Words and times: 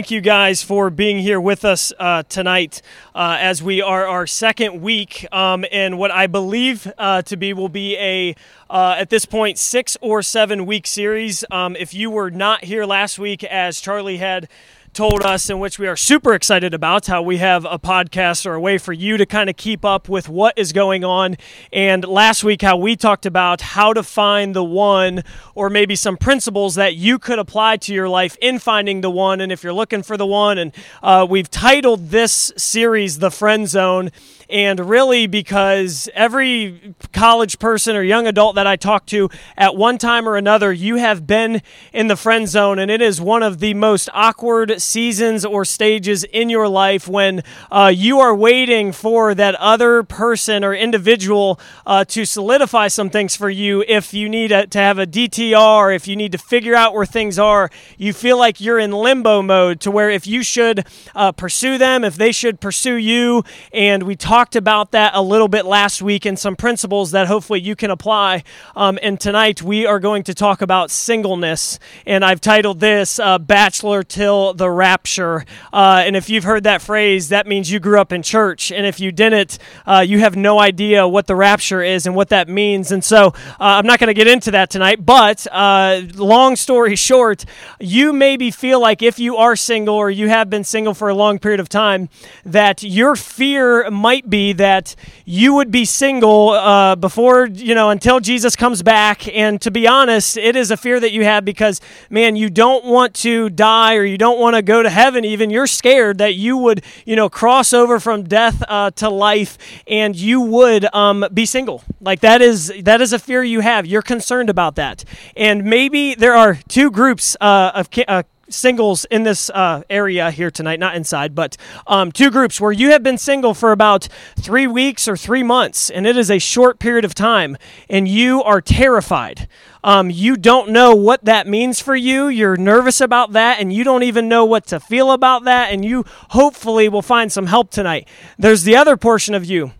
Thank 0.00 0.10
you 0.10 0.22
guys 0.22 0.62
for 0.62 0.88
being 0.88 1.18
here 1.18 1.38
with 1.38 1.62
us 1.62 1.92
uh, 1.98 2.22
tonight 2.22 2.80
uh, 3.14 3.36
as 3.38 3.62
we 3.62 3.82
are 3.82 4.06
our 4.06 4.26
second 4.26 4.80
week 4.80 5.26
um, 5.30 5.62
in 5.66 5.98
what 5.98 6.10
I 6.10 6.26
believe 6.26 6.90
uh, 6.96 7.20
to 7.20 7.36
be 7.36 7.52
will 7.52 7.68
be 7.68 7.98
a 7.98 8.34
uh, 8.70 8.94
at 8.96 9.10
this 9.10 9.26
point 9.26 9.58
six 9.58 9.98
or 10.00 10.22
seven 10.22 10.64
week 10.64 10.86
series. 10.86 11.44
Um, 11.50 11.76
if 11.76 11.92
you 11.92 12.10
were 12.10 12.30
not 12.30 12.64
here 12.64 12.86
last 12.86 13.18
week, 13.18 13.44
as 13.44 13.78
Charlie 13.78 14.16
had 14.16 14.48
told 14.92 15.22
us, 15.22 15.48
in 15.48 15.58
which 15.58 15.78
we 15.78 15.86
are 15.86 15.96
super 15.96 16.34
excited 16.34 16.74
about, 16.74 17.06
how 17.06 17.22
we 17.22 17.36
have 17.38 17.64
a 17.64 17.78
podcast 17.78 18.46
or 18.46 18.54
a 18.54 18.60
way 18.60 18.78
for 18.78 18.92
you 18.92 19.16
to 19.16 19.24
kind 19.24 19.48
of 19.48 19.56
keep 19.56 19.84
up 19.84 20.08
with 20.08 20.28
what 20.28 20.58
is 20.58 20.72
going 20.72 21.04
on. 21.04 21.36
And 21.72 22.04
last 22.04 22.42
week, 22.42 22.62
how 22.62 22.76
we 22.76 22.96
talked 22.96 23.24
about 23.24 23.60
how 23.60 23.92
to 23.92 24.02
find 24.02 24.54
the 24.54 24.64
one, 24.64 25.22
or 25.54 25.70
maybe 25.70 25.94
some 25.94 26.16
principles 26.16 26.74
that 26.74 26.96
you 26.96 27.18
could 27.18 27.38
apply 27.38 27.76
to 27.78 27.94
your 27.94 28.08
life 28.08 28.36
in 28.40 28.58
finding 28.58 29.00
the 29.00 29.10
one. 29.10 29.40
And 29.40 29.52
if 29.52 29.62
you're 29.62 29.72
looking 29.72 30.02
for 30.02 30.16
the 30.16 30.26
one, 30.26 30.58
and 30.58 30.74
uh, 31.02 31.26
we've 31.28 31.50
titled 31.50 32.10
this 32.10 32.52
series 32.56 33.20
The 33.20 33.30
Friend 33.30 33.68
Zone 33.68 34.10
and 34.50 34.80
really 34.80 35.26
because 35.26 36.08
every 36.14 36.94
college 37.12 37.58
person 37.58 37.96
or 37.96 38.02
young 38.02 38.26
adult 38.26 38.54
that 38.56 38.66
I 38.66 38.76
talk 38.76 39.06
to 39.06 39.30
at 39.56 39.76
one 39.76 39.98
time 39.98 40.28
or 40.28 40.36
another, 40.36 40.72
you 40.72 40.96
have 40.96 41.26
been 41.26 41.62
in 41.92 42.08
the 42.08 42.16
friend 42.16 42.48
zone, 42.48 42.78
and 42.78 42.90
it 42.90 43.00
is 43.00 43.20
one 43.20 43.42
of 43.42 43.60
the 43.60 43.74
most 43.74 44.08
awkward 44.12 44.80
seasons 44.80 45.44
or 45.44 45.64
stages 45.64 46.24
in 46.24 46.50
your 46.50 46.68
life 46.68 47.06
when 47.06 47.42
uh, 47.70 47.92
you 47.94 48.20
are 48.20 48.34
waiting 48.34 48.92
for 48.92 49.34
that 49.34 49.54
other 49.56 50.02
person 50.02 50.64
or 50.64 50.74
individual 50.74 51.60
uh, 51.86 52.04
to 52.06 52.24
solidify 52.24 52.88
some 52.88 53.10
things 53.10 53.36
for 53.36 53.50
you. 53.50 53.84
If 53.86 54.12
you 54.12 54.28
need 54.28 54.52
a, 54.52 54.66
to 54.66 54.78
have 54.78 54.98
a 54.98 55.06
DTR, 55.06 55.94
if 55.94 56.08
you 56.08 56.16
need 56.16 56.32
to 56.32 56.38
figure 56.38 56.74
out 56.74 56.94
where 56.94 57.06
things 57.06 57.38
are, 57.38 57.70
you 57.98 58.12
feel 58.12 58.38
like 58.38 58.60
you're 58.60 58.78
in 58.78 58.92
limbo 58.92 59.42
mode 59.42 59.80
to 59.80 59.90
where 59.90 60.10
if 60.10 60.26
you 60.26 60.42
should 60.42 60.86
uh, 61.14 61.32
pursue 61.32 61.78
them, 61.78 62.04
if 62.04 62.16
they 62.16 62.32
should 62.32 62.60
pursue 62.60 62.96
you, 62.96 63.44
and 63.72 64.04
we 64.04 64.16
talk 64.16 64.39
talked 64.40 64.56
about 64.56 64.92
that 64.92 65.12
a 65.14 65.20
little 65.20 65.48
bit 65.48 65.66
last 65.66 66.00
week 66.00 66.24
and 66.24 66.38
some 66.38 66.56
principles 66.56 67.10
that 67.10 67.26
hopefully 67.26 67.60
you 67.60 67.76
can 67.76 67.90
apply. 67.90 68.42
Um, 68.74 68.98
and 69.02 69.20
tonight 69.20 69.60
we 69.60 69.84
are 69.84 70.00
going 70.00 70.22
to 70.22 70.32
talk 70.32 70.62
about 70.62 70.90
singleness. 70.90 71.78
And 72.06 72.24
I've 72.24 72.40
titled 72.40 72.80
this 72.80 73.18
uh, 73.18 73.38
Bachelor 73.38 74.02
Till 74.02 74.54
the 74.54 74.70
Rapture. 74.70 75.44
Uh, 75.74 76.04
and 76.06 76.16
if 76.16 76.30
you've 76.30 76.44
heard 76.44 76.64
that 76.64 76.80
phrase, 76.80 77.28
that 77.28 77.46
means 77.46 77.70
you 77.70 77.80
grew 77.80 78.00
up 78.00 78.14
in 78.14 78.22
church. 78.22 78.72
And 78.72 78.86
if 78.86 78.98
you 78.98 79.12
didn't, 79.12 79.58
uh, 79.86 80.06
you 80.08 80.20
have 80.20 80.36
no 80.36 80.58
idea 80.58 81.06
what 81.06 81.26
the 81.26 81.36
rapture 81.36 81.82
is 81.82 82.06
and 82.06 82.16
what 82.16 82.30
that 82.30 82.48
means. 82.48 82.90
And 82.92 83.04
so 83.04 83.26
uh, 83.26 83.32
I'm 83.58 83.86
not 83.86 83.98
going 83.98 84.08
to 84.08 84.14
get 84.14 84.26
into 84.26 84.52
that 84.52 84.70
tonight. 84.70 85.04
But 85.04 85.46
uh, 85.52 86.00
long 86.14 86.56
story 86.56 86.96
short, 87.10 87.44
you 87.78 88.14
maybe 88.14 88.50
feel 88.50 88.80
like 88.80 89.02
if 89.02 89.18
you 89.18 89.36
are 89.36 89.54
single 89.54 89.96
or 89.96 90.10
you 90.10 90.30
have 90.30 90.48
been 90.48 90.64
single 90.64 90.94
for 90.94 91.10
a 91.10 91.14
long 91.14 91.38
period 91.38 91.60
of 91.60 91.68
time, 91.68 92.08
that 92.46 92.82
your 92.82 93.16
fear 93.16 93.90
might 93.90 94.29
be 94.30 94.52
that 94.54 94.94
you 95.24 95.54
would 95.54 95.70
be 95.70 95.84
single 95.84 96.50
uh, 96.50 96.96
before, 96.96 97.46
you 97.46 97.74
know, 97.74 97.90
until 97.90 98.20
Jesus 98.20 98.56
comes 98.56 98.82
back. 98.82 99.28
And 99.28 99.60
to 99.60 99.70
be 99.70 99.86
honest, 99.86 100.36
it 100.36 100.56
is 100.56 100.70
a 100.70 100.76
fear 100.76 101.00
that 101.00 101.12
you 101.12 101.24
have 101.24 101.44
because, 101.44 101.80
man, 102.08 102.36
you 102.36 102.48
don't 102.48 102.84
want 102.84 103.14
to 103.16 103.50
die 103.50 103.96
or 103.96 104.04
you 104.04 104.16
don't 104.16 104.38
want 104.38 104.56
to 104.56 104.62
go 104.62 104.82
to 104.82 104.90
heaven 104.90 105.24
even. 105.24 105.50
You're 105.50 105.66
scared 105.66 106.18
that 106.18 106.34
you 106.34 106.56
would, 106.56 106.84
you 107.04 107.16
know, 107.16 107.28
cross 107.28 107.72
over 107.72 108.00
from 108.00 108.24
death 108.24 108.62
uh, 108.68 108.92
to 108.92 109.10
life 109.10 109.58
and 109.86 110.16
you 110.16 110.40
would 110.40 110.92
um, 110.94 111.26
be 111.34 111.44
single. 111.44 111.82
Like 112.00 112.20
that 112.20 112.40
is 112.40 112.72
that 112.82 113.00
is 113.00 113.12
a 113.12 113.18
fear 113.18 113.42
you 113.42 113.60
have. 113.60 113.86
You're 113.86 114.02
concerned 114.02 114.48
about 114.48 114.76
that. 114.76 115.04
And 115.36 115.64
maybe 115.64 116.14
there 116.14 116.34
are 116.34 116.58
two 116.68 116.90
groups 116.90 117.36
uh, 117.40 117.72
of 117.74 117.88
uh, 118.08 118.22
singles 118.52 119.04
in 119.06 119.22
this 119.22 119.50
uh, 119.50 119.82
area 119.90 120.30
here 120.30 120.50
tonight, 120.50 120.80
not 120.80 120.94
inside, 120.94 121.34
but 121.34 121.56
um, 121.86 122.12
two 122.12 122.30
groups 122.30 122.60
where 122.60 122.72
you 122.72 122.90
have 122.90 123.02
been 123.02 123.18
single 123.18 123.54
for 123.54 123.72
about 123.72 124.08
three 124.36 124.66
weeks 124.66 125.08
or 125.08 125.16
three 125.16 125.42
months, 125.42 125.90
and 125.90 126.06
it 126.06 126.16
is 126.16 126.30
a 126.30 126.38
short 126.38 126.78
period 126.78 127.04
of 127.04 127.14
time, 127.14 127.56
and 127.88 128.08
you 128.08 128.42
are 128.42 128.60
terrified. 128.60 129.48
Um, 129.82 130.10
you 130.10 130.36
don't 130.36 130.70
know 130.70 130.94
what 130.94 131.24
that 131.24 131.46
means 131.46 131.80
for 131.80 131.96
you. 131.96 132.28
You're 132.28 132.56
nervous 132.56 133.00
about 133.00 133.32
that, 133.32 133.60
and 133.60 133.72
you 133.72 133.84
don't 133.84 134.02
even 134.02 134.28
know 134.28 134.44
what 134.44 134.66
to 134.66 134.80
feel 134.80 135.12
about 135.12 135.44
that, 135.44 135.72
and 135.72 135.84
you 135.84 136.04
hopefully 136.30 136.88
will 136.88 137.02
find 137.02 137.32
some 137.32 137.46
help 137.46 137.70
tonight. 137.70 138.08
There's 138.38 138.64
the 138.64 138.76
other 138.76 138.96
portion 138.96 139.34
of 139.34 139.44
you 139.44 139.72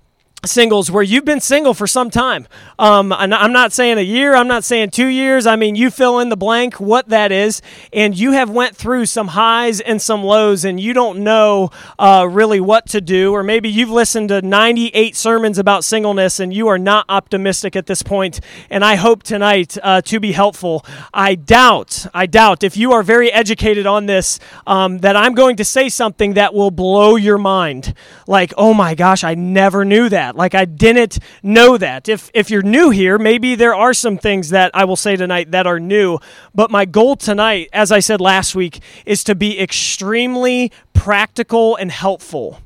singles 0.45 0.91
where 0.91 1.03
you've 1.03 1.25
been 1.25 1.41
single 1.41 1.75
for 1.75 1.87
some 1.87 2.11
time. 2.11 2.47
Um, 2.79 3.13
I'm 3.13 3.53
not 3.53 3.73
saying 3.73 3.99
a 3.99 4.03
year, 4.03 4.35
I'm 4.35 4.49
not 4.49 4.65
saying 4.65 4.91
two 4.91 5.07
years. 5.07 5.47
I 5.47 5.57
mean, 5.57 5.75
you 5.77 5.91
fill 5.91 6.19
in 6.19 6.29
the 6.29 6.37
blank 6.37 6.81
what 6.81 7.09
that 7.09 7.31
is, 7.31 7.61
and 7.93 8.17
you 8.17 8.33
have 8.33 8.49
went 8.49 8.75
through 8.75 9.07
some 9.07 9.29
highs 9.29 9.81
and 9.81 10.01
some 10.01 10.25
lows, 10.25 10.65
and 10.65 10.81
you 10.81 10.93
don't 10.93 11.21
know 11.21 11.71
uh, 11.99 12.27
really 12.31 12.61
what 12.61 12.87
to 12.89 13.01
do. 13.01 13.33
Or 13.33 13.43
maybe 13.43 13.69
you've 13.69 13.91
listened 13.91 14.31
to 14.31 14.41
98 14.41 15.15
sermons 15.15 15.59
about 15.59 15.85
singleness, 15.85 16.41
and 16.41 16.55
you 16.55 16.69
are 16.69 16.79
not 16.79 17.05
optimistic 17.09 17.77
at 17.77 17.87
this 17.87 18.03
point. 18.03 18.41
And 18.71 18.85
I 18.85 18.95
hope 18.95 19.23
tonight 19.23 19.77
uh, 19.83 20.01
to 20.03 20.21
be 20.21 20.33
helpful. 20.33 20.85
I 21.13 21.35
doubt, 21.35 22.07
I 22.15 22.27
doubt 22.27 22.65
if 22.65 22.77
you 22.77 22.93
are 22.93 23.03
very 23.03 23.31
educated 23.31 23.87
on 23.87 24.07
this, 24.07 24.39
um, 24.67 24.99
that 24.99 25.17
I'm 25.17 25.35
going 25.35 25.57
to 25.57 25.65
say 25.65 25.89
something 25.89 26.35
that 26.35 26.55
will 26.55 26.71
blow 26.71 27.17
your 27.17 27.39
mind. 27.39 27.95
Like, 28.27 28.55
oh 28.57 28.73
my 28.73 28.95
gosh, 28.95 29.23
I 29.25 29.35
never 29.35 29.85
knew 29.85 30.09
that 30.09 30.30
that. 30.31 30.39
Like 30.39 30.55
I 30.55 30.65
didn't 30.65 31.19
know 31.43 31.77
that. 31.77 32.09
If 32.09 32.31
if 32.35 32.51
you're 32.51 32.63
new 32.63 32.91
here, 32.91 33.19
maybe 33.19 33.55
there 33.55 33.75
are 33.75 33.95
some 33.95 34.19
things 34.19 34.51
that 34.51 34.71
I 34.75 34.85
will 34.85 34.97
say 34.97 35.17
tonight 35.17 35.51
that 35.51 35.67
are 35.67 35.81
new, 35.81 36.19
but 36.55 36.71
my 36.71 36.85
goal 36.85 37.17
tonight, 37.17 37.69
as 37.73 37.93
I 37.93 38.01
said 38.01 38.21
last 38.21 38.55
week, 38.55 38.81
is 39.07 39.25
to 39.25 39.35
be 39.35 39.61
extremely 39.61 40.73
practical 40.93 41.77
and 41.77 41.91
helpful. 41.91 42.61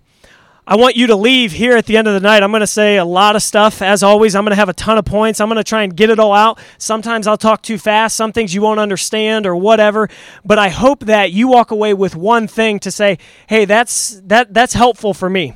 I 0.67 0.77
want 0.77 0.97
you 0.97 1.09
to 1.09 1.17
leave 1.17 1.53
here 1.53 1.77
at 1.77 1.85
the 1.85 1.99
end 1.99 2.09
of 2.09 2.15
the 2.15 2.21
night. 2.21 2.43
I'm 2.43 2.51
going 2.51 2.63
to 2.63 2.67
say 2.67 2.97
a 2.97 3.05
lot 3.05 3.37
of 3.37 3.43
stuff. 3.43 3.83
As 3.83 4.03
always, 4.03 4.35
I'm 4.35 4.45
going 4.45 4.53
to 4.53 4.57
have 4.57 4.71
a 4.71 4.75
ton 4.75 4.97
of 4.97 5.05
points. 5.05 5.39
I'm 5.39 5.49
going 5.49 5.59
to 5.59 5.65
try 5.65 5.83
and 5.83 5.95
get 5.95 6.09
it 6.09 6.19
all 6.19 6.33
out. 6.33 6.59
Sometimes 6.79 7.27
I'll 7.27 7.37
talk 7.37 7.61
too 7.61 7.77
fast, 7.77 8.17
some 8.17 8.33
things 8.33 8.55
you 8.55 8.63
won't 8.63 8.81
understand 8.81 9.47
or 9.47 9.55
whatever, 9.57 10.09
but 10.43 10.59
I 10.59 10.71
hope 10.71 11.01
that 11.01 11.33
you 11.33 11.49
walk 11.49 11.71
away 11.71 11.93
with 11.93 12.17
one 12.17 12.47
thing 12.49 12.79
to 12.81 12.91
say, 12.91 13.19
"Hey, 13.47 13.67
that's 13.67 14.23
that 14.25 14.55
that's 14.55 14.73
helpful 14.73 15.13
for 15.13 15.29
me." 15.29 15.53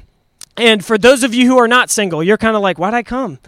And 0.59 0.85
for 0.85 0.99
those 0.99 1.23
of 1.23 1.35
you 1.35 1.47
who 1.47 1.59
are 1.59 1.69
not 1.69 1.91
single, 1.91 2.23
you're 2.23 2.37
kind 2.37 2.57
of 2.57 2.63
like, 2.63 2.79
why'd 2.79 2.95
I 2.95 3.03
come? 3.03 3.39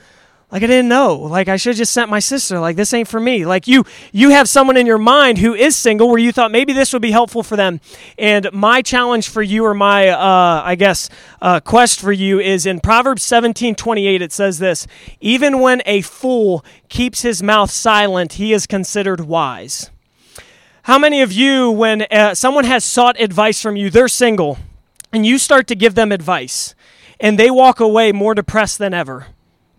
Like 0.53 0.65
I 0.65 0.67
didn't 0.67 0.89
know. 0.89 1.15
Like 1.17 1.47
I 1.47 1.57
should 1.57 1.71
have 1.71 1.77
just 1.79 1.93
sent 1.93 2.11
my 2.11 2.19
sister. 2.19 2.59
Like 2.59 2.75
this 2.75 2.93
ain't 2.93 3.07
for 3.07 3.21
me. 3.21 3.47
Like 3.47 3.69
you 3.69 3.85
you 4.13 4.31
have 4.31 4.49
someone 4.49 4.77
in 4.77 4.85
your 4.85 4.99
mind 4.99 5.39
who 5.39 5.55
is 5.55 5.77
single 5.77 6.09
where 6.09 6.19
you 6.19 6.33
thought 6.33 6.51
maybe 6.51 6.73
this 6.73 6.93
would 6.93 7.03
be 7.03 7.13
helpful 7.13 7.45
for 7.45 7.55
them. 7.55 7.81
And 8.19 8.49
my 8.53 8.83
challenge 8.83 9.29
for 9.29 9.43
you 9.43 9.65
or 9.65 9.75
my 9.75 10.09
uh, 10.09 10.63
I 10.65 10.75
guess 10.75 11.09
uh, 11.41 11.61
quest 11.61 12.01
for 12.01 12.11
you 12.11 12.41
is 12.41 12.67
in 12.67 12.81
Proverbs 12.81 13.23
17:28 13.23 14.21
it 14.21 14.33
says 14.33 14.59
this, 14.59 14.89
even 15.21 15.61
when 15.61 15.83
a 15.87 16.01
fool 16.01 16.65
keeps 16.89 17.23
his 17.23 17.45
mouth 17.45 17.71
silent, 17.71 18.35
he 18.35 18.53
is 18.53 18.67
considered 18.67 19.21
wise. 19.21 19.91
How 20.85 20.99
many 20.99 21.23
of 21.23 21.31
you 21.31 21.71
when 21.71 22.03
uh, 22.11 22.35
someone 22.35 22.65
has 22.65 22.85
sought 22.85 23.21
advice 23.21 23.63
from 23.63 23.77
you, 23.77 23.89
they're 23.89 24.09
single, 24.09 24.59
and 25.13 25.25
you 25.25 25.39
start 25.39 25.69
to 25.69 25.77
give 25.77 25.95
them 25.95 26.11
advice, 26.11 26.75
and 27.21 27.39
they 27.39 27.51
walk 27.51 27.81
away 27.81 28.13
more 28.13 28.35
depressed 28.35 28.79
than 28.79 28.95
ever 28.95 29.27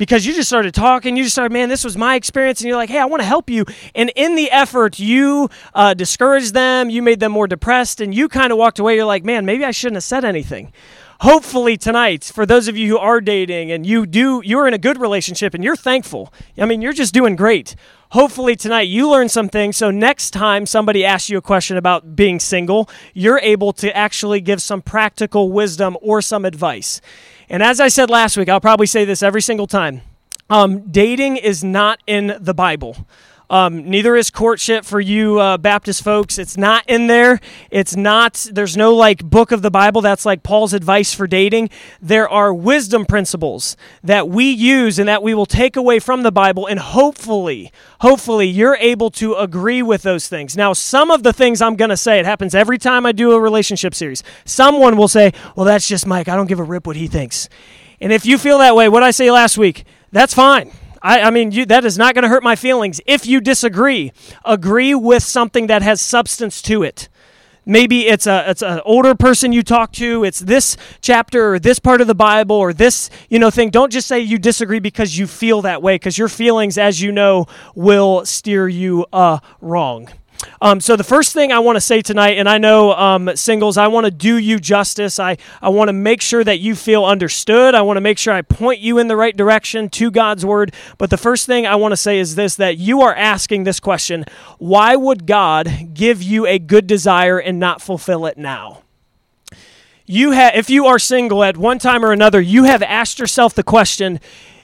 because 0.01 0.25
you 0.25 0.33
just 0.33 0.49
started 0.49 0.73
talking. 0.73 1.15
You 1.15 1.23
just 1.23 1.35
started, 1.35 1.53
man, 1.53 1.69
this 1.69 1.83
was 1.83 1.95
my 1.95 2.15
experience. 2.15 2.59
And 2.59 2.67
you're 2.67 2.75
like, 2.75 2.89
hey, 2.89 2.97
I 2.97 3.05
want 3.05 3.21
to 3.21 3.27
help 3.27 3.51
you. 3.51 3.65
And 3.93 4.11
in 4.15 4.35
the 4.35 4.49
effort, 4.49 4.97
you 4.97 5.47
uh, 5.75 5.93
discouraged 5.93 6.55
them, 6.55 6.89
you 6.89 7.03
made 7.03 7.19
them 7.19 7.31
more 7.31 7.45
depressed, 7.45 8.01
and 8.01 8.13
you 8.13 8.27
kind 8.27 8.51
of 8.51 8.57
walked 8.57 8.79
away. 8.79 8.95
You're 8.95 9.05
like, 9.05 9.23
man, 9.23 9.45
maybe 9.45 9.63
I 9.63 9.69
shouldn't 9.69 9.97
have 9.97 10.03
said 10.03 10.25
anything. 10.25 10.73
Hopefully 11.21 11.77
tonight, 11.77 12.23
for 12.23 12.45
those 12.45 12.67
of 12.67 12.75
you 12.75 12.87
who 12.89 12.97
are 12.97 13.21
dating 13.21 13.71
and 13.71 13.85
you 13.85 14.05
do, 14.05 14.41
you're 14.43 14.67
in 14.67 14.73
a 14.73 14.79
good 14.79 14.99
relationship 14.99 15.53
and 15.53 15.63
you're 15.63 15.75
thankful. 15.75 16.33
I 16.57 16.65
mean, 16.65 16.81
you're 16.81 16.93
just 16.93 17.13
doing 17.13 17.35
great 17.35 17.75
hopefully 18.11 18.57
tonight 18.57 18.81
you 18.81 19.09
learn 19.09 19.29
something 19.29 19.71
so 19.71 19.89
next 19.89 20.31
time 20.31 20.65
somebody 20.65 21.03
asks 21.05 21.29
you 21.29 21.37
a 21.37 21.41
question 21.41 21.77
about 21.77 22.15
being 22.15 22.39
single, 22.39 22.89
you're 23.13 23.39
able 23.39 23.73
to 23.73 23.95
actually 23.95 24.41
give 24.41 24.61
some 24.61 24.81
practical 24.81 25.51
wisdom 25.51 25.97
or 26.01 26.21
some 26.21 26.45
advice. 26.45 27.01
And 27.49 27.63
as 27.63 27.79
I 27.79 27.87
said 27.87 28.09
last 28.09 28.37
week, 28.37 28.49
I'll 28.49 28.61
probably 28.61 28.85
say 28.85 29.05
this 29.05 29.23
every 29.23 29.41
single 29.41 29.67
time 29.67 30.01
um, 30.49 30.91
dating 30.91 31.37
is 31.37 31.63
not 31.63 31.99
in 32.05 32.37
the 32.39 32.53
Bible. 32.53 33.07
Um, 33.51 33.89
neither 33.89 34.15
is 34.15 34.29
courtship 34.29 34.85
for 34.85 35.01
you 35.01 35.37
uh, 35.37 35.57
Baptist 35.57 36.05
folks. 36.05 36.39
It's 36.39 36.55
not 36.55 36.85
in 36.87 37.07
there. 37.07 37.41
It's 37.69 37.97
not, 37.97 38.47
there's 38.49 38.77
no 38.77 38.95
like 38.95 39.25
book 39.25 39.51
of 39.51 39.61
the 39.61 39.69
Bible 39.69 39.99
that's 39.99 40.25
like 40.25 40.41
Paul's 40.41 40.71
advice 40.71 41.13
for 41.13 41.27
dating. 41.27 41.69
There 42.01 42.29
are 42.29 42.53
wisdom 42.53 43.05
principles 43.05 43.75
that 44.05 44.29
we 44.29 44.49
use 44.49 44.99
and 44.99 45.09
that 45.09 45.21
we 45.21 45.33
will 45.33 45.45
take 45.45 45.75
away 45.75 45.99
from 45.99 46.23
the 46.23 46.31
Bible, 46.31 46.65
and 46.65 46.79
hopefully, 46.79 47.73
hopefully, 47.99 48.47
you're 48.47 48.77
able 48.77 49.11
to 49.11 49.33
agree 49.33 49.83
with 49.83 50.03
those 50.03 50.29
things. 50.29 50.55
Now, 50.55 50.71
some 50.71 51.11
of 51.11 51.23
the 51.23 51.33
things 51.33 51.61
I'm 51.61 51.75
going 51.75 51.89
to 51.89 51.97
say, 51.97 52.19
it 52.19 52.25
happens 52.25 52.55
every 52.55 52.77
time 52.77 53.05
I 53.05 53.11
do 53.11 53.33
a 53.33 53.39
relationship 53.39 53.93
series. 53.93 54.23
Someone 54.45 54.95
will 54.95 55.09
say, 55.09 55.33
Well, 55.57 55.65
that's 55.65 55.89
just 55.89 56.07
Mike. 56.07 56.29
I 56.29 56.37
don't 56.37 56.47
give 56.47 56.59
a 56.59 56.63
rip 56.63 56.87
what 56.87 56.95
he 56.95 57.07
thinks. 57.07 57.49
And 57.99 58.13
if 58.13 58.25
you 58.25 58.37
feel 58.37 58.59
that 58.59 58.77
way, 58.77 58.87
what 58.87 59.03
I 59.03 59.11
say 59.11 59.29
last 59.29 59.57
week, 59.57 59.83
that's 60.13 60.33
fine. 60.33 60.71
I, 61.01 61.21
I 61.21 61.29
mean, 61.31 61.51
you, 61.51 61.65
that 61.65 61.85
is 61.85 61.97
not 61.97 62.13
going 62.13 62.23
to 62.23 62.29
hurt 62.29 62.43
my 62.43 62.55
feelings. 62.55 63.01
If 63.05 63.25
you 63.25 63.41
disagree, 63.41 64.11
agree 64.45 64.93
with 64.93 65.23
something 65.23 65.67
that 65.67 65.81
has 65.81 66.01
substance 66.01 66.61
to 66.63 66.83
it. 66.83 67.09
maybe 67.65 68.07
it's 68.07 68.25
a 68.25 68.49
it's 68.49 68.63
an 68.63 68.81
older 68.85 69.13
person 69.13 69.51
you 69.53 69.61
talk 69.61 69.91
to 69.91 70.23
it's 70.23 70.39
this 70.39 70.75
chapter 71.01 71.53
or 71.53 71.59
this 71.59 71.77
part 71.79 72.01
of 72.01 72.07
the 72.07 72.15
bible 72.15 72.55
or 72.55 72.73
this 72.73 73.09
you 73.29 73.37
know 73.37 73.51
thing 73.51 73.69
don't 73.69 73.91
just 73.91 74.07
say 74.07 74.19
you 74.19 74.39
disagree 74.39 74.79
because 74.79 75.17
you 75.17 75.27
feel 75.27 75.61
that 75.61 75.81
way 75.81 75.95
because 75.95 76.17
your 76.17 76.27
feelings 76.27 76.77
as 76.77 77.01
you 77.01 77.11
know 77.11 77.45
will 77.75 78.25
steer 78.25 78.67
you 78.67 79.05
uh, 79.13 79.37
wrong 79.61 80.09
um, 80.61 80.79
so 80.79 80.95
the 80.95 81.03
first 81.03 81.33
thing 81.33 81.51
I 81.51 81.59
want 81.59 81.75
to 81.75 81.81
say 81.81 82.01
tonight, 82.01 82.37
and 82.37 82.47
I 82.47 82.57
know 82.57 82.93
um, 82.93 83.35
singles, 83.35 83.77
I 83.77 83.87
want 83.87 84.05
to 84.05 84.11
do 84.11 84.37
you 84.37 84.59
justice. 84.59 85.19
I, 85.19 85.37
I 85.61 85.69
want 85.69 85.89
to 85.89 85.93
make 85.93 86.21
sure 86.21 86.43
that 86.43 86.59
you 86.59 86.75
feel 86.75 87.05
understood. 87.05 87.75
I 87.75 87.81
want 87.81 87.97
to 87.97 88.01
make 88.01 88.17
sure 88.17 88.33
I 88.33 88.41
point 88.41 88.79
you 88.79 88.97
in 88.97 89.07
the 89.07 89.15
right 89.15 89.35
direction 89.35 89.89
to 89.89 90.11
God's 90.11 90.45
word. 90.45 90.73
But 90.97 91.09
the 91.09 91.17
first 91.17 91.45
thing 91.45 91.65
I 91.65 91.75
want 91.75 91.91
to 91.91 91.97
say 91.97 92.19
is 92.19 92.35
this 92.35 92.55
that 92.55 92.77
you 92.77 93.01
are 93.01 93.15
asking 93.15 93.63
this 93.63 93.79
question 93.79 94.25
why 94.57 94.95
would 94.95 95.25
God 95.25 95.89
give 95.93 96.21
you 96.21 96.45
a 96.45 96.59
good 96.59 96.87
desire 96.87 97.39
and 97.39 97.59
not 97.59 97.81
fulfill 97.81 98.25
it 98.25 98.37
now? 98.37 98.83
You 100.05 100.31
have, 100.31 100.55
if 100.55 100.69
you 100.69 100.87
are 100.87 100.99
single 100.99 101.43
at 101.43 101.55
one 101.55 101.79
time 101.79 102.03
or 102.03 102.11
another, 102.11 102.41
you 102.41 102.65
have 102.65 102.83
asked 102.83 103.17
yourself 103.17 103.53
the 103.53 103.63
question 103.63 104.19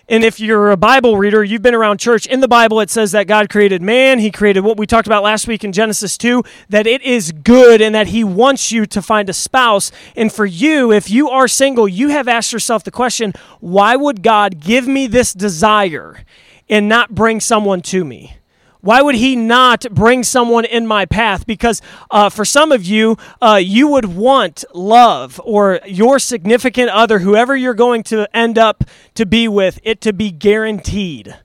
and 0.09 0.23
if 0.23 0.39
you're 0.39 0.71
a 0.71 0.77
Bible 0.77 1.17
reader, 1.17 1.43
you've 1.43 1.61
been 1.61 1.75
around 1.75 1.99
church, 1.99 2.25
in 2.25 2.39
the 2.39 2.47
Bible 2.47 2.79
it 2.79 2.89
says 2.89 3.11
that 3.11 3.27
God 3.27 3.49
created 3.49 3.81
man. 3.81 4.19
He 4.19 4.31
created 4.31 4.61
what 4.61 4.77
we 4.77 4.87
talked 4.87 5.07
about 5.07 5.21
last 5.21 5.47
week 5.47 5.65
in 5.65 5.73
Genesis 5.73 6.17
2, 6.17 6.43
that 6.69 6.87
it 6.87 7.01
is 7.01 7.33
good 7.33 7.81
and 7.81 7.93
that 7.93 8.07
He 8.07 8.23
wants 8.23 8.71
you 8.71 8.85
to 8.85 9.01
find 9.01 9.29
a 9.29 9.33
spouse. 9.33 9.91
And 10.15 10.31
for 10.31 10.45
you, 10.45 10.93
if 10.93 11.09
you 11.09 11.29
are 11.29 11.47
single, 11.49 11.89
you 11.89 12.09
have 12.09 12.29
asked 12.29 12.53
yourself 12.53 12.83
the 12.85 12.91
question 12.91 13.33
why 13.59 13.97
would 13.97 14.23
God 14.23 14.61
give 14.61 14.87
me 14.87 15.07
this 15.07 15.33
desire 15.33 16.23
and 16.69 16.87
not 16.87 17.13
bring 17.13 17.41
someone 17.41 17.81
to 17.81 18.05
me? 18.05 18.37
Why 18.87 19.01
would 19.01 19.15
he 19.15 19.35
not 19.35 19.85
bring 19.91 20.23
someone 20.23 20.63
in 20.63 20.87
my 20.87 21.05
path? 21.05 21.45
Because 21.45 21.81
uh, 22.09 22.29
for 22.29 22.45
some 22.45 22.71
of 22.71 22.85
you, 22.85 23.17
uh, 23.41 23.59
you 23.61 23.89
would 23.89 24.05
want 24.05 24.63
love 24.73 25.41
or 25.43 25.81
your 25.85 26.19
significant 26.19 26.89
other, 26.91 27.19
whoever 27.19 27.53
you're 27.53 27.73
going 27.73 28.03
to 28.03 28.33
end 28.33 28.57
up 28.57 28.85
to 29.15 29.25
be 29.25 29.49
with, 29.49 29.81
it 29.83 29.99
to 29.99 30.13
be 30.13 30.31
guaranteed 30.31 31.35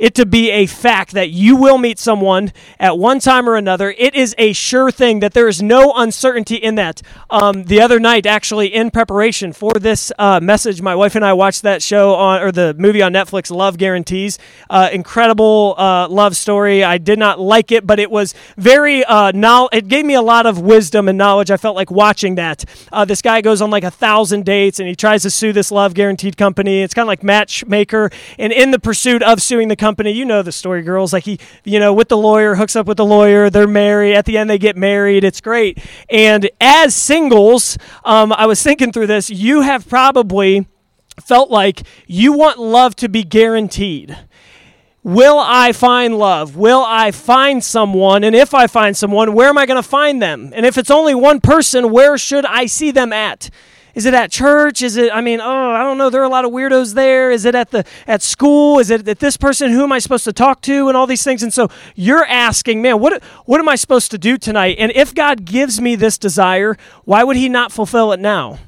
it 0.00 0.14
to 0.14 0.26
be 0.26 0.50
a 0.50 0.66
fact 0.66 1.12
that 1.12 1.28
you 1.28 1.54
will 1.54 1.76
meet 1.78 1.98
someone 1.98 2.52
at 2.80 2.98
one 2.98 3.20
time 3.20 3.48
or 3.48 3.54
another. 3.54 3.94
It 3.98 4.14
is 4.14 4.34
a 4.38 4.54
sure 4.54 4.90
thing 4.90 5.20
that 5.20 5.34
there 5.34 5.46
is 5.46 5.62
no 5.62 5.92
uncertainty 5.94 6.56
in 6.56 6.74
that. 6.76 7.02
Um, 7.28 7.64
the 7.64 7.82
other 7.82 8.00
night, 8.00 8.24
actually, 8.24 8.74
in 8.74 8.90
preparation 8.90 9.52
for 9.52 9.74
this 9.74 10.10
uh, 10.18 10.40
message, 10.40 10.80
my 10.80 10.94
wife 10.94 11.14
and 11.14 11.24
I 11.24 11.34
watched 11.34 11.62
that 11.62 11.82
show 11.82 12.14
on, 12.14 12.42
or 12.42 12.50
the 12.50 12.74
movie 12.78 13.02
on 13.02 13.12
Netflix, 13.12 13.54
Love 13.54 13.76
Guarantees. 13.76 14.38
Uh, 14.70 14.88
incredible 14.90 15.74
uh, 15.76 16.08
love 16.08 16.34
story. 16.34 16.82
I 16.82 16.96
did 16.96 17.18
not 17.18 17.38
like 17.38 17.70
it, 17.70 17.86
but 17.86 18.00
it 18.00 18.10
was 18.10 18.34
very, 18.56 19.04
uh, 19.04 19.32
it 19.70 19.88
gave 19.88 20.06
me 20.06 20.14
a 20.14 20.22
lot 20.22 20.46
of 20.46 20.60
wisdom 20.60 21.08
and 21.08 21.18
knowledge. 21.18 21.50
I 21.50 21.58
felt 21.58 21.76
like 21.76 21.90
watching 21.90 22.36
that. 22.36 22.64
Uh, 22.90 23.04
this 23.04 23.20
guy 23.20 23.42
goes 23.42 23.60
on 23.60 23.70
like 23.70 23.84
a 23.84 23.90
thousand 23.90 24.46
dates 24.46 24.80
and 24.80 24.88
he 24.88 24.96
tries 24.96 25.22
to 25.24 25.30
sue 25.30 25.52
this 25.52 25.70
Love 25.70 25.92
Guaranteed 25.92 26.38
company. 26.38 26.80
It's 26.80 26.94
kind 26.94 27.04
of 27.04 27.08
like 27.08 27.22
Matchmaker. 27.22 28.10
And 28.38 28.50
in 28.50 28.70
the 28.70 28.78
pursuit 28.78 29.22
of 29.22 29.42
suing 29.42 29.68
the 29.68 29.76
company, 29.76 29.89
company. 29.90 30.12
You 30.12 30.24
know 30.24 30.42
the 30.42 30.52
story, 30.52 30.82
girls. 30.82 31.12
Like 31.12 31.24
he, 31.24 31.40
you 31.64 31.80
know, 31.80 31.92
with 31.92 32.08
the 32.08 32.16
lawyer, 32.16 32.54
hooks 32.54 32.76
up 32.76 32.86
with 32.86 32.96
the 32.96 33.04
lawyer. 33.04 33.50
They're 33.50 33.66
married. 33.66 34.14
At 34.14 34.24
the 34.24 34.38
end, 34.38 34.48
they 34.48 34.56
get 34.56 34.76
married. 34.76 35.24
It's 35.24 35.40
great. 35.40 35.78
And 36.08 36.48
as 36.60 36.94
singles, 36.94 37.76
um, 38.04 38.32
I 38.32 38.46
was 38.46 38.62
thinking 38.62 38.92
through 38.92 39.08
this. 39.08 39.30
You 39.30 39.62
have 39.62 39.88
probably 39.88 40.68
felt 41.20 41.50
like 41.50 41.82
you 42.06 42.32
want 42.32 42.60
love 42.60 42.94
to 42.96 43.08
be 43.08 43.24
guaranteed. 43.24 44.16
Will 45.02 45.40
I 45.40 45.72
find 45.72 46.16
love? 46.16 46.54
Will 46.54 46.84
I 46.86 47.10
find 47.10 47.64
someone? 47.64 48.22
And 48.22 48.36
if 48.36 48.54
I 48.54 48.68
find 48.68 48.96
someone, 48.96 49.34
where 49.34 49.48
am 49.48 49.58
I 49.58 49.66
going 49.66 49.82
to 49.82 49.88
find 49.88 50.22
them? 50.22 50.52
And 50.54 50.64
if 50.64 50.78
it's 50.78 50.90
only 50.90 51.16
one 51.16 51.40
person, 51.40 51.90
where 51.90 52.16
should 52.16 52.44
I 52.44 52.66
see 52.66 52.92
them 52.92 53.12
at? 53.12 53.50
Is 54.00 54.06
it 54.06 54.14
at 54.14 54.32
church? 54.32 54.80
Is 54.80 54.96
it 54.96 55.12
I 55.12 55.20
mean, 55.20 55.42
oh, 55.42 55.70
I 55.72 55.82
don't 55.82 55.98
know, 55.98 56.08
there 56.08 56.22
are 56.22 56.24
a 56.24 56.30
lot 56.30 56.46
of 56.46 56.52
weirdos 56.52 56.94
there. 56.94 57.30
Is 57.30 57.44
it 57.44 57.54
at 57.54 57.70
the 57.70 57.84
at 58.06 58.22
school? 58.22 58.78
Is 58.78 58.88
it 58.88 59.06
at 59.06 59.18
this 59.18 59.36
person 59.36 59.72
who 59.72 59.82
am 59.82 59.92
I 59.92 59.98
supposed 59.98 60.24
to 60.24 60.32
talk 60.32 60.62
to 60.62 60.88
and 60.88 60.96
all 60.96 61.06
these 61.06 61.22
things? 61.22 61.42
And 61.42 61.52
so 61.52 61.68
you're 61.94 62.24
asking, 62.24 62.80
man, 62.80 62.98
what 62.98 63.22
what 63.44 63.60
am 63.60 63.68
I 63.68 63.74
supposed 63.74 64.10
to 64.12 64.16
do 64.16 64.38
tonight? 64.38 64.76
And 64.78 64.90
if 64.92 65.14
God 65.14 65.44
gives 65.44 65.82
me 65.82 65.96
this 65.96 66.16
desire, 66.16 66.78
why 67.04 67.24
would 67.24 67.36
he 67.36 67.50
not 67.50 67.72
fulfill 67.72 68.10
it 68.12 68.20
now? 68.20 68.58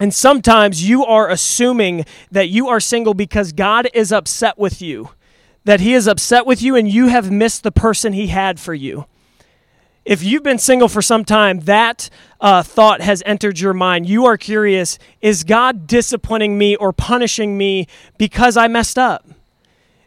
And 0.00 0.12
sometimes 0.12 0.88
you 0.88 1.06
are 1.06 1.30
assuming 1.30 2.04
that 2.32 2.48
you 2.48 2.66
are 2.66 2.80
single 2.80 3.14
because 3.14 3.52
God 3.52 3.88
is 3.94 4.10
upset 4.10 4.58
with 4.58 4.82
you. 4.82 5.10
That 5.64 5.78
he 5.78 5.94
is 5.94 6.08
upset 6.08 6.44
with 6.44 6.60
you 6.60 6.74
and 6.74 6.88
you 6.88 7.06
have 7.06 7.30
missed 7.30 7.62
the 7.62 7.70
person 7.70 8.14
he 8.14 8.26
had 8.26 8.58
for 8.58 8.74
you 8.74 9.06
if 10.04 10.22
you've 10.22 10.42
been 10.42 10.58
single 10.58 10.88
for 10.88 11.02
some 11.02 11.24
time, 11.24 11.60
that 11.60 12.10
uh, 12.40 12.62
thought 12.62 13.00
has 13.00 13.22
entered 13.24 13.60
your 13.60 13.72
mind. 13.72 14.08
You 14.08 14.26
are 14.26 14.36
curious 14.36 14.98
is 15.20 15.44
God 15.44 15.86
disciplining 15.86 16.58
me 16.58 16.74
or 16.74 16.92
punishing 16.92 17.56
me 17.56 17.86
because 18.18 18.56
I 18.56 18.68
messed 18.68 18.98
up? 18.98 19.26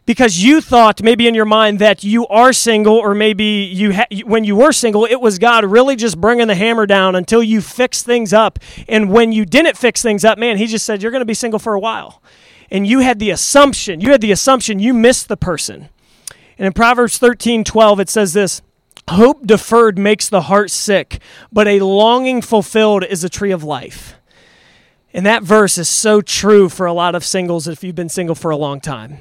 Because 0.05 0.43
you 0.43 0.61
thought 0.61 1.01
maybe 1.01 1.27
in 1.27 1.33
your 1.33 1.45
mind 1.45 1.79
that 1.79 2.03
you 2.03 2.27
are 2.27 2.53
single, 2.53 2.95
or 2.95 3.15
maybe 3.15 3.43
you 3.43 3.93
ha- 3.93 4.05
when 4.25 4.43
you 4.43 4.55
were 4.55 4.71
single, 4.71 5.05
it 5.05 5.19
was 5.19 5.39
God 5.39 5.65
really 5.65 5.95
just 5.95 6.21
bringing 6.21 6.47
the 6.47 6.53
hammer 6.53 6.85
down 6.85 7.15
until 7.15 7.41
you 7.41 7.59
fix 7.59 8.03
things 8.03 8.31
up. 8.31 8.59
And 8.87 9.11
when 9.11 9.31
you 9.31 9.45
didn't 9.45 9.77
fix 9.77 10.03
things 10.03 10.23
up, 10.23 10.37
man, 10.37 10.57
He 10.57 10.67
just 10.67 10.85
said 10.85 11.01
you're 11.01 11.11
going 11.11 11.21
to 11.21 11.25
be 11.25 11.33
single 11.33 11.59
for 11.59 11.73
a 11.73 11.79
while. 11.79 12.21
And 12.69 12.85
you 12.85 12.99
had 12.99 13.17
the 13.17 13.31
assumption, 13.31 13.99
you 13.99 14.11
had 14.11 14.21
the 14.21 14.31
assumption 14.31 14.77
you 14.77 14.93
missed 14.93 15.27
the 15.27 15.37
person. 15.37 15.89
And 16.57 16.67
in 16.67 16.73
Proverbs 16.73 17.17
13 17.17 17.63
12, 17.63 17.99
it 17.99 18.09
says 18.09 18.33
this 18.33 18.61
Hope 19.09 19.45
deferred 19.45 19.97
makes 19.97 20.29
the 20.29 20.43
heart 20.43 20.71
sick, 20.71 21.19
but 21.51 21.67
a 21.67 21.79
longing 21.79 22.41
fulfilled 22.41 23.03
is 23.03 23.23
a 23.23 23.29
tree 23.29 23.51
of 23.51 23.63
life. 23.63 24.15
And 25.13 25.25
that 25.25 25.43
verse 25.43 25.77
is 25.77 25.87
so 25.87 26.21
true 26.21 26.69
for 26.69 26.85
a 26.85 26.93
lot 26.93 27.15
of 27.15 27.23
singles 27.23 27.67
if 27.67 27.83
you've 27.83 27.95
been 27.95 28.09
single 28.09 28.35
for 28.35 28.51
a 28.51 28.57
long 28.57 28.81
time 28.81 29.19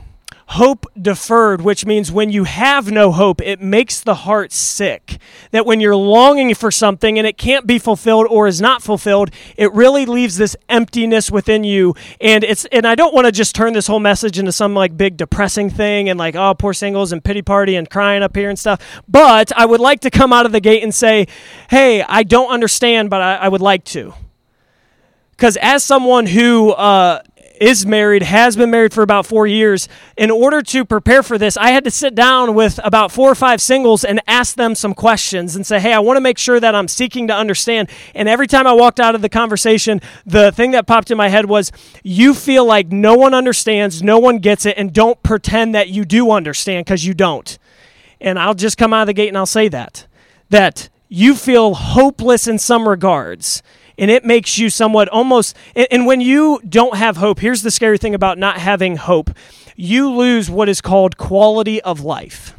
hope 0.54 0.86
deferred, 1.00 1.60
which 1.60 1.84
means 1.84 2.12
when 2.12 2.30
you 2.30 2.44
have 2.44 2.90
no 2.90 3.10
hope, 3.10 3.42
it 3.42 3.60
makes 3.60 4.00
the 4.00 4.14
heart 4.14 4.52
sick. 4.52 5.18
That 5.50 5.66
when 5.66 5.80
you're 5.80 5.96
longing 5.96 6.54
for 6.54 6.70
something 6.70 7.18
and 7.18 7.26
it 7.26 7.36
can't 7.36 7.66
be 7.66 7.78
fulfilled 7.78 8.26
or 8.30 8.46
is 8.46 8.60
not 8.60 8.82
fulfilled, 8.82 9.30
it 9.56 9.72
really 9.72 10.06
leaves 10.06 10.36
this 10.36 10.56
emptiness 10.68 11.30
within 11.30 11.64
you. 11.64 11.94
And 12.20 12.44
it's 12.44 12.64
and 12.66 12.86
I 12.86 12.94
don't 12.94 13.12
want 13.12 13.26
to 13.26 13.32
just 13.32 13.54
turn 13.54 13.72
this 13.72 13.86
whole 13.86 14.00
message 14.00 14.38
into 14.38 14.52
some 14.52 14.74
like 14.74 14.96
big 14.96 15.16
depressing 15.16 15.70
thing 15.70 16.08
and 16.08 16.18
like, 16.18 16.36
oh, 16.36 16.54
poor 16.54 16.72
singles 16.72 17.12
and 17.12 17.22
pity 17.22 17.42
party 17.42 17.74
and 17.74 17.90
crying 17.90 18.22
up 18.22 18.36
here 18.36 18.48
and 18.48 18.58
stuff. 18.58 18.80
But 19.08 19.50
I 19.56 19.66
would 19.66 19.80
like 19.80 20.00
to 20.00 20.10
come 20.10 20.32
out 20.32 20.46
of 20.46 20.52
the 20.52 20.60
gate 20.60 20.82
and 20.82 20.94
say, 20.94 21.26
hey, 21.68 22.02
I 22.02 22.22
don't 22.22 22.50
understand, 22.50 23.10
but 23.10 23.20
I, 23.20 23.36
I 23.36 23.48
would 23.48 23.60
like 23.60 23.84
to. 23.86 24.14
Because 25.32 25.56
as 25.56 25.82
someone 25.82 26.26
who 26.26 26.70
uh, 26.70 27.20
is 27.64 27.86
married, 27.86 28.22
has 28.22 28.56
been 28.56 28.70
married 28.70 28.92
for 28.92 29.02
about 29.02 29.24
four 29.24 29.46
years. 29.46 29.88
In 30.18 30.30
order 30.30 30.60
to 30.60 30.84
prepare 30.84 31.22
for 31.22 31.38
this, 31.38 31.56
I 31.56 31.70
had 31.70 31.84
to 31.84 31.90
sit 31.90 32.14
down 32.14 32.54
with 32.54 32.78
about 32.84 33.10
four 33.10 33.30
or 33.30 33.34
five 33.34 33.62
singles 33.62 34.04
and 34.04 34.20
ask 34.26 34.56
them 34.56 34.74
some 34.74 34.92
questions 34.92 35.56
and 35.56 35.66
say, 35.66 35.80
hey, 35.80 35.94
I 35.94 35.98
want 36.00 36.18
to 36.18 36.20
make 36.20 36.36
sure 36.36 36.60
that 36.60 36.74
I'm 36.74 36.88
seeking 36.88 37.26
to 37.28 37.34
understand. 37.34 37.88
And 38.14 38.28
every 38.28 38.46
time 38.46 38.66
I 38.66 38.74
walked 38.74 39.00
out 39.00 39.14
of 39.14 39.22
the 39.22 39.30
conversation, 39.30 40.02
the 40.26 40.52
thing 40.52 40.72
that 40.72 40.86
popped 40.86 41.10
in 41.10 41.16
my 41.16 41.28
head 41.28 41.46
was, 41.46 41.72
you 42.02 42.34
feel 42.34 42.66
like 42.66 42.92
no 42.92 43.14
one 43.14 43.32
understands, 43.32 44.02
no 44.02 44.18
one 44.18 44.38
gets 44.40 44.66
it, 44.66 44.74
and 44.76 44.92
don't 44.92 45.22
pretend 45.22 45.74
that 45.74 45.88
you 45.88 46.04
do 46.04 46.30
understand 46.30 46.84
because 46.84 47.06
you 47.06 47.14
don't. 47.14 47.58
And 48.20 48.38
I'll 48.38 48.54
just 48.54 48.76
come 48.76 48.92
out 48.92 49.02
of 49.02 49.06
the 49.06 49.14
gate 49.14 49.28
and 49.28 49.38
I'll 49.38 49.46
say 49.46 49.68
that. 49.68 50.06
That 50.50 50.90
you 51.08 51.34
feel 51.34 51.74
hopeless 51.74 52.46
in 52.46 52.58
some 52.58 52.86
regards 52.86 53.62
and 53.98 54.10
it 54.10 54.24
makes 54.24 54.58
you 54.58 54.70
somewhat 54.70 55.08
almost 55.08 55.56
and, 55.74 56.06
when 56.06 56.20
you 56.20 56.60
don't 56.68 56.96
have 56.96 57.16
hope 57.16 57.40
here's 57.40 57.62
the 57.62 57.70
scary 57.70 57.98
thing 57.98 58.14
about 58.14 58.38
not 58.38 58.58
having 58.58 58.96
hope. 58.96 59.30
You 59.76 60.10
lose 60.10 60.50
what 60.50 60.68
is 60.68 60.80
called 60.80 61.16
quality 61.16 61.80
of 61.82 62.00
life 62.00 62.54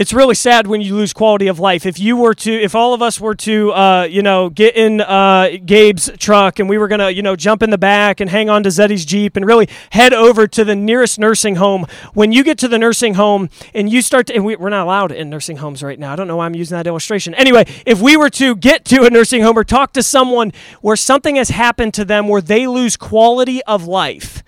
it's 0.00 0.14
really 0.14 0.34
sad 0.34 0.66
when 0.66 0.80
you 0.80 0.96
lose 0.96 1.12
quality 1.12 1.46
of 1.46 1.60
life. 1.60 1.84
If 1.84 2.00
you 2.00 2.16
were 2.16 2.32
to, 2.32 2.50
if 2.50 2.74
all 2.74 2.94
of 2.94 3.02
us 3.02 3.20
were 3.20 3.34
to, 3.34 3.70
uh, 3.72 4.04
you 4.04 4.22
know, 4.22 4.48
get 4.48 4.74
in 4.74 5.02
uh, 5.02 5.50
Gabe's 5.62 6.10
truck 6.18 6.58
and 6.58 6.70
we 6.70 6.78
were 6.78 6.88
gonna, 6.88 7.10
you 7.10 7.20
know, 7.20 7.36
jump 7.36 7.62
in 7.62 7.68
the 7.68 7.76
back 7.76 8.18
and 8.18 8.30
hang 8.30 8.48
on 8.48 8.62
to 8.62 8.70
Zeddy's 8.70 9.04
Jeep 9.04 9.36
and 9.36 9.44
really 9.44 9.68
head 9.90 10.14
over 10.14 10.48
to 10.48 10.64
the 10.64 10.74
nearest 10.74 11.18
nursing 11.18 11.56
home. 11.56 11.84
When 12.14 12.32
you 12.32 12.42
get 12.42 12.56
to 12.60 12.68
the 12.68 12.78
nursing 12.78 13.12
home 13.12 13.50
and 13.74 13.92
you 13.92 14.00
start 14.00 14.28
to, 14.28 14.34
and 14.34 14.42
we, 14.42 14.56
we're 14.56 14.70
not 14.70 14.84
allowed 14.84 15.12
in 15.12 15.28
nursing 15.28 15.58
homes 15.58 15.82
right 15.82 15.98
now. 15.98 16.14
I 16.14 16.16
don't 16.16 16.26
know 16.26 16.36
why 16.36 16.46
I'm 16.46 16.54
using 16.54 16.78
that 16.78 16.86
illustration. 16.86 17.34
Anyway, 17.34 17.66
if 17.84 18.00
we 18.00 18.16
were 18.16 18.30
to 18.30 18.56
get 18.56 18.86
to 18.86 19.02
a 19.02 19.10
nursing 19.10 19.42
home 19.42 19.58
or 19.58 19.64
talk 19.64 19.92
to 19.92 20.02
someone 20.02 20.54
where 20.80 20.96
something 20.96 21.36
has 21.36 21.50
happened 21.50 21.92
to 21.92 22.06
them 22.06 22.26
where 22.26 22.40
they 22.40 22.66
lose 22.66 22.96
quality 22.96 23.62
of 23.64 23.86
life 23.86 24.42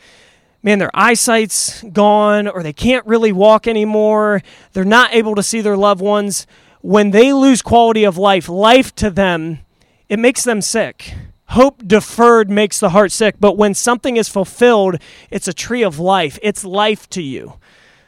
man, 0.62 0.78
their 0.78 0.90
eyesight's 0.94 1.82
gone 1.82 2.48
or 2.48 2.62
they 2.62 2.72
can't 2.72 3.06
really 3.06 3.32
walk 3.32 3.66
anymore. 3.66 4.42
They're 4.72 4.84
not 4.84 5.14
able 5.14 5.34
to 5.34 5.42
see 5.42 5.60
their 5.60 5.76
loved 5.76 6.00
ones. 6.00 6.46
When 6.80 7.10
they 7.10 7.32
lose 7.32 7.62
quality 7.62 8.04
of 8.04 8.18
life, 8.18 8.48
life 8.48 8.94
to 8.96 9.10
them, 9.10 9.60
it 10.08 10.18
makes 10.18 10.44
them 10.44 10.60
sick. 10.60 11.14
Hope 11.46 11.86
deferred 11.86 12.48
makes 12.50 12.80
the 12.80 12.90
heart 12.90 13.12
sick, 13.12 13.36
but 13.38 13.56
when 13.58 13.74
something 13.74 14.16
is 14.16 14.28
fulfilled, 14.28 14.96
it's 15.30 15.48
a 15.48 15.52
tree 15.52 15.82
of 15.82 15.98
life. 15.98 16.38
It's 16.42 16.64
life 16.64 17.08
to 17.10 17.22
you. 17.22 17.54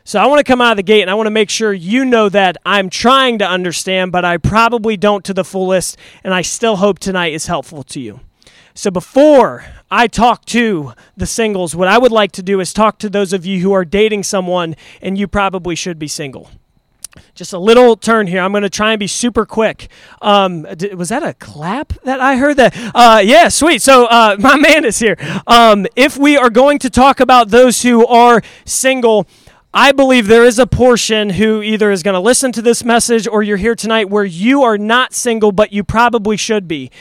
So 0.03 0.19
I 0.19 0.27
want 0.27 0.39
to 0.39 0.45
come 0.45 0.61
out 0.61 0.73
of 0.73 0.77
the 0.77 0.83
gate 0.83 1.03
and 1.03 1.11
I 1.11 1.15
want 1.15 1.27
to 1.27 1.31
make 1.31 1.51
sure 1.51 1.73
you 1.73 2.05
know 2.05 2.29
that 2.29 2.57
I'm 2.67 2.91
trying 2.91 3.39
to 3.39 3.49
understand, 3.49 4.13
but 4.13 4.25
I 4.25 4.37
probably 4.37 4.97
don't 4.97 5.25
to 5.25 5.35
the 5.35 5.45
fullest, 5.45 5.97
and 6.23 6.35
I 6.35 6.43
still 6.43 6.77
hope 6.77 6.99
tonight 6.99 7.33
is 7.33 7.47
helpful 7.47 7.83
to 7.85 8.01
you. 8.01 8.21
So 8.75 8.91
before 8.91 9.65
I 9.91 10.07
talk 10.07 10.45
to 10.47 10.93
the 11.17 11.27
singles, 11.27 11.77
what 11.77 11.89
I 11.89 11.99
would 11.99 12.13
like 12.13 12.33
to 12.33 12.43
do 12.43 12.61
is 12.61 12.73
talk 12.73 12.99
to 12.99 13.09
those 13.09 13.33
of 13.33 13.47
you 13.47 13.61
who 13.61 13.73
are 13.73 13.85
dating 13.85 14.25
someone 14.25 14.75
and 15.01 15.17
you 15.17 15.29
probably 15.29 15.75
should 15.75 15.99
be 15.99 16.09
single. 16.09 16.51
Just 17.35 17.53
a 17.53 17.59
little 17.59 17.97
turn 17.97 18.27
here. 18.27 18.41
I'm 18.41 18.51
going 18.51 18.63
to 18.63 18.71
try 18.71 18.93
and 18.93 18.99
be 18.99 19.07
super 19.07 19.47
quick. 19.47 19.89
Um, 20.21 20.67
was 20.97 21.11
that 21.11 21.23
a 21.23 21.35
clap 21.35 21.93
that 22.03 22.21
I 22.21 22.37
heard? 22.37 22.57
That 22.57 22.75
uh, 22.95 23.21
yeah, 23.23 23.49
sweet. 23.49 23.83
So 23.83 24.07
uh, 24.07 24.37
my 24.39 24.57
man 24.57 24.85
is 24.85 24.99
here. 24.99 25.17
Um, 25.47 25.87
if 25.95 26.17
we 26.17 26.37
are 26.37 26.51
going 26.51 26.81
to 26.81 26.91
talk 26.91 27.21
about 27.21 27.51
those 27.51 27.83
who 27.83 28.05
are 28.07 28.43
single, 28.65 29.29
I 29.73 29.91
believe 29.91 30.29
there 30.29 30.45
is 30.45 30.61
a 30.61 30.69
portion 30.69 31.31
who 31.31 31.61
either 31.61 31.91
is 31.91 32.05
going 32.05 32.15
to 32.15 32.21
listen 32.21 32.53
to 32.53 32.63
this 32.63 32.85
message 32.85 33.27
or 33.27 33.43
you're 33.43 33.57
here 33.57 33.75
tonight 33.75 34.09
where 34.09 34.25
you 34.25 34.63
are 34.63 34.79
not 34.79 35.13
single, 35.13 35.51
but 35.51 35.73
you 35.73 35.83
probably 35.83 36.37
should 36.37 36.69
be. 36.69 36.93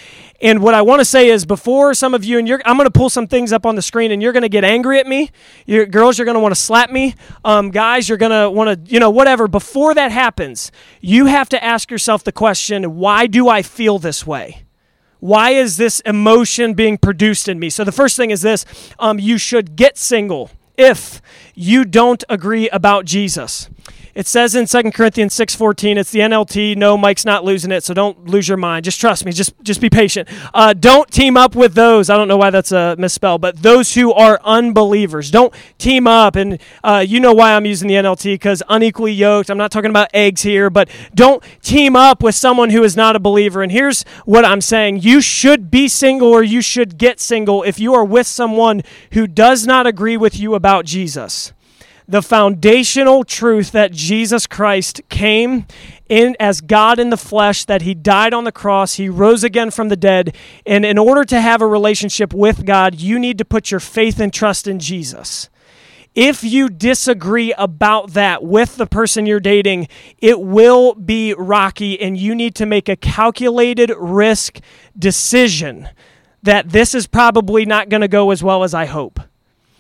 And 0.44 0.62
what 0.62 0.74
I 0.74 0.82
want 0.82 1.00
to 1.00 1.06
say 1.06 1.30
is, 1.30 1.46
before 1.46 1.94
some 1.94 2.14
of 2.14 2.26
you, 2.26 2.38
and 2.38 2.50
I'm 2.66 2.76
going 2.76 2.86
to 2.86 2.92
pull 2.92 3.10
some 3.10 3.28
things 3.28 3.54
up 3.54 3.66
on 3.66 3.76
the 3.76 3.82
screen, 3.82 4.12
and 4.12 4.22
you're 4.22 4.34
going 4.34 4.44
to 4.44 4.50
get 4.50 4.66
angry 4.66 5.00
at 5.00 5.08
me. 5.08 5.32
You're, 5.66 5.86
girls, 5.86 6.18
you're 6.18 6.26
going 6.26 6.36
to 6.36 6.42
want 6.42 6.54
to 6.54 6.60
slap 6.60 6.92
me. 6.92 7.16
Um, 7.46 7.72
guys, 7.72 8.10
you're 8.10 8.18
going 8.18 8.34
to 8.34 8.50
want 8.50 8.86
to, 8.86 8.94
you 8.94 9.00
know, 9.00 9.10
whatever. 9.10 9.48
Before 9.48 9.96
that 9.96 10.12
happens, 10.12 10.70
you 11.00 11.28
have 11.28 11.48
to 11.48 11.64
ask 11.64 11.90
yourself 11.90 12.26
the 12.26 12.34
question 12.34 12.98
why 12.98 13.26
do 13.26 13.48
I 13.48 13.62
feel 13.62 14.00
this 14.00 14.28
way? 14.28 14.64
Why 15.22 15.52
is 15.52 15.78
this 15.78 16.02
emotion 16.02 16.74
being 16.74 16.98
produced 16.98 17.48
in 17.48 17.58
me? 17.58 17.70
So 17.70 17.86
the 17.86 17.94
first 17.94 18.18
thing 18.18 18.30
is 18.30 18.42
this 18.42 18.66
um, 19.00 19.20
you 19.20 19.38
should 19.38 19.78
get 19.78 19.98
single 19.98 20.52
if 20.76 21.22
you 21.56 21.86
don't 21.86 22.22
agree 22.28 22.68
about 22.70 23.06
Jesus. 23.06 23.70
It 24.16 24.28
says 24.28 24.54
in 24.54 24.68
2 24.68 24.92
Corinthians 24.92 25.34
6.14, 25.34 25.98
it's 25.98 26.12
the 26.12 26.20
NLT. 26.20 26.78
No, 26.78 26.96
Mike's 26.96 27.26
not 27.26 27.44
losing 27.44 27.72
it, 27.72 27.84
so 27.84 27.96
don't 27.96 28.28
lose 28.28 28.48
your 28.48 28.58
mind. 28.58 28.86
Just 28.86 29.02
trust 29.02 29.26
me. 29.26 29.32
Just, 29.32 29.54
just 29.64 29.82
be 29.82 29.90
patient. 29.90 30.30
Uh, 30.54 30.74
don't 30.74 31.10
team 31.10 31.36
up 31.36 31.56
with 31.56 31.74
those. 31.74 32.12
I 32.12 32.18
don't 32.18 32.28
know 32.28 32.38
why 32.38 32.52
that's 32.52 32.72
a 32.72 32.96
misspell, 33.00 33.40
but 33.40 33.64
those 33.64 33.96
who 33.96 34.14
are 34.14 34.40
unbelievers. 34.44 35.32
Don't 35.32 35.52
team 35.80 36.06
up. 36.06 36.36
And 36.36 36.60
uh, 36.84 37.04
you 37.08 37.20
know 37.20 37.34
why 37.34 37.56
I'm 37.56 37.66
using 37.66 37.88
the 37.88 37.96
NLT, 37.96 38.36
because 38.36 38.62
unequally 38.70 39.14
yoked. 39.14 39.50
I'm 39.50 39.58
not 39.58 39.72
talking 39.72 39.90
about 39.90 40.10
eggs 40.14 40.44
here, 40.44 40.70
but 40.70 40.90
don't 41.16 41.44
team 41.64 41.96
up 41.96 42.22
with 42.22 42.36
someone 42.36 42.70
who 42.70 42.84
is 42.84 42.96
not 42.96 43.16
a 43.16 43.20
believer. 43.20 43.64
And 43.64 43.72
here's 43.72 44.04
what 44.26 44.46
I'm 44.46 44.62
saying. 44.62 45.02
You 45.02 45.22
should 45.22 45.72
be 45.72 45.88
single 45.88 46.28
or 46.28 46.44
you 46.44 46.62
should 46.62 47.00
get 47.00 47.20
single 47.20 47.64
if 47.64 47.80
you 47.80 47.96
are 47.96 48.06
with 48.06 48.28
someone 48.28 48.84
who 49.14 49.26
does 49.26 49.66
not 49.66 49.88
agree 49.88 50.18
with 50.18 50.40
you 50.40 50.54
about 50.54 50.86
Jesus 50.86 51.52
the 52.08 52.22
foundational 52.22 53.24
truth 53.24 53.72
that 53.72 53.92
Jesus 53.92 54.48
Christ 54.48 55.02
came 55.10 55.66
in 56.10 56.36
as 56.40 56.62
God 56.62 57.00
in 57.00 57.10
the 57.10 57.18
flesh, 57.18 57.66
that 57.66 57.84
he 57.84 57.94
died 57.94 58.34
on 58.34 58.44
the 58.44 58.52
cross, 58.52 58.96
he 58.96 59.10
rose 59.10 59.44
again 59.44 59.72
from 59.72 59.90
the 59.90 59.96
dead, 59.96 60.36
and 60.66 60.86
in 60.86 60.98
order 60.98 61.24
to 61.24 61.40
have 61.40 61.62
a 61.62 61.68
relationship 61.68 62.34
with 62.34 62.66
God, 62.66 62.96
you 62.96 63.18
need 63.18 63.38
to 63.38 63.46
put 63.46 63.72
your 63.72 63.80
faith 63.80 64.20
and 64.20 64.34
trust 64.34 64.68
in 64.68 64.80
Jesus. 64.80 65.50
If 66.16 66.44
you 66.44 66.70
disagree 66.70 67.54
about 67.54 68.12
that 68.12 68.44
with 68.44 68.76
the 68.76 68.86
person 68.86 69.26
you're 69.26 69.40
dating, 69.40 69.88
it 70.20 70.40
will 70.40 70.94
be 70.94 71.34
rocky, 71.34 72.00
and 72.00 72.18
you 72.18 72.36
need 72.36 72.54
to 72.56 72.68
make 72.68 72.88
a 72.88 72.96
calculated 72.96 73.92
risk 73.98 74.60
decision 74.98 75.90
that 76.44 76.70
this 76.70 76.94
is 76.94 77.08
probably 77.08 77.66
not 77.66 77.90
going 77.90 78.02
to 78.02 78.08
go 78.08 78.30
as 78.30 78.44
well 78.44 78.64
as 78.64 78.74
I 78.74 78.86
hope 78.86 79.20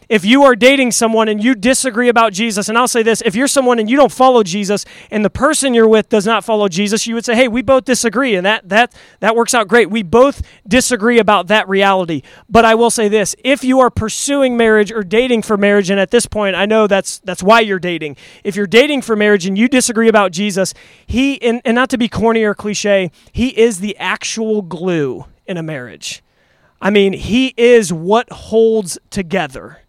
if 0.10 0.26
you 0.26 0.44
are 0.44 0.56
dating 0.56 0.92
someone 0.92 1.28
and 1.28 1.44
you 1.44 1.56
disagree 1.56 2.10
about 2.10 2.34
Jesus, 2.34 2.70
and 2.70 2.78
I'll 2.78 2.88
say 2.88 3.04
this 3.04 3.22
if 3.26 3.36
you're 3.36 3.48
someone 3.48 3.80
and 3.80 3.90
you 3.90 3.98
don't 3.98 4.12
follow 4.12 4.44
Jesus 4.44 4.86
and 5.12 5.24
the 5.24 5.30
person 5.30 5.74
you're 5.74 5.88
with 5.88 6.10
does 6.10 6.26
not 6.26 6.44
follow 6.44 6.68
Jesus, 6.68 7.08
you 7.08 7.16
would 7.16 7.26
say, 7.26 7.36
hey, 7.36 7.48
we 7.48 7.62
both 7.62 7.86
disagree. 7.86 8.36
And 8.36 8.46
that, 8.46 8.68
that, 8.70 8.96
that 9.20 9.36
works 9.36 9.54
out 9.54 9.68
great. 9.68 9.90
We 9.90 10.04
both 10.04 10.42
disagree 10.68 11.20
about 11.20 11.48
that 11.48 11.68
reality. 11.68 12.22
But 12.50 12.66
I 12.66 12.76
will 12.76 12.90
say 12.90 13.08
this 13.08 13.36
if 13.44 13.64
you 13.64 13.80
are 13.80 13.90
pursuing 13.90 14.58
marriage 14.58 14.92
or 14.92 15.04
dating 15.04 15.44
for 15.44 15.58
marriage, 15.58 15.90
and 15.90 16.00
at 16.00 16.12
this 16.12 16.26
point, 16.26 16.56
I 16.56 16.66
know 16.66 16.88
that's, 16.88 17.20
that's 17.20 17.44
why 17.44 17.60
you're 17.60 17.80
dating. 17.80 18.18
If 18.44 18.56
you're 18.56 18.68
dating 18.68 19.02
for 19.04 19.16
marriage 19.16 19.46
and 19.46 19.58
you 19.58 19.68
disagree 19.68 20.08
about 20.08 20.32
Jesus, 20.32 20.74
he, 21.06 21.42
and, 21.42 21.62
and 21.66 21.76
not 21.76 21.90
to 21.92 21.98
be 21.98 22.08
corny 22.08 22.44
or 22.44 22.54
cliche, 22.54 23.12
he 23.32 23.50
is 23.58 23.80
the 23.80 23.98
actual 23.98 24.62
glue 24.62 25.26
in 25.46 25.58
a 25.58 25.64
marriage. 25.64 26.24
I 26.82 26.90
mean, 26.90 27.14
he 27.14 27.54
is 27.56 27.94
what 27.94 28.30
holds 28.32 28.98
together 29.10 29.83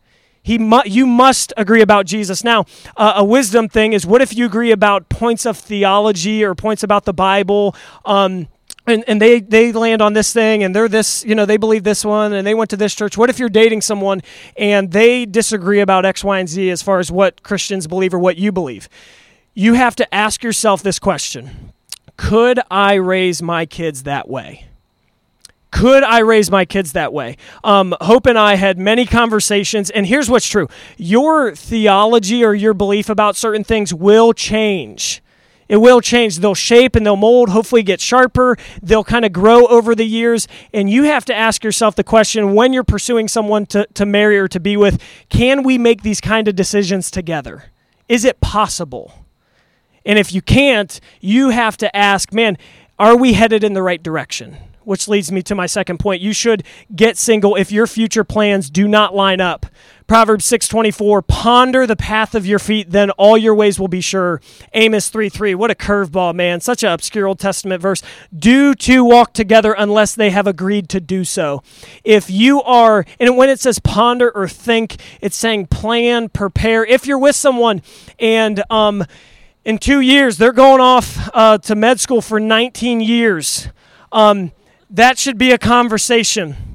he 0.45 0.59
mu- 0.59 0.83
you 0.85 1.07
must 1.07 1.55
agree 1.57 1.81
about 1.81 2.05
Jesus. 2.05 2.45
Now, 2.45 2.67
uh, 2.99 3.15
a 3.17 3.25
wisdom 3.25 3.67
thing 3.67 3.95
is 3.95 4.05
what 4.07 4.21
if 4.21 4.37
you 4.37 4.45
agree 4.45 4.73
about 4.73 5.09
points 5.09 5.47
of 5.47 5.57
theology 5.57 6.45
or 6.45 6.55
points 6.55 6.83
about 6.83 7.07
the 7.07 7.15
Bible? 7.15 7.75
Um, 8.05 8.49
and, 8.87 9.05
and 9.09 9.23
they, 9.23 9.41
they 9.41 9.73
land 9.73 10.03
on 10.03 10.13
this 10.13 10.35
thing 10.35 10.63
and 10.63 10.77
they're 10.77 10.87
this, 10.87 11.25
you 11.25 11.35
know, 11.35 11.47
they 11.47 11.57
believe 11.57 11.83
this 11.83 12.05
one 12.05 12.35
and 12.35 12.47
they 12.47 12.53
went 12.53 12.69
to 12.71 12.77
this 12.77 12.95
church. 12.95 13.17
What 13.17 13.31
if 13.31 13.39
you're 13.39 13.49
dating 13.49 13.81
someone 13.81 14.21
and 14.59 14.93
they 14.93 15.25
disagree 15.25 15.81
about 15.81 16.05
X, 16.05 16.23
Y, 16.23 16.39
and 16.39 16.49
Z 16.49 16.71
as 16.71 16.83
far 16.83 16.99
as 16.99 17.11
what 17.11 17.43
Christians 17.43 17.87
believe 17.87 18.13
or 18.13 18.19
what 18.19 18.37
you 18.37 18.53
believe? 18.53 18.91
You 19.55 19.73
have 19.75 19.97
to 19.97 20.15
ask 20.15 20.43
yourself 20.43 20.83
this 20.83 20.99
question 20.99 21.73
Could 22.19 22.61
I 22.71 22.95
raise 22.95 23.41
my 23.41 23.65
kids 23.65 24.03
that 24.03 24.29
way? 24.29 24.67
Could 25.75 26.05
I 26.05 26.21
raise 26.21 26.53
my 26.53 26.65
kids 26.65 26.93
that 26.93 27.13
way? 27.13 27.37
Um, 27.65 27.97
Hope 28.01 28.27
and 28.27 28.39
I 28.39 28.55
had 28.55 28.79
many 28.79 29.05
conversations, 29.05 29.91
and 29.91 30.07
here's 30.07 30.31
what's 30.31 30.47
true 30.47 30.69
your 30.97 31.53
theology 31.57 32.45
or 32.45 32.55
your 32.55 32.75
belief 32.75 33.09
about 33.09 33.35
certain 33.35 33.65
things 33.65 33.93
will 33.93 34.33
change. 34.33 35.21
It 35.69 35.79
will 35.79 36.01
change. 36.01 36.37
They'll 36.37 36.55
shape 36.55 36.95
and 36.95 37.05
they'll 37.05 37.17
mold, 37.17 37.49
hopefully 37.49 37.83
get 37.83 38.01
sharper. 38.01 38.57
They'll 38.83 39.03
kind 39.03 39.25
of 39.25 39.33
grow 39.33 39.67
over 39.67 39.97
the 39.97 40.05
years. 40.05 40.47
And 40.73 40.89
you 40.89 41.05
have 41.05 41.25
to 41.25 41.35
ask 41.35 41.65
yourself 41.65 41.97
the 41.97 42.05
question 42.05 42.55
when 42.55 42.73
you're 42.73 42.85
pursuing 42.85 43.27
someone 43.27 43.67
to, 43.67 43.89
to 43.95 44.07
marry 44.07 44.39
or 44.39 44.47
to 44.49 44.61
be 44.61 44.77
with, 44.77 45.03
can 45.29 45.65
we 45.65 45.77
make 45.77 46.03
these 46.03 46.21
kind 46.21 46.47
of 46.47 46.55
decisions 46.55 47.11
together? 47.11 47.73
Is 48.09 48.25
it 48.25 48.41
possible? 48.41 49.25
And 50.05 50.21
if 50.21 50.33
you 50.33 50.43
can't, 50.43 51.01
you 51.21 51.49
have 51.49 51.77
to 51.79 51.97
ask, 51.97 52.33
man, 52.33 52.59
are 52.99 53.17
we 53.17 53.33
headed 53.33 53.65
in 53.65 53.73
the 53.73 53.83
right 53.83 54.03
direction? 54.03 54.59
Which 54.87 55.09
leads 55.09 55.31
me 55.33 55.43
to 55.43 55.55
my 55.55 55.67
second 55.67 55.99
point. 55.99 56.23
You 56.23 56.33
should 56.33 56.65
get 56.95 57.17
single 57.19 57.55
if 57.57 57.73
your 57.73 57.87
future 57.87 58.25
plans 58.25 58.71
do 58.71 58.87
not 58.89 59.15
line 59.15 59.41
up. 59.41 59.67
Proverbs 60.07 60.45
6:24 60.45 61.23
Ponder 61.27 61.87
the 61.87 61.97
path 61.97 62.35
of 62.35 62.45
your 62.45 62.59
feet 62.59 62.91
then 62.91 63.11
all 63.13 63.39
your 63.39 63.55
ways 63.55 63.81
will 63.81 63.89
be 63.89 64.03
sure. 64.03 64.41
Amos 64.75 65.09
3:3 65.09 65.55
What 65.55 65.71
a 65.71 65.75
curveball, 65.75 66.35
man. 66.35 66.61
Such 66.61 66.83
an 66.83 66.91
obscure 66.91 67.27
Old 67.27 67.39
Testament 67.39 67.81
verse. 67.81 68.03
Do 68.37 68.75
two 68.75 69.03
walk 69.03 69.33
together 69.33 69.73
unless 69.73 70.15
they 70.15 70.31
have 70.31 70.47
agreed 70.47 70.91
to 70.91 71.01
do 71.01 71.25
so. 71.25 71.63
If 72.05 72.31
you 72.31 72.63
are 72.63 73.07
and 73.19 73.37
when 73.37 73.49
it 73.49 73.61
says 73.61 73.79
ponder 73.79 74.31
or 74.31 74.47
think, 74.47 74.97
it's 75.23 75.37
saying 75.37 75.69
plan, 75.69 76.29
prepare. 76.29 76.85
If 76.85 77.07
you're 77.07 77.19
with 77.19 77.37
someone 77.37 77.81
and 78.19 78.63
um 78.69 79.05
in 79.65 79.79
2 79.79 80.01
years 80.01 80.37
they're 80.37 80.53
going 80.53 80.83
off 80.83 81.31
uh, 81.33 81.57
to 81.57 81.75
med 81.75 81.99
school 81.99 82.21
for 82.21 82.39
19 82.39 83.01
years. 83.01 83.69
Um, 84.13 84.53
that 84.95 85.19
should 85.19 85.37
be 85.39 85.51
a 85.51 85.59
conversation. 85.59 86.74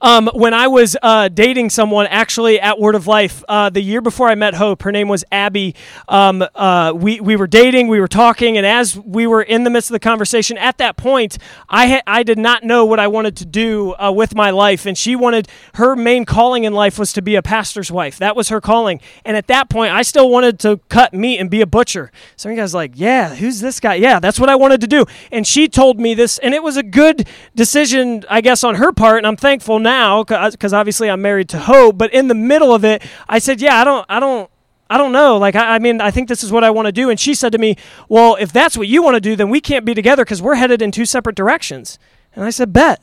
Um, 0.00 0.28
when 0.34 0.52
I 0.54 0.68
was 0.68 0.96
uh, 1.02 1.28
dating 1.28 1.70
someone, 1.70 2.06
actually 2.06 2.60
at 2.60 2.78
Word 2.78 2.94
of 2.94 3.06
Life, 3.06 3.42
uh, 3.48 3.70
the 3.70 3.80
year 3.80 4.00
before 4.00 4.28
I 4.28 4.34
met 4.34 4.54
Hope, 4.54 4.82
her 4.82 4.92
name 4.92 5.08
was 5.08 5.24
Abby. 5.32 5.74
Um, 6.08 6.44
uh, 6.54 6.92
we 6.94 7.20
we 7.20 7.36
were 7.36 7.46
dating, 7.46 7.88
we 7.88 8.00
were 8.00 8.08
talking, 8.08 8.56
and 8.56 8.66
as 8.66 8.96
we 8.96 9.26
were 9.26 9.42
in 9.42 9.64
the 9.64 9.70
midst 9.70 9.90
of 9.90 9.94
the 9.94 10.00
conversation, 10.00 10.58
at 10.58 10.78
that 10.78 10.96
point, 10.96 11.38
I 11.68 11.88
ha- 11.88 12.02
I 12.06 12.22
did 12.22 12.38
not 12.38 12.64
know 12.64 12.84
what 12.84 13.00
I 13.00 13.06
wanted 13.08 13.36
to 13.38 13.46
do 13.46 13.94
uh, 13.94 14.12
with 14.12 14.34
my 14.34 14.50
life, 14.50 14.86
and 14.86 14.96
she 14.98 15.16
wanted 15.16 15.48
her 15.74 15.96
main 15.96 16.24
calling 16.24 16.64
in 16.64 16.72
life 16.72 16.98
was 16.98 17.12
to 17.14 17.22
be 17.22 17.34
a 17.34 17.42
pastor's 17.42 17.90
wife. 17.90 18.18
That 18.18 18.36
was 18.36 18.48
her 18.50 18.60
calling, 18.60 19.00
and 19.24 19.36
at 19.36 19.46
that 19.46 19.70
point, 19.70 19.92
I 19.92 20.02
still 20.02 20.30
wanted 20.30 20.58
to 20.60 20.78
cut 20.88 21.14
meat 21.14 21.38
and 21.38 21.50
be 21.50 21.60
a 21.60 21.66
butcher. 21.66 22.12
Of 22.44 22.50
you 22.52 22.56
guys 22.56 22.74
like, 22.74 22.92
yeah, 22.94 23.34
who's 23.34 23.58
this 23.60 23.80
guy? 23.80 23.94
Yeah, 23.94 24.20
that's 24.20 24.38
what 24.38 24.48
I 24.48 24.54
wanted 24.54 24.80
to 24.82 24.86
do, 24.86 25.06
and 25.32 25.46
she 25.46 25.68
told 25.68 25.98
me 25.98 26.14
this, 26.14 26.38
and 26.38 26.54
it 26.54 26.62
was 26.62 26.76
a 26.76 26.82
good 26.82 27.26
decision, 27.54 28.24
I 28.30 28.40
guess, 28.40 28.62
on 28.62 28.76
her 28.76 28.92
part, 28.92 29.18
and 29.18 29.26
I'm 29.26 29.36
thankful 29.36 29.80
now 29.86 30.24
because 30.24 30.74
obviously 30.74 31.08
I'm 31.08 31.22
married 31.22 31.48
to 31.50 31.58
Hope. 31.58 31.96
But 31.96 32.12
in 32.12 32.28
the 32.28 32.34
middle 32.34 32.74
of 32.74 32.84
it, 32.84 33.02
I 33.28 33.38
said, 33.38 33.60
"Yeah, 33.60 33.80
I 33.80 33.84
don't, 33.84 34.04
I 34.08 34.20
don't." 34.20 34.50
I 34.88 34.98
don't 34.98 35.10
know. 35.10 35.36
Like, 35.36 35.56
I, 35.56 35.74
I 35.74 35.78
mean, 35.80 36.00
I 36.00 36.12
think 36.12 36.28
this 36.28 36.44
is 36.44 36.52
what 36.52 36.62
I 36.62 36.70
want 36.70 36.86
to 36.86 36.92
do. 36.92 37.10
And 37.10 37.18
she 37.18 37.34
said 37.34 37.50
to 37.50 37.58
me, 37.58 37.74
Well, 38.08 38.36
if 38.38 38.52
that's 38.52 38.76
what 38.78 38.86
you 38.86 39.02
want 39.02 39.16
to 39.16 39.20
do, 39.20 39.34
then 39.34 39.50
we 39.50 39.60
can't 39.60 39.84
be 39.84 39.94
together 39.94 40.24
because 40.24 40.40
we're 40.40 40.54
headed 40.54 40.80
in 40.80 40.92
two 40.92 41.04
separate 41.04 41.34
directions. 41.34 41.98
And 42.36 42.44
I 42.44 42.50
said, 42.50 42.72
Bet 42.72 43.02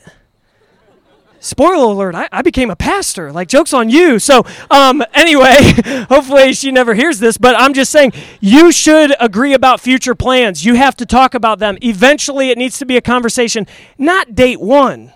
spoiler 1.44 1.92
alert 1.92 2.16
I, 2.16 2.30
I, 2.32 2.42
became 2.42 2.72
a 2.72 2.76
pastor 2.76 3.32
like 3.34 3.50
jokes 3.50 3.74
on 3.74 3.90
you 3.90 4.18
so 4.18 4.46
um, 4.72 5.04
anyway 5.14 5.58
hopefully 6.08 6.54
she 6.54 6.72
never 6.72 6.94
hears 6.94 7.20
this 7.20 7.38
but 7.38 7.54
i'm 7.60 7.74
just 7.74 7.92
saying 7.92 8.14
you 8.40 8.72
should 8.72 9.14
agree 9.20 9.54
about 9.54 9.82
future 9.82 10.16
plans 10.16 10.64
you 10.64 10.76
have 10.76 10.96
to 10.96 11.06
talk 11.06 11.34
about 11.34 11.60
them 11.60 11.78
eventually 11.82 12.50
it 12.50 12.58
needs 12.58 12.80
to 12.80 12.86
be 12.86 12.96
a 12.96 13.02
conversation 13.02 13.68
not 13.98 14.34
date 14.34 14.62
one 14.62 15.12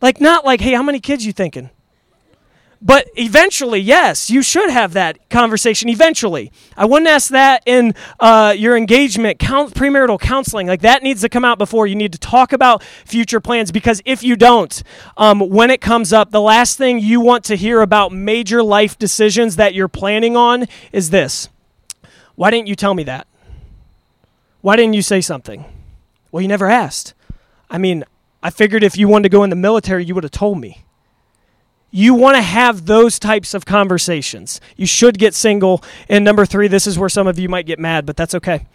like 0.00 0.20
not 0.20 0.44
like, 0.44 0.60
hey, 0.60 0.72
how 0.72 0.82
many 0.82 1.00
kids 1.00 1.24
you 1.24 1.32
thinking? 1.32 1.70
But 2.82 3.08
eventually, 3.14 3.78
yes, 3.78 4.30
you 4.30 4.42
should 4.42 4.70
have 4.70 4.94
that 4.94 5.28
conversation 5.28 5.90
eventually. 5.90 6.50
I 6.78 6.86
wouldn't 6.86 7.10
ask 7.10 7.28
that 7.28 7.62
in 7.66 7.94
uh, 8.18 8.54
your 8.56 8.74
engagement, 8.74 9.38
count, 9.38 9.74
premarital 9.74 10.18
counseling. 10.18 10.66
Like 10.66 10.80
that 10.80 11.02
needs 11.02 11.20
to 11.20 11.28
come 11.28 11.44
out 11.44 11.58
before. 11.58 11.86
You 11.86 11.94
need 11.94 12.12
to 12.14 12.18
talk 12.18 12.54
about 12.54 12.82
future 13.04 13.38
plans 13.38 13.70
because 13.70 14.00
if 14.06 14.22
you 14.22 14.34
don't, 14.34 14.82
um, 15.18 15.40
when 15.40 15.70
it 15.70 15.82
comes 15.82 16.10
up, 16.14 16.30
the 16.30 16.40
last 16.40 16.78
thing 16.78 17.00
you 17.00 17.20
want 17.20 17.44
to 17.44 17.56
hear 17.56 17.82
about 17.82 18.12
major 18.12 18.62
life 18.62 18.98
decisions 18.98 19.56
that 19.56 19.74
you're 19.74 19.88
planning 19.88 20.34
on 20.34 20.66
is 20.90 21.10
this 21.10 21.50
Why 22.34 22.50
didn't 22.50 22.68
you 22.68 22.76
tell 22.76 22.94
me 22.94 23.04
that? 23.04 23.26
Why 24.62 24.76
didn't 24.76 24.94
you 24.94 25.02
say 25.02 25.20
something? 25.20 25.66
Well, 26.32 26.40
you 26.40 26.48
never 26.48 26.70
asked. 26.70 27.12
I 27.68 27.76
mean, 27.76 28.04
I 28.42 28.50
figured 28.50 28.82
if 28.82 28.96
you 28.96 29.08
wanted 29.08 29.24
to 29.24 29.28
go 29.28 29.44
in 29.44 29.50
the 29.50 29.56
military, 29.56 30.04
you 30.04 30.14
would 30.14 30.24
have 30.24 30.30
told 30.30 30.58
me. 30.60 30.84
You 31.92 32.14
want 32.14 32.36
to 32.36 32.42
have 32.42 32.86
those 32.86 33.18
types 33.18 33.52
of 33.52 33.66
conversations. 33.66 34.60
You 34.76 34.86
should 34.86 35.18
get 35.18 35.34
single. 35.34 35.82
And 36.08 36.24
number 36.24 36.46
three, 36.46 36.68
this 36.68 36.86
is 36.86 36.98
where 36.98 37.08
some 37.08 37.26
of 37.26 37.38
you 37.38 37.48
might 37.48 37.66
get 37.66 37.80
mad, 37.80 38.06
but 38.06 38.16
that's 38.16 38.34
okay. 38.36 38.66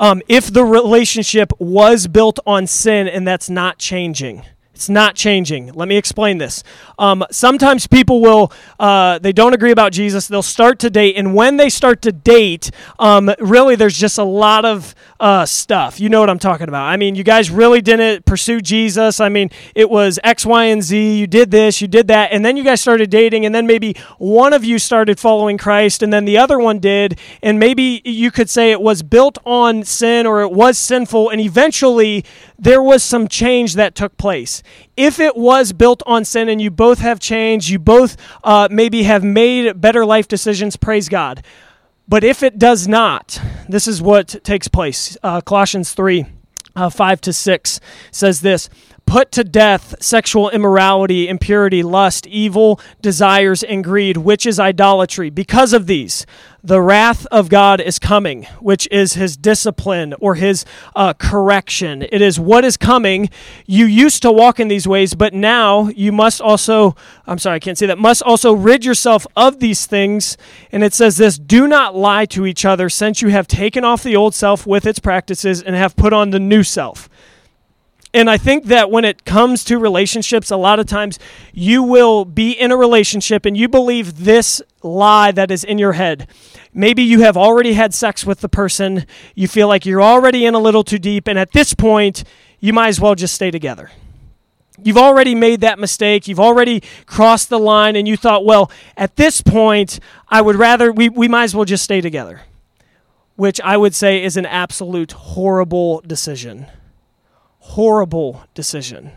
Um, 0.00 0.20
if 0.28 0.52
the 0.52 0.64
relationship 0.64 1.52
was 1.60 2.08
built 2.08 2.40
on 2.44 2.66
sin 2.66 3.06
and 3.06 3.26
that's 3.26 3.48
not 3.48 3.78
changing, 3.78 4.44
it's 4.76 4.90
not 4.90 5.14
changing. 5.14 5.72
Let 5.72 5.88
me 5.88 5.96
explain 5.96 6.36
this. 6.36 6.62
Um, 6.98 7.24
sometimes 7.30 7.86
people 7.86 8.20
will, 8.20 8.52
uh, 8.78 9.18
they 9.18 9.32
don't 9.32 9.54
agree 9.54 9.70
about 9.70 9.90
Jesus. 9.90 10.28
They'll 10.28 10.42
start 10.42 10.78
to 10.80 10.90
date. 10.90 11.16
And 11.16 11.34
when 11.34 11.56
they 11.56 11.70
start 11.70 12.02
to 12.02 12.12
date, 12.12 12.70
um, 12.98 13.32
really, 13.38 13.74
there's 13.74 13.96
just 13.96 14.18
a 14.18 14.24
lot 14.24 14.66
of 14.66 14.94
uh, 15.18 15.46
stuff. 15.46 15.98
You 15.98 16.10
know 16.10 16.20
what 16.20 16.28
I'm 16.28 16.38
talking 16.38 16.68
about. 16.68 16.84
I 16.84 16.98
mean, 16.98 17.14
you 17.14 17.24
guys 17.24 17.50
really 17.50 17.80
didn't 17.80 18.26
pursue 18.26 18.60
Jesus. 18.60 19.18
I 19.18 19.30
mean, 19.30 19.48
it 19.74 19.88
was 19.88 20.18
X, 20.22 20.44
Y, 20.44 20.64
and 20.64 20.82
Z. 20.82 21.18
You 21.18 21.26
did 21.26 21.50
this, 21.50 21.80
you 21.80 21.88
did 21.88 22.08
that. 22.08 22.32
And 22.32 22.44
then 22.44 22.58
you 22.58 22.62
guys 22.62 22.82
started 22.82 23.08
dating. 23.08 23.46
And 23.46 23.54
then 23.54 23.66
maybe 23.66 23.96
one 24.18 24.52
of 24.52 24.62
you 24.62 24.78
started 24.78 25.18
following 25.18 25.56
Christ 25.56 26.02
and 26.02 26.12
then 26.12 26.26
the 26.26 26.36
other 26.36 26.58
one 26.58 26.80
did. 26.80 27.18
And 27.42 27.58
maybe 27.58 28.02
you 28.04 28.30
could 28.30 28.50
say 28.50 28.72
it 28.72 28.82
was 28.82 29.02
built 29.02 29.38
on 29.46 29.84
sin 29.84 30.26
or 30.26 30.42
it 30.42 30.52
was 30.52 30.76
sinful. 30.76 31.30
And 31.30 31.40
eventually 31.40 32.26
there 32.58 32.82
was 32.82 33.02
some 33.02 33.28
change 33.28 33.74
that 33.74 33.94
took 33.94 34.16
place 34.16 34.62
if 34.96 35.20
it 35.20 35.36
was 35.36 35.72
built 35.72 36.02
on 36.06 36.24
sin 36.24 36.48
and 36.48 36.60
you 36.60 36.70
both 36.70 37.00
have 37.00 37.20
changed, 37.20 37.68
you 37.68 37.78
both 37.78 38.16
uh, 38.42 38.68
maybe 38.70 39.02
have 39.02 39.22
made 39.22 39.80
better 39.80 40.06
life 40.06 40.26
decisions, 40.26 40.76
praise 40.76 41.08
God. 41.08 41.44
But 42.08 42.24
if 42.24 42.42
it 42.42 42.58
does 42.58 42.86
not, 42.86 43.40
this 43.68 43.86
is 43.86 44.00
what 44.00 44.42
takes 44.44 44.68
place. 44.68 45.16
Uh, 45.22 45.40
Colossians 45.40 45.92
3 45.92 46.26
uh, 46.76 46.90
5 46.90 47.20
to 47.22 47.32
6 47.32 47.80
says 48.10 48.40
this 48.40 48.68
Put 49.06 49.30
to 49.32 49.44
death 49.44 49.94
sexual 50.00 50.50
immorality, 50.50 51.28
impurity, 51.28 51.84
lust, 51.84 52.26
evil 52.26 52.80
desires, 53.00 53.62
and 53.62 53.84
greed, 53.84 54.16
which 54.16 54.44
is 54.44 54.58
idolatry. 54.58 55.30
Because 55.30 55.72
of 55.72 55.86
these, 55.86 56.26
the 56.64 56.82
wrath 56.82 57.24
of 57.26 57.48
God 57.48 57.80
is 57.80 58.00
coming, 58.00 58.48
which 58.58 58.88
is 58.90 59.12
his 59.12 59.36
discipline 59.36 60.12
or 60.18 60.34
his 60.34 60.64
uh, 60.96 61.12
correction. 61.12 62.02
It 62.02 62.20
is 62.20 62.40
what 62.40 62.64
is 62.64 62.76
coming. 62.76 63.30
You 63.64 63.86
used 63.86 64.22
to 64.22 64.32
walk 64.32 64.58
in 64.58 64.66
these 64.66 64.88
ways, 64.88 65.14
but 65.14 65.32
now 65.32 65.86
you 65.90 66.10
must 66.10 66.40
also, 66.40 66.96
I'm 67.28 67.38
sorry, 67.38 67.56
I 67.56 67.60
can't 67.60 67.78
say 67.78 67.86
that, 67.86 67.98
must 67.98 68.22
also 68.22 68.52
rid 68.52 68.84
yourself 68.84 69.24
of 69.36 69.60
these 69.60 69.86
things. 69.86 70.36
And 70.72 70.82
it 70.82 70.92
says 70.92 71.16
this 71.16 71.38
do 71.38 71.68
not 71.68 71.94
lie 71.94 72.24
to 72.26 72.44
each 72.44 72.64
other, 72.64 72.88
since 72.88 73.22
you 73.22 73.28
have 73.28 73.46
taken 73.46 73.84
off 73.84 74.02
the 74.02 74.16
old 74.16 74.34
self 74.34 74.66
with 74.66 74.84
its 74.84 74.98
practices 74.98 75.62
and 75.62 75.76
have 75.76 75.94
put 75.94 76.12
on 76.12 76.30
the 76.30 76.40
new 76.40 76.64
self 76.64 77.08
and 78.16 78.30
I 78.30 78.38
think 78.38 78.64
that 78.64 78.90
when 78.90 79.04
it 79.04 79.26
comes 79.26 79.62
to 79.64 79.78
relationships, 79.78 80.50
a 80.50 80.56
lot 80.56 80.78
of 80.78 80.86
times 80.86 81.18
you 81.52 81.82
will 81.82 82.24
be 82.24 82.52
in 82.52 82.72
a 82.72 82.76
relationship 82.76 83.44
and 83.44 83.54
you 83.54 83.68
believe 83.68 84.24
this 84.24 84.62
lie 84.82 85.32
that 85.32 85.50
is 85.50 85.62
in 85.62 85.76
your 85.76 85.92
head. 85.92 86.26
Maybe 86.72 87.02
you 87.02 87.20
have 87.20 87.36
already 87.36 87.74
had 87.74 87.92
sex 87.92 88.24
with 88.24 88.40
the 88.40 88.48
person, 88.48 89.04
you 89.34 89.46
feel 89.46 89.68
like 89.68 89.84
you're 89.84 90.00
already 90.00 90.46
in 90.46 90.54
a 90.54 90.58
little 90.58 90.82
too 90.82 90.98
deep, 90.98 91.28
and 91.28 91.38
at 91.38 91.52
this 91.52 91.74
point, 91.74 92.24
you 92.58 92.72
might 92.72 92.88
as 92.88 92.98
well 92.98 93.14
just 93.14 93.34
stay 93.34 93.50
together. 93.50 93.90
You've 94.82 94.96
already 94.96 95.34
made 95.34 95.60
that 95.60 95.78
mistake. 95.78 96.26
You've 96.26 96.40
already 96.40 96.82
crossed 97.04 97.50
the 97.50 97.58
line, 97.58 97.96
and 97.96 98.08
you 98.08 98.16
thought, 98.16 98.46
well, 98.46 98.70
at 98.96 99.16
this 99.16 99.42
point, 99.42 100.00
I 100.28 100.40
would 100.40 100.56
rather, 100.56 100.90
we, 100.90 101.10
we 101.10 101.28
might 101.28 101.44
as 101.44 101.54
well 101.54 101.66
just 101.66 101.84
stay 101.84 102.00
together, 102.00 102.40
which 103.36 103.60
I 103.60 103.76
would 103.76 103.94
say 103.94 104.22
is 104.22 104.38
an 104.38 104.46
absolute 104.46 105.12
horrible 105.12 106.00
decision 106.06 106.66
horrible 107.74 108.44
decision. 108.54 109.12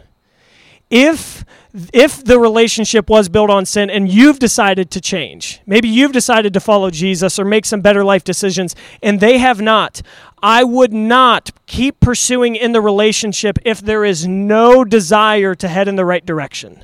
If 0.89 1.45
if 1.93 2.23
the 2.23 2.39
relationship 2.39 3.09
was 3.09 3.29
built 3.29 3.51
on 3.51 3.65
sin 3.65 3.91
and 3.91 4.09
you've 4.09 4.39
decided 4.39 4.89
to 4.91 4.99
change, 4.99 5.61
maybe 5.67 5.87
you've 5.87 6.11
decided 6.11 6.51
to 6.53 6.59
follow 6.59 6.89
Jesus 6.89 7.37
or 7.37 7.45
make 7.45 7.65
some 7.65 7.81
better 7.81 8.03
life 8.03 8.23
decisions 8.23 8.75
and 9.03 9.19
they 9.19 9.37
have 9.37 9.61
not, 9.61 10.01
I 10.41 10.63
would 10.63 10.91
not 10.91 11.51
keep 11.67 11.99
pursuing 11.99 12.55
in 12.55 12.71
the 12.71 12.81
relationship 12.81 13.59
if 13.63 13.79
there 13.81 14.03
is 14.03 14.27
no 14.27 14.83
desire 14.83 15.53
to 15.53 15.67
head 15.67 15.87
in 15.87 15.95
the 15.95 16.05
right 16.05 16.25
direction. 16.25 16.83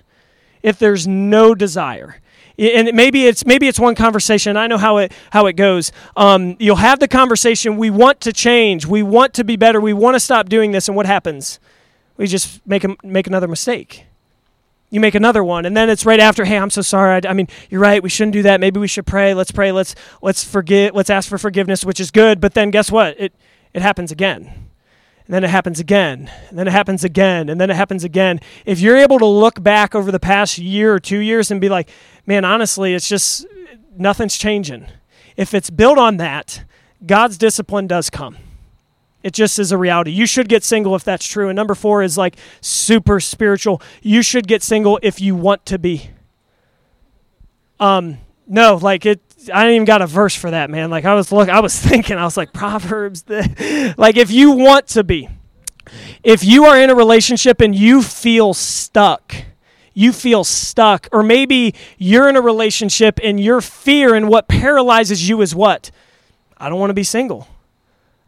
If 0.62 0.78
there's 0.78 1.08
no 1.08 1.56
desire 1.56 2.22
and 2.58 2.94
maybe 2.94 3.26
it's 3.26 3.46
maybe 3.46 3.68
it's 3.68 3.80
one 3.80 3.96
conversation. 3.96 4.58
I 4.58 4.68
know 4.68 4.78
how 4.78 4.98
it 4.98 5.12
how 5.32 5.46
it 5.46 5.54
goes. 5.54 5.92
Um, 6.16 6.56
you'll 6.60 6.78
have 6.78 7.00
the 7.00 7.08
conversation. 7.08 7.78
We 7.78 7.90
want 7.90 8.22
to 8.22 8.34
change. 8.34 8.86
We 8.86 9.04
want 9.04 9.34
to 9.36 9.44
be 9.44 9.56
better. 9.56 9.82
We 9.82 9.94
want 9.94 10.16
to 10.16 10.20
stop 10.20 10.50
doing 10.50 10.72
this. 10.72 10.88
And 10.88 10.96
what 10.96 11.06
happens? 11.06 11.60
We 12.18 12.28
just 12.28 12.66
make 12.66 12.84
a, 12.84 12.96
make 13.04 13.28
another 13.28 13.48
mistake. 13.48 14.06
You 14.90 15.00
make 15.02 15.16
another 15.16 15.44
one, 15.44 15.66
and 15.66 15.76
then 15.76 15.90
it's 15.90 16.06
right 16.06 16.20
after. 16.20 16.46
Hey, 16.46 16.58
I'm 16.58 16.70
so 16.70 16.82
sorry. 16.82 17.22
I, 17.26 17.32
I 17.32 17.34
mean, 17.34 17.48
you're 17.70 17.82
right. 17.82 18.02
We 18.02 18.10
shouldn't 18.10 18.34
do 18.34 18.44
that. 18.44 18.62
Maybe 18.62 18.80
we 18.80 18.88
should 18.88 19.06
pray. 19.06 19.34
Let's 19.34 19.52
pray. 19.52 19.72
Let's 19.72 19.96
let's 20.22 20.44
forget. 20.44 20.96
Let's 20.96 21.10
ask 21.10 21.28
for 21.28 21.38
forgiveness, 21.38 21.84
which 21.84 22.00
is 22.00 22.12
good. 22.12 22.40
But 22.40 22.54
then 22.54 22.72
guess 22.72 22.92
what? 22.92 23.20
It 23.20 23.34
it 23.74 23.82
happens 23.82 24.12
again 24.12 24.65
and 25.26 25.34
then 25.34 25.44
it 25.44 25.50
happens 25.50 25.80
again, 25.80 26.30
and 26.50 26.58
then 26.58 26.68
it 26.68 26.72
happens 26.72 27.04
again, 27.04 27.50
and 27.50 27.60
then 27.60 27.70
it 27.70 27.76
happens 27.76 28.04
again. 28.04 28.40
If 28.66 28.80
you're 28.80 28.98
able 28.98 29.18
to 29.20 29.26
look 29.26 29.62
back 29.62 29.96
over 29.96 30.12
the 30.12 30.20
past 30.20 30.58
year 30.58 30.94
or 30.94 31.00
two 31.00 31.20
years 31.20 31.50
and 31.50 31.60
be 31.60 31.70
like, 31.70 31.90
man, 32.26 32.46
honestly, 32.46 32.94
it's 32.94 33.10
just 33.10 33.46
nothing's 33.98 34.38
changing. 34.38 34.88
If 35.36 35.54
it's 35.54 35.70
built 35.70 35.98
on 35.98 36.18
that, 36.18 36.64
God's 37.06 37.38
discipline 37.38 37.88
does 37.88 38.10
come. 38.10 38.38
It 39.24 39.34
just 39.34 39.58
is 39.58 39.72
a 39.72 39.78
reality. 39.78 40.12
You 40.12 40.28
should 40.28 40.48
get 40.48 40.64
single 40.64 40.96
if 40.96 41.04
that's 41.04 41.26
true. 41.28 41.50
And 41.50 41.56
number 41.56 41.74
four 41.74 42.04
is 42.04 42.16
like 42.16 42.38
super 42.62 43.20
spiritual. 43.20 43.82
You 44.04 44.22
should 44.22 44.48
get 44.48 44.62
single 44.62 45.00
if 45.02 45.20
you 45.20 45.36
want 45.36 45.66
to 45.66 45.80
be. 45.80 46.12
Um, 47.80 48.20
no, 48.48 48.76
like 48.76 49.04
it. 49.06 49.25
I 49.54 49.74
even 49.74 49.86
got 49.86 50.02
a 50.02 50.08
verse 50.08 50.36
for 50.36 50.52
that, 50.52 50.70
man. 50.70 50.90
Like 50.90 51.06
I 51.06 51.14
was 51.14 51.32
look, 51.32 51.50
I 51.50 51.60
was 51.60 51.80
thinking, 51.80 52.18
I 52.18 52.24
was 52.24 52.38
like 52.38 52.54
Proverbs. 52.54 53.24
The, 53.24 53.96
like 53.98 54.18
if 54.18 54.32
you 54.32 54.52
want 54.52 54.88
to 54.90 55.04
be, 55.04 55.30
if 56.24 56.44
you 56.44 56.66
are 56.66 56.80
in 56.80 56.90
a 56.90 56.96
relationship 56.96 57.62
and 57.62 57.76
you 57.76 58.02
feel 58.02 58.54
stuck, 58.54 59.36
you 59.94 60.12
feel 60.12 60.44
stuck, 60.44 61.08
or 61.12 61.24
maybe 61.24 61.74
you're 61.98 62.28
in 62.28 62.36
a 62.36 62.42
relationship 62.42 63.20
and 63.24 63.40
your 63.40 63.62
fear 63.62 64.14
and 64.14 64.28
what 64.28 64.48
paralyzes 64.48 65.28
you 65.28 65.42
is 65.42 65.56
what? 65.56 65.92
I 66.58 66.70
don't 66.70 66.80
want 66.80 66.90
to 66.90 66.96
be 66.96 67.04
single. 67.04 67.48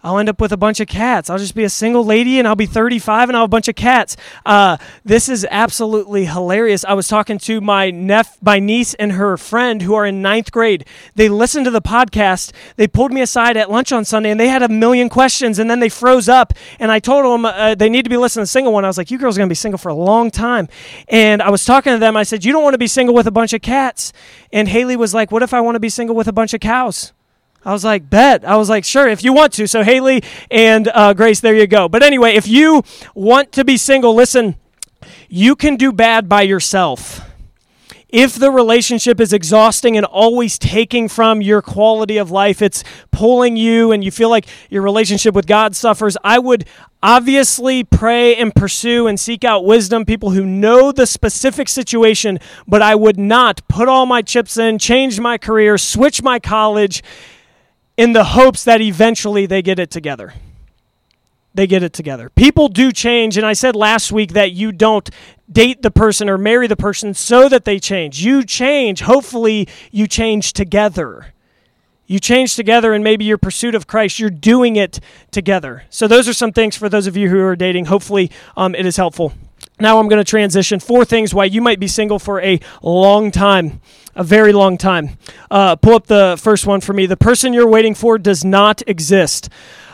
I'll 0.08 0.20
end 0.20 0.30
up 0.30 0.40
with 0.40 0.54
a 0.54 0.58
bunch 0.58 0.80
of 0.80 0.88
cats. 0.88 1.30
I'll 1.30 1.38
just 1.38 1.54
be 1.54 1.66
a 1.66 1.70
single 1.70 2.06
lady 2.06 2.40
and 2.40 2.48
I'll 2.48 2.56
be 2.56 2.66
35 2.66 3.28
and 3.28 3.36
I'll 3.36 3.44
have 3.44 3.50
a 3.50 3.52
bunch 3.52 3.68
of 3.68 3.76
cats. 3.76 4.16
Uh, 4.46 4.78
this 5.04 5.28
is 5.28 5.46
absolutely 5.52 6.26
hilarious. 6.26 6.86
I 6.86 6.94
was 6.94 7.10
talking 7.10 7.38
to 7.40 7.60
my 7.60 7.92
my 8.42 8.60
niece 8.60 8.94
and 8.94 9.12
her 9.12 9.36
friend 9.36 9.82
who 9.82 9.96
are 9.96 10.06
in 10.06 10.22
ninth 10.22 10.54
grade. 10.54 10.86
They 11.16 11.28
listened 11.28 11.66
to 11.66 11.72
the 11.72 11.82
podcast. 11.82 12.54
They 12.78 12.88
pulled 12.88 13.12
me 13.12 13.20
aside 13.20 13.58
at 13.58 13.70
lunch 13.70 13.92
on 13.92 14.06
Sunday 14.06 14.32
and 14.32 14.40
they 14.40 14.48
had 14.48 14.64
a 14.64 14.70
million 14.70 15.10
questions 15.10 15.60
and 15.60 15.70
then 15.70 15.82
they 15.82 15.90
froze 15.90 16.30
up. 16.30 16.54
And 16.80 16.90
I 16.90 17.00
told 17.00 17.26
them 17.26 17.44
uh, 17.44 17.76
they 17.76 17.90
need 17.90 18.04
to 18.04 18.10
be 18.10 18.16
listening 18.16 18.44
to 18.44 18.48
single 18.48 18.72
one. 18.72 18.86
I 18.86 18.88
was 18.88 18.98
like, 18.98 19.12
you 19.12 19.18
girls 19.18 19.38
are 19.38 19.40
going 19.42 19.50
to 19.50 19.52
be 19.52 19.56
single 19.56 19.78
for 19.78 19.90
a 19.90 19.94
long 19.94 20.32
time. 20.32 20.70
And 21.10 21.42
I 21.42 21.50
was 21.50 21.66
talking 21.66 21.92
to 21.92 22.00
them. 22.00 22.16
I 22.16 22.24
said, 22.24 22.46
you 22.46 22.54
don't 22.54 22.64
want 22.64 22.76
to 22.76 22.80
be 22.80 22.88
single 22.88 23.14
with 23.14 23.28
a 23.28 23.32
bunch 23.32 23.52
of 23.52 23.62
cats. 23.62 24.14
And 24.54 24.70
Haley 24.70 24.96
was 24.96 25.14
like, 25.14 25.34
what 25.34 25.44
if 25.44 25.54
I 25.54 25.60
want 25.60 25.76
to 25.76 25.82
be 25.82 25.90
single 25.90 26.16
with 26.16 26.30
a 26.30 26.34
bunch 26.34 26.54
of 26.54 26.62
cows? 26.62 27.12
I 27.68 27.74
was 27.74 27.84
like, 27.84 28.10
bet. 28.10 28.46
I 28.46 28.56
was 28.56 28.70
like, 28.70 28.86
sure, 28.86 29.10
if 29.10 29.26
you 29.26 29.34
want 29.34 29.52
to. 29.56 29.68
So, 29.68 29.84
Haley 29.84 30.24
and 30.50 30.88
uh, 30.88 31.14
Grace, 31.14 31.42
there 31.42 31.54
you 31.54 31.68
go. 31.68 31.90
But 31.90 32.02
anyway, 32.02 32.36
if 32.36 32.48
you 32.48 32.82
want 33.14 33.52
to 33.52 33.66
be 33.66 33.76
single, 33.76 34.16
listen, 34.16 34.56
you 35.28 35.54
can 35.54 35.76
do 35.76 35.92
bad 35.92 36.30
by 36.30 36.44
yourself. 36.44 37.20
If 38.08 38.36
the 38.36 38.52
relationship 38.52 39.20
is 39.20 39.34
exhausting 39.34 39.98
and 39.98 40.06
always 40.06 40.58
taking 40.58 41.10
from 41.10 41.42
your 41.42 41.62
quality 41.62 42.16
of 42.16 42.32
life, 42.32 42.62
it's 42.62 42.86
pulling 43.12 43.58
you 43.58 43.92
and 43.92 44.02
you 44.02 44.12
feel 44.12 44.30
like 44.30 44.48
your 44.70 44.82
relationship 44.82 45.36
with 45.36 45.46
God 45.46 45.76
suffers, 45.76 46.16
I 46.24 46.40
would 46.40 46.64
obviously 47.04 47.84
pray 47.84 48.38
and 48.38 48.56
pursue 48.56 49.08
and 49.08 49.20
seek 49.20 49.44
out 49.44 49.66
wisdom, 49.66 50.06
people 50.06 50.30
who 50.30 50.46
know 50.46 50.94
the 50.94 51.06
specific 51.06 51.68
situation, 51.68 52.40
but 52.66 52.82
I 52.82 52.96
would 52.96 53.20
not 53.20 53.68
put 53.68 53.90
all 53.90 54.06
my 54.06 54.22
chips 54.22 54.56
in, 54.56 54.80
change 54.80 55.20
my 55.20 55.38
career, 55.38 55.78
switch 55.78 56.24
my 56.24 56.40
college 56.40 57.04
in 57.98 58.14
the 58.14 58.24
hopes 58.24 58.64
that 58.64 58.80
eventually 58.80 59.46
they 59.46 59.62
get 59.62 59.80
it 59.80 59.92
together. 59.92 60.34
they 61.54 61.66
get 61.66 61.82
it 61.82 61.92
together. 61.92 62.30
People 62.30 62.68
do 62.68 62.92
change, 62.92 63.36
and 63.36 63.44
I 63.44 63.54
said 63.54 63.76
last 63.76 64.12
week 64.12 64.34
that 64.34 64.52
you 64.52 64.72
don't 64.72 65.10
date 65.52 65.82
the 65.82 65.90
person 65.90 66.30
or 66.30 66.38
marry 66.38 66.68
the 66.68 66.76
person 66.76 67.16
so 67.16 67.50
that 67.50 67.66
they 67.66 67.80
change. 67.80 68.24
You 68.24 68.44
change. 68.44 69.02
Hopefully, 69.02 69.68
you 69.92 70.06
change 70.06 70.54
together. 70.54 71.34
You 72.06 72.20
change 72.20 72.56
together, 72.56 72.94
and 72.94 73.04
maybe 73.04 73.26
your 73.26 73.40
pursuit 73.40 73.74
of 73.74 73.88
Christ, 73.88 74.20
you're 74.20 74.30
doing 74.30 74.76
it 74.76 75.00
together. 75.32 75.84
So, 75.90 76.08
those 76.08 76.30
are 76.30 76.34
some 76.34 76.52
things 76.52 76.78
for 76.78 76.90
those 76.90 77.08
of 77.08 77.18
you 77.18 77.28
who 77.28 77.42
are 77.42 77.56
dating. 77.56 77.86
Hopefully, 77.86 78.30
um, 78.56 78.76
it 78.76 78.86
is 78.86 78.98
helpful. 78.98 79.34
Now, 79.80 80.00
I'm 80.00 80.08
going 80.08 80.24
to 80.24 80.30
transition 80.30 80.80
four 80.80 81.06
things 81.06 81.34
why 81.34 81.46
you 81.46 81.62
might 81.62 81.80
be 81.80 81.88
single 81.88 82.20
for 82.20 82.42
a 82.42 82.60
long 82.82 83.32
time 83.32 83.82
a 84.18 84.24
very 84.24 84.52
long 84.52 84.78
time. 84.78 85.18
Uh, 85.50 85.76
pull 85.76 85.94
up 85.94 86.08
the 86.08 86.38
first 86.42 86.66
one 86.66 86.82
for 86.82 86.92
me. 86.92 87.06
The 87.06 87.16
person 87.16 87.54
you're 87.54 87.68
waiting 87.68 87.94
for 87.94 88.18
does 88.18 88.44
not 88.44 88.82
exist. 88.88 89.50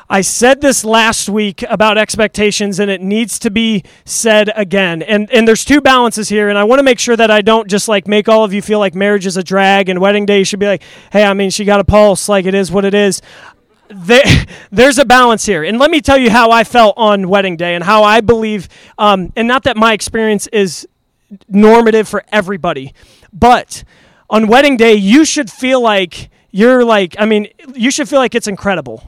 I 0.10 0.22
said 0.22 0.62
this 0.62 0.84
last 0.84 1.30
week 1.30 1.64
about 1.70 1.98
expectations, 1.98 2.80
and 2.80 2.92
it 2.92 3.02
needs 3.02 3.40
to 3.40 3.50
be 3.50 3.84
said 4.06 4.52
again. 4.56 5.02
And 5.02 5.32
and 5.32 5.48
there's 5.48 5.66
two 5.66 5.82
balances 5.82 6.30
here, 6.30 6.50
and 6.50 6.58
I 6.58 6.66
want 6.66 6.80
to 6.80 6.84
make 6.84 7.00
sure 7.00 7.16
that 7.16 7.32
I 7.32 7.42
don't 7.42 7.70
just 7.70 7.88
like 7.88 8.08
make 8.08 8.28
all 8.28 8.44
of 8.44 8.54
you 8.54 8.62
feel 8.62 8.80
like 8.80 8.96
marriage 8.96 9.26
is 9.26 9.38
a 9.38 9.44
drag, 9.44 9.90
and 9.90 10.00
wedding 10.00 10.26
day 10.26 10.44
should 10.44 10.60
be 10.60 10.68
like, 10.68 10.84
hey, 11.12 11.24
I 11.24 11.34
mean, 11.34 11.50
she 11.50 11.66
got 11.66 11.80
a 11.80 11.84
pulse, 11.84 12.30
like 12.30 12.46
it 12.46 12.54
is 12.54 12.72
what 12.72 12.86
it 12.86 12.94
is. 12.94 13.22
There, 13.94 14.24
there's 14.72 14.98
a 14.98 15.06
balance 15.06 15.46
here, 15.46 15.64
and 15.64 15.80
let 15.80 15.92
me 15.92 16.02
tell 16.02 16.18
you 16.18 16.30
how 16.30 16.52
I 16.52 16.64
felt 16.64 16.96
on 16.98 17.30
wedding 17.30 17.58
day, 17.58 17.76
and 17.76 17.84
how 17.84 18.04
I 18.04 18.22
believe, 18.22 18.70
um, 18.98 19.32
and 19.36 19.48
not 19.48 19.64
that 19.64 19.78
my 19.78 19.94
experience 19.94 20.48
is 20.48 20.88
normative 21.48 22.08
for 22.08 22.24
everybody, 22.32 22.94
but 23.32 23.84
on 24.30 24.48
wedding 24.48 24.78
day, 24.78 24.96
you 24.96 25.26
should 25.26 25.50
feel 25.50 25.82
like 25.82 26.30
you're 26.52 26.84
like, 26.84 27.16
I 27.20 27.26
mean, 27.26 27.48
you 27.74 27.92
should 27.92 28.08
feel 28.08 28.20
like 28.20 28.36
it's 28.36 28.48
incredible. 28.48 29.04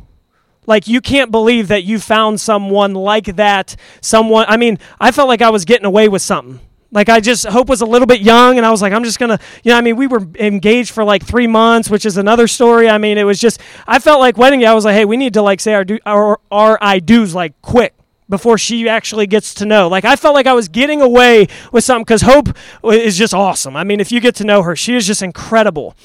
Like 0.67 0.87
you 0.87 0.99
can't 1.01 1.31
believe 1.31 1.67
that 1.67 1.83
you 1.83 1.99
found 1.99 2.41
someone 2.41 2.93
like 2.93 3.35
that. 3.35 3.75
Someone, 4.01 4.45
I 4.47 4.57
mean, 4.57 4.79
I 4.99 5.11
felt 5.11 5.27
like 5.27 5.41
I 5.41 5.49
was 5.49 5.63
getting 5.63 5.85
away 5.85 6.07
with 6.07 6.21
something. 6.21 6.59
Like 6.95 7.09
I 7.09 7.19
just 7.19 7.45
Hope 7.45 7.67
was 7.67 7.81
a 7.81 7.85
little 7.85 8.07
bit 8.07 8.21
young, 8.21 8.57
and 8.57 8.65
I 8.65 8.71
was 8.71 8.81
like, 8.81 8.93
I'm 8.93 9.03
just 9.03 9.19
gonna, 9.19 9.37
you 9.63 9.71
know, 9.71 9.77
I 9.77 9.81
mean, 9.81 9.97
we 9.97 10.07
were 10.07 10.25
engaged 10.39 10.91
for 10.91 11.03
like 11.03 11.23
three 11.23 11.45
months, 11.45 11.89
which 11.89 12.05
is 12.05 12.15
another 12.15 12.47
story. 12.47 12.89
I 12.89 12.97
mean, 12.97 13.17
it 13.17 13.25
was 13.25 13.39
just, 13.39 13.59
I 13.85 13.99
felt 13.99 14.21
like 14.21 14.37
wedding 14.37 14.61
day. 14.61 14.65
I 14.65 14.73
was 14.73 14.85
like, 14.85 14.95
hey, 14.95 15.03
we 15.03 15.17
need 15.17 15.33
to 15.33 15.41
like 15.41 15.59
say 15.59 15.73
our 15.73 15.83
do, 15.83 15.99
our, 16.05 16.39
our 16.49 16.77
I 16.81 16.99
do's 16.99 17.35
like 17.35 17.61
quick 17.61 17.93
before 18.29 18.57
she 18.57 18.87
actually 18.87 19.27
gets 19.27 19.53
to 19.55 19.65
know. 19.65 19.89
Like 19.89 20.05
I 20.05 20.15
felt 20.15 20.35
like 20.35 20.47
I 20.47 20.53
was 20.53 20.69
getting 20.69 21.01
away 21.01 21.47
with 21.73 21.83
something 21.83 22.05
because 22.05 22.21
Hope 22.21 22.55
is 22.85 23.17
just 23.17 23.33
awesome. 23.33 23.75
I 23.75 23.83
mean, 23.83 23.99
if 23.99 24.11
you 24.11 24.21
get 24.21 24.35
to 24.35 24.45
know 24.45 24.63
her, 24.63 24.75
she 24.75 24.95
is 24.95 25.05
just 25.05 25.21
incredible. 25.21 25.95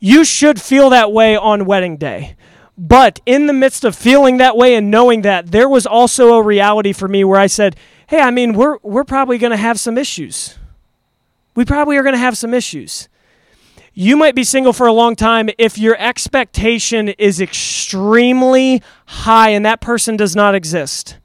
You 0.00 0.24
should 0.24 0.60
feel 0.60 0.90
that 0.90 1.12
way 1.12 1.36
on 1.36 1.64
wedding 1.64 1.96
day. 1.96 2.36
But 2.76 3.20
in 3.26 3.46
the 3.46 3.52
midst 3.52 3.84
of 3.84 3.94
feeling 3.94 4.38
that 4.38 4.56
way 4.56 4.74
and 4.74 4.90
knowing 4.90 5.22
that, 5.22 5.52
there 5.52 5.68
was 5.68 5.86
also 5.86 6.34
a 6.34 6.42
reality 6.42 6.92
for 6.92 7.06
me 7.06 7.22
where 7.22 7.38
I 7.38 7.46
said, 7.46 7.76
"Hey, 8.06 8.20
I 8.20 8.30
mean, 8.30 8.54
we're 8.54 8.78
we're 8.82 9.04
probably 9.04 9.38
going 9.38 9.50
to 9.50 9.56
have 9.56 9.78
some 9.78 9.98
issues. 9.98 10.58
We 11.54 11.64
probably 11.64 11.96
are 11.96 12.02
going 12.02 12.14
to 12.14 12.18
have 12.18 12.36
some 12.36 12.54
issues." 12.54 13.08
You 13.94 14.16
might 14.16 14.34
be 14.34 14.42
single 14.42 14.72
for 14.72 14.86
a 14.86 14.92
long 14.92 15.16
time 15.16 15.50
if 15.58 15.76
your 15.76 15.94
expectation 15.98 17.08
is 17.08 17.42
extremely 17.42 18.82
high 19.04 19.50
and 19.50 19.66
that 19.66 19.82
person 19.82 20.16
does 20.16 20.34
not 20.34 20.54
exist 20.54 21.18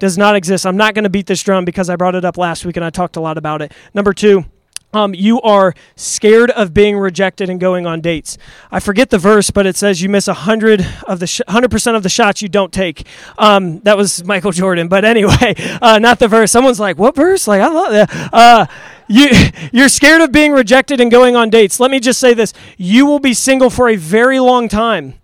does 0.00 0.18
not 0.18 0.34
exist. 0.34 0.66
I'm 0.66 0.76
not 0.76 0.94
going 0.94 1.04
to 1.04 1.10
beat 1.10 1.26
this 1.26 1.42
drum 1.42 1.64
because 1.64 1.88
I 1.88 1.94
brought 1.94 2.16
it 2.16 2.24
up 2.24 2.36
last 2.36 2.64
week 2.64 2.76
and 2.76 2.84
I 2.84 2.90
talked 2.90 3.16
a 3.16 3.20
lot 3.20 3.38
about 3.38 3.62
it. 3.62 3.72
Number 3.94 4.12
two, 4.12 4.44
um, 4.92 5.14
you 5.14 5.40
are 5.42 5.74
scared 5.96 6.50
of 6.50 6.74
being 6.74 6.96
rejected 6.96 7.48
and 7.48 7.60
going 7.60 7.86
on 7.86 8.00
dates. 8.00 8.38
I 8.70 8.80
forget 8.80 9.10
the 9.10 9.18
verse, 9.18 9.50
but 9.50 9.66
it 9.66 9.76
says 9.76 10.02
you 10.02 10.08
miss 10.08 10.26
hundred 10.26 10.86
of 11.06 11.20
the 11.20 11.44
hundred 11.48 11.70
percent 11.70 11.96
of 11.96 12.02
the 12.02 12.08
shots 12.08 12.42
you 12.42 12.48
don't 12.48 12.72
take. 12.72 13.06
Um, 13.38 13.80
that 13.80 13.96
was 13.96 14.24
Michael 14.24 14.52
Jordan, 14.52 14.88
but 14.88 15.04
anyway, 15.04 15.54
uh, 15.80 15.98
not 15.98 16.18
the 16.18 16.28
verse. 16.28 16.50
Someone's 16.50 16.80
like, 16.80 16.98
"What 16.98 17.14
verse?" 17.14 17.46
Like, 17.46 17.60
I 17.60 17.68
love 17.68 17.92
that. 17.92 18.30
Uh, 18.32 18.66
you 19.08 19.28
you're 19.72 19.88
scared 19.88 20.20
of 20.20 20.32
being 20.32 20.52
rejected 20.52 21.00
and 21.00 21.10
going 21.10 21.36
on 21.36 21.50
dates. 21.50 21.80
Let 21.80 21.90
me 21.90 22.00
just 22.00 22.20
say 22.20 22.34
this: 22.34 22.52
you 22.76 23.06
will 23.06 23.20
be 23.20 23.34
single 23.34 23.70
for 23.70 23.88
a 23.88 23.96
very 23.96 24.40
long 24.40 24.68
time 24.68 25.14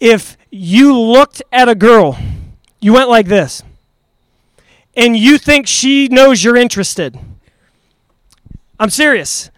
if 0.00 0.36
you 0.50 0.98
looked 0.98 1.42
at 1.52 1.68
a 1.68 1.74
girl, 1.74 2.18
you 2.80 2.92
went 2.92 3.08
like 3.08 3.26
this 3.26 3.62
and 4.96 5.16
you 5.16 5.38
think 5.38 5.66
she 5.66 6.08
knows 6.08 6.42
you're 6.42 6.56
interested. 6.56 7.18
I'm 8.78 8.90
serious. 8.90 9.50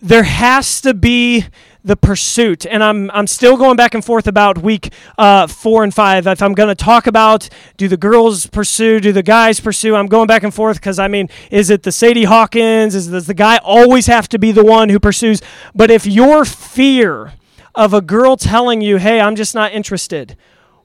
There 0.00 0.22
has 0.22 0.80
to 0.82 0.94
be 0.94 1.44
the 1.82 1.96
pursuit. 1.96 2.66
And 2.66 2.82
I'm, 2.84 3.10
I'm 3.12 3.26
still 3.26 3.56
going 3.56 3.76
back 3.76 3.94
and 3.94 4.04
forth 4.04 4.26
about 4.26 4.58
week 4.58 4.92
uh, 5.16 5.46
four 5.46 5.82
and 5.82 5.94
five. 5.94 6.26
If 6.26 6.42
I'm 6.42 6.52
going 6.52 6.68
to 6.68 6.74
talk 6.74 7.06
about 7.06 7.48
do 7.76 7.88
the 7.88 7.96
girls 7.96 8.46
pursue, 8.46 9.00
do 9.00 9.12
the 9.12 9.22
guys 9.22 9.60
pursue, 9.60 9.94
I'm 9.94 10.06
going 10.06 10.26
back 10.26 10.42
and 10.42 10.52
forth 10.52 10.76
because, 10.76 10.98
I 10.98 11.08
mean, 11.08 11.28
is 11.50 11.70
it 11.70 11.82
the 11.82 11.92
Sadie 11.92 12.24
Hawkins? 12.24 12.94
Is, 12.94 13.08
does 13.08 13.26
the 13.26 13.34
guy 13.34 13.58
always 13.62 14.06
have 14.06 14.28
to 14.30 14.38
be 14.38 14.52
the 14.52 14.64
one 14.64 14.90
who 14.90 15.00
pursues? 15.00 15.40
But 15.74 15.90
if 15.90 16.06
your 16.06 16.44
fear 16.44 17.32
of 17.74 17.94
a 17.94 18.00
girl 18.00 18.36
telling 18.36 18.80
you, 18.80 18.96
hey, 18.98 19.20
I'm 19.20 19.36
just 19.36 19.54
not 19.54 19.72
interested, 19.72 20.36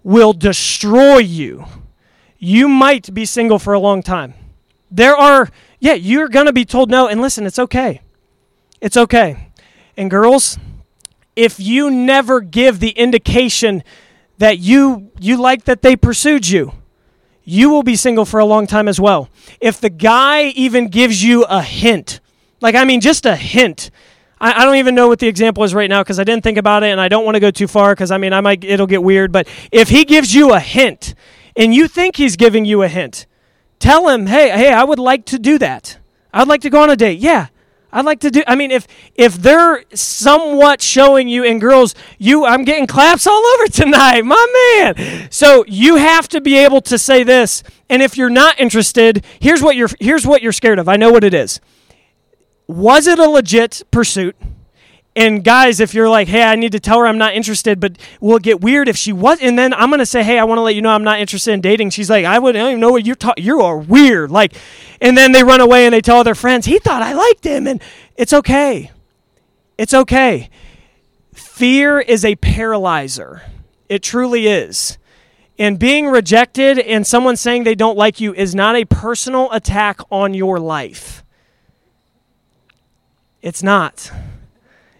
will 0.03 0.33
destroy 0.33 1.17
you 1.17 1.65
you 2.45 2.67
might 2.67 3.13
be 3.13 3.25
single 3.25 3.59
for 3.59 3.73
a 3.73 3.79
long 3.79 4.03
time. 4.03 4.33
There 4.91 5.15
are, 5.15 5.49
yeah, 5.85 5.93
you're 5.93 6.29
going 6.29 6.47
to 6.47 6.53
be 6.53 6.65
told 6.65 6.89
no. 6.89 7.07
And 7.07 7.21
listen, 7.21 7.45
it's 7.45 7.59
okay. 7.59 8.01
It's 8.81 8.97
okay. 8.97 9.51
And 9.95 10.09
girls, 10.09 10.57
if 11.35 11.59
you 11.59 11.91
never 11.91 12.41
give 12.41 12.79
the 12.79 12.89
indication 12.89 13.83
that 14.39 14.57
you 14.57 15.11
you 15.19 15.37
like 15.37 15.65
that 15.65 15.83
they 15.83 15.95
pursued 15.95 16.49
you, 16.49 16.71
you 17.43 17.69
will 17.69 17.83
be 17.83 17.95
single 17.95 18.25
for 18.25 18.39
a 18.39 18.45
long 18.45 18.65
time 18.65 18.87
as 18.87 18.99
well. 18.99 19.29
If 19.61 19.79
the 19.79 19.91
guy 19.91 20.45
even 20.55 20.87
gives 20.87 21.23
you 21.23 21.43
a 21.43 21.61
hint, 21.61 22.19
like 22.61 22.73
I 22.73 22.83
mean 22.83 22.99
just 22.99 23.27
a 23.27 23.35
hint. 23.35 23.91
I, 24.41 24.63
I 24.63 24.65
don't 24.65 24.77
even 24.77 24.95
know 24.95 25.07
what 25.07 25.19
the 25.19 25.27
example 25.27 25.63
is 25.63 25.75
right 25.75 25.89
now 25.89 26.01
because 26.01 26.19
I 26.19 26.23
didn't 26.23 26.43
think 26.43 26.57
about 26.57 26.81
it 26.81 26.87
and 26.87 26.99
I 26.99 27.09
don't 27.09 27.25
want 27.25 27.35
to 27.35 27.39
go 27.39 27.51
too 27.51 27.67
far 27.67 27.93
because 27.93 28.09
I 28.09 28.17
mean 28.17 28.33
I 28.33 28.41
might 28.41 28.63
it'll 28.63 28.87
get 28.87 29.03
weird, 29.03 29.31
but 29.31 29.47
if 29.71 29.89
he 29.89 30.03
gives 30.03 30.33
you 30.33 30.51
a 30.51 30.59
hint 30.59 31.13
and 31.55 31.75
you 31.75 31.87
think 31.87 32.15
he's 32.15 32.35
giving 32.35 32.65
you 32.65 32.81
a 32.81 32.87
hint, 32.87 33.27
tell 33.85 34.09
him, 34.09 34.25
hey, 34.25 34.49
hey, 34.49 34.73
I 34.73 34.83
would 34.83 34.99
like 34.99 35.25
to 35.25 35.39
do 35.39 35.59
that. 35.59 35.97
I'd 36.33 36.47
like 36.47 36.61
to 36.61 36.69
go 36.69 36.81
on 36.81 36.89
a 36.89 36.95
date. 36.95 37.19
Yeah. 37.19 37.47
I'd 37.91 38.03
like 38.03 38.19
to 38.21 38.31
do 38.31 38.43
I 38.45 38.55
mean 38.55 38.71
if 38.71 38.87
if 39.15 39.35
they're 39.35 39.85
somewhat 39.93 40.81
showing 40.81 41.29
you 41.29 41.45
and 41.45 41.61
girls 41.61 41.95
you 42.17 42.45
I'm 42.45 42.65
getting 42.65 42.87
claps 42.87 43.25
all 43.25 43.41
over 43.41 43.67
tonight 43.71 44.25
my 44.25 44.83
man 44.85 45.31
so 45.31 45.63
you 45.65 45.95
have 45.95 46.27
to 46.29 46.41
be 46.41 46.57
able 46.57 46.81
to 46.81 46.97
say 46.97 47.23
this 47.23 47.63
and 47.89 48.01
if 48.01 48.17
you're 48.17 48.29
not 48.29 48.59
interested 48.59 49.23
here's 49.39 49.61
what 49.61 49.77
you're 49.77 49.87
here's 50.01 50.27
what 50.27 50.41
you're 50.41 50.51
scared 50.51 50.77
of 50.77 50.89
I 50.89 50.97
know 50.97 51.09
what 51.09 51.23
it 51.23 51.33
is 51.33 51.61
was 52.67 53.07
it 53.07 53.17
a 53.17 53.29
legit 53.29 53.83
pursuit 53.91 54.35
and 55.15 55.43
guys, 55.43 55.79
if 55.79 55.93
you're 55.93 56.09
like, 56.09 56.27
hey, 56.27 56.43
I 56.43 56.55
need 56.55 56.73
to 56.73 56.79
tell 56.79 56.99
her 56.99 57.07
I'm 57.07 57.17
not 57.17 57.33
interested, 57.33 57.79
but 57.79 57.97
we'll 58.19 58.39
get 58.39 58.59
weird 58.59 58.89
if 58.89 58.97
she 58.97 59.13
was? 59.13 59.39
And 59.41 59.57
then 59.57 59.73
I'm 59.73 59.89
gonna 59.89 60.05
say, 60.05 60.23
hey, 60.23 60.37
I 60.37 60.43
want 60.43 60.57
to 60.57 60.61
let 60.61 60.75
you 60.75 60.81
know 60.81 60.89
I'm 60.89 61.03
not 61.03 61.19
interested 61.19 61.53
in 61.53 61.61
dating. 61.61 61.91
She's 61.91 62.09
like, 62.09 62.25
I 62.25 62.39
wouldn't 62.39 62.67
even 62.67 62.79
know 62.79 62.91
what 62.91 63.05
you're 63.05 63.15
talking. 63.15 63.43
You 63.43 63.61
are 63.61 63.77
weird. 63.77 64.29
Like, 64.29 64.53
and 64.99 65.17
then 65.17 65.31
they 65.31 65.43
run 65.43 65.61
away 65.61 65.85
and 65.85 65.93
they 65.93 66.01
tell 66.01 66.23
their 66.23 66.35
friends, 66.35 66.65
he 66.65 66.79
thought 66.79 67.01
I 67.01 67.13
liked 67.13 67.45
him, 67.45 67.65
and 67.67 67.81
it's 68.17 68.33
okay. 68.33 68.91
It's 69.77 69.93
okay. 69.93 70.49
Fear 71.33 72.01
is 72.01 72.25
a 72.25 72.35
paralyzer. 72.35 73.43
It 73.87 74.03
truly 74.03 74.47
is. 74.47 74.97
And 75.57 75.79
being 75.79 76.07
rejected 76.07 76.79
and 76.79 77.07
someone 77.07 77.37
saying 77.37 77.63
they 77.63 77.75
don't 77.75 77.97
like 77.97 78.19
you 78.19 78.33
is 78.33 78.53
not 78.53 78.75
a 78.75 78.83
personal 78.83 79.49
attack 79.51 80.01
on 80.11 80.33
your 80.33 80.59
life. 80.59 81.23
It's 83.41 83.63
not. 83.63 84.11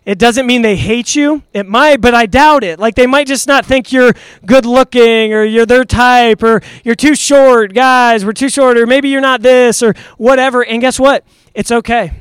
It 0.06 0.20
doesn't 0.20 0.46
mean 0.46 0.62
they 0.62 0.76
hate 0.76 1.16
you. 1.16 1.42
It 1.52 1.66
might, 1.66 2.00
but 2.00 2.14
I 2.14 2.28
doubt 2.28 2.64
it. 2.64 2.78
Like 2.80 2.94
they 2.94 3.08
might 3.08 3.26
just 3.26 3.48
not 3.48 3.66
think 3.66 3.92
you're 3.92 4.14
good 4.46 4.66
looking 4.66 5.34
or 5.34 5.44
you're 5.44 5.66
their 5.66 5.84
type 5.84 6.44
or 6.44 6.62
you're 6.84 6.96
too 6.96 7.16
short, 7.16 7.74
guys, 7.74 8.24
we're 8.24 8.34
too 8.34 8.50
short, 8.50 8.78
or 8.78 8.86
maybe 8.86 9.10
you're 9.10 9.20
not 9.20 9.42
this 9.42 9.82
or 9.82 9.96
whatever. 10.18 10.64
And 10.64 10.80
guess 10.80 11.00
what? 11.00 11.26
It's 11.56 11.72
okay. 11.72 12.14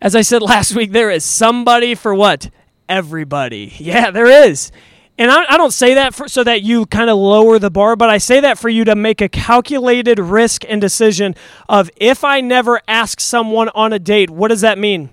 As 0.00 0.16
I 0.16 0.22
said 0.22 0.42
last 0.42 0.74
week, 0.74 0.90
there 0.90 1.10
is 1.10 1.24
somebody 1.24 1.94
for 1.94 2.14
what? 2.14 2.50
Everybody. 2.88 3.72
Yeah, 3.78 4.10
there 4.10 4.48
is. 4.48 4.72
And 5.18 5.30
I, 5.30 5.54
I 5.54 5.56
don't 5.56 5.72
say 5.72 5.94
that 5.94 6.14
for, 6.14 6.26
so 6.26 6.42
that 6.42 6.62
you 6.62 6.86
kind 6.86 7.08
of 7.08 7.16
lower 7.16 7.60
the 7.60 7.70
bar, 7.70 7.94
but 7.94 8.10
I 8.10 8.18
say 8.18 8.40
that 8.40 8.58
for 8.58 8.68
you 8.68 8.84
to 8.86 8.96
make 8.96 9.20
a 9.20 9.28
calculated 9.28 10.18
risk 10.18 10.64
and 10.68 10.80
decision 10.80 11.36
of 11.68 11.90
if 11.96 12.24
I 12.24 12.40
never 12.40 12.80
ask 12.88 13.20
someone 13.20 13.68
on 13.68 13.92
a 13.92 14.00
date, 14.00 14.30
what 14.30 14.48
does 14.48 14.62
that 14.62 14.78
mean? 14.78 15.10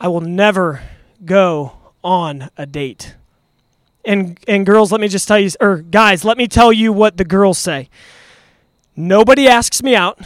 I 0.00 0.08
will 0.08 0.20
never 0.20 0.82
go 1.24 1.72
on 2.02 2.50
a 2.56 2.66
date. 2.66 3.14
And 4.04 4.38
and 4.46 4.66
girls, 4.66 4.92
let 4.92 5.00
me 5.00 5.08
just 5.08 5.26
tell 5.26 5.38
you 5.38 5.50
or 5.60 5.78
guys, 5.78 6.24
let 6.24 6.36
me 6.36 6.46
tell 6.46 6.72
you 6.72 6.92
what 6.92 7.16
the 7.16 7.24
girls 7.24 7.58
say. 7.58 7.88
Nobody 8.96 9.48
asks 9.48 9.82
me 9.82 9.96
out. 9.96 10.20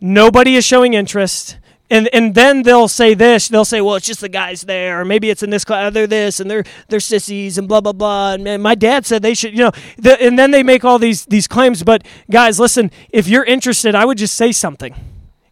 Nobody 0.00 0.56
is 0.56 0.64
showing 0.64 0.94
interest. 0.94 1.58
and 1.90 2.08
and 2.12 2.36
then 2.36 2.62
they'll 2.62 2.86
say 2.88 3.14
this. 3.14 3.48
They'll 3.48 3.64
say, 3.64 3.80
"Well, 3.80 3.96
it's 3.96 4.06
just 4.06 4.20
the 4.20 4.28
guys 4.28 4.62
there, 4.62 5.00
or 5.00 5.04
maybe 5.04 5.28
it's 5.28 5.42
in 5.42 5.50
this 5.50 5.64
class. 5.64 5.92
They're 5.92 6.06
this, 6.06 6.38
and 6.38 6.48
they're 6.48 6.62
they're 6.88 7.00
sissies, 7.00 7.58
and 7.58 7.66
blah 7.66 7.80
blah 7.80 7.92
blah." 7.92 8.34
And 8.34 8.62
my 8.62 8.76
dad 8.76 9.04
said 9.06 9.22
they 9.22 9.34
should, 9.34 9.52
you 9.52 9.64
know. 9.64 9.72
The, 9.98 10.22
and 10.22 10.38
then 10.38 10.52
they 10.52 10.62
make 10.62 10.84
all 10.84 11.00
these 11.00 11.26
these 11.26 11.48
claims. 11.48 11.82
But 11.82 12.06
guys, 12.30 12.60
listen, 12.60 12.92
if 13.10 13.26
you're 13.26 13.44
interested, 13.44 13.96
I 13.96 14.04
would 14.04 14.18
just 14.18 14.36
say 14.36 14.52
something. 14.52 14.94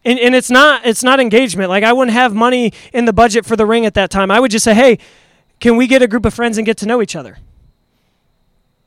And, 0.08 0.18
and 0.18 0.34
it's 0.34 0.50
not 0.50 0.86
it's 0.86 1.02
not 1.02 1.20
engagement. 1.20 1.68
Like 1.68 1.84
I 1.84 1.92
wouldn't 1.92 2.14
have 2.14 2.34
money 2.34 2.72
in 2.94 3.04
the 3.04 3.12
budget 3.12 3.44
for 3.44 3.56
the 3.56 3.66
ring 3.66 3.84
at 3.84 3.92
that 3.94 4.10
time. 4.10 4.30
I 4.30 4.40
would 4.40 4.50
just 4.50 4.64
say, 4.64 4.72
"Hey, 4.72 4.98
can 5.60 5.76
we 5.76 5.86
get 5.86 6.00
a 6.00 6.08
group 6.08 6.24
of 6.24 6.32
friends 6.32 6.56
and 6.56 6.64
get 6.64 6.78
to 6.78 6.86
know 6.86 7.02
each 7.02 7.14
other?" 7.14 7.36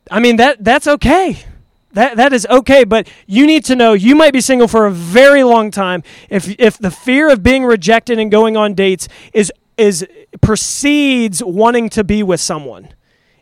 I 0.09 0.19
mean 0.19 0.37
that 0.37 0.63
that's 0.63 0.87
okay. 0.87 1.45
That 1.93 2.17
that 2.17 2.33
is 2.33 2.47
okay, 2.49 2.85
but 2.85 3.07
you 3.27 3.45
need 3.45 3.63
to 3.65 3.75
know 3.75 3.93
you 3.93 4.15
might 4.15 4.33
be 4.33 4.41
single 4.41 4.67
for 4.67 4.87
a 4.87 4.91
very 4.91 5.43
long 5.43 5.69
time. 5.69 6.01
If 6.27 6.59
if 6.59 6.79
the 6.79 6.89
fear 6.89 7.29
of 7.29 7.43
being 7.43 7.65
rejected 7.65 8.17
and 8.17 8.31
going 8.31 8.57
on 8.57 8.73
dates 8.73 9.07
is 9.31 9.53
is 9.77 10.07
precedes 10.41 11.43
wanting 11.43 11.89
to 11.89 12.03
be 12.03 12.23
with 12.23 12.39
someone. 12.39 12.95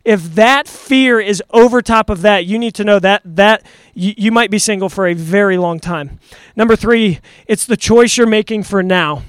If 0.10 0.34
that 0.34 0.67
fear 0.67 1.19
is 1.19 1.43
over 1.52 1.84
top 1.84 2.10
of 2.10 2.24
that, 2.24 2.43
you 2.43 2.58
need 2.58 2.74
to 2.74 2.84
know 2.84 2.98
that 2.98 3.22
that 3.24 3.63
you, 3.93 4.15
you 4.17 4.32
might 4.32 4.50
be 4.50 4.58
single 4.58 4.89
for 4.89 5.06
a 5.06 5.13
very 5.13 5.56
long 5.56 5.80
time. 5.80 6.19
Number 6.56 6.76
three, 6.76 7.19
it's 7.45 7.63
the 7.63 7.78
choice 7.78 8.17
you're 8.17 8.26
making 8.26 8.63
for 8.63 8.82
now. 8.82 9.22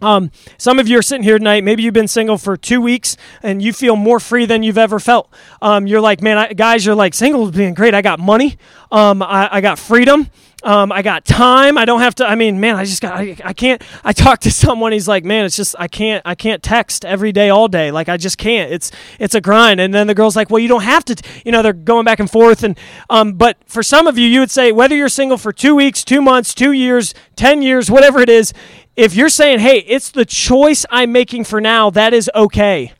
Um, 0.00 0.32
some 0.58 0.80
of 0.80 0.88
you 0.88 0.98
are 0.98 1.02
sitting 1.02 1.22
here 1.22 1.38
tonight. 1.38 1.62
Maybe 1.62 1.84
you've 1.84 1.94
been 1.94 2.08
single 2.08 2.38
for 2.38 2.56
two 2.56 2.80
weeks 2.80 3.16
and 3.40 3.62
you 3.62 3.72
feel 3.72 3.94
more 3.94 4.18
free 4.18 4.46
than 4.46 4.64
you've 4.64 4.78
ever 4.78 4.98
felt. 4.98 5.32
Um, 5.62 5.86
you're 5.86 6.00
like, 6.00 6.20
man, 6.20 6.38
I, 6.38 6.52
guys, 6.54 6.84
you're 6.84 6.96
like, 6.96 7.14
single 7.14 7.46
is 7.48 7.56
being 7.56 7.74
great. 7.74 7.94
I 7.94 8.02
got 8.02 8.18
money. 8.18 8.58
Um, 8.90 9.22
I, 9.22 9.48
I, 9.52 9.60
got 9.60 9.78
freedom. 9.78 10.28
Um, 10.66 10.90
I 10.90 11.02
got 11.02 11.24
time. 11.24 11.78
I 11.78 11.84
don't 11.84 12.00
have 12.00 12.16
to. 12.16 12.26
I 12.26 12.34
mean, 12.34 12.58
man, 12.58 12.74
I 12.74 12.84
just 12.84 13.00
got. 13.00 13.14
I, 13.14 13.36
I 13.44 13.52
can't. 13.52 13.80
I 14.02 14.12
talked 14.12 14.42
to 14.42 14.50
someone. 14.64 14.90
He's 14.90 15.06
like, 15.06 15.24
man, 15.24 15.44
it's 15.44 15.54
just 15.54 15.76
I 15.78 15.86
can't. 15.86 16.20
I 16.26 16.34
can't 16.34 16.60
text 16.60 17.04
every 17.04 17.30
day, 17.30 17.50
all 17.50 17.68
day. 17.68 17.92
Like 17.92 18.08
I 18.08 18.16
just 18.16 18.36
can't. 18.36 18.72
It's 18.72 18.90
it's 19.20 19.36
a 19.36 19.40
grind. 19.40 19.80
And 19.80 19.94
then 19.94 20.08
the 20.08 20.14
girl's 20.14 20.34
like, 20.34 20.50
well, 20.50 20.58
you 20.58 20.66
don't 20.66 20.82
have 20.82 21.04
to. 21.04 21.22
You 21.44 21.52
know, 21.52 21.62
they're 21.62 21.72
going 21.72 22.04
back 22.04 22.18
and 22.18 22.28
forth. 22.28 22.64
And 22.64 22.76
um, 23.08 23.34
but 23.34 23.58
for 23.66 23.84
some 23.84 24.08
of 24.08 24.18
you, 24.18 24.26
you 24.26 24.40
would 24.40 24.50
say 24.50 24.72
whether 24.72 24.96
you're 24.96 25.08
single 25.08 25.38
for 25.38 25.52
two 25.52 25.76
weeks, 25.76 26.02
two 26.02 26.20
months, 26.20 26.52
two 26.52 26.72
years, 26.72 27.14
ten 27.36 27.62
years, 27.62 27.88
whatever 27.88 28.18
it 28.18 28.28
is, 28.28 28.52
if 28.96 29.14
you're 29.14 29.28
saying, 29.28 29.60
hey, 29.60 29.84
it's 29.86 30.10
the 30.10 30.24
choice 30.24 30.84
I'm 30.90 31.12
making 31.12 31.44
for 31.44 31.60
now, 31.60 31.90
that 31.90 32.12
is 32.12 32.28
okay. 32.34 32.92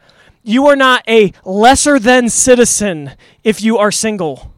You 0.44 0.68
are 0.68 0.76
not 0.76 1.02
a 1.09 1.33
lesser 1.44 1.98
than 1.98 2.29
citizen 2.29 3.14
if 3.42 3.61
you 3.61 3.76
are 3.76 3.90
single. 3.90 4.52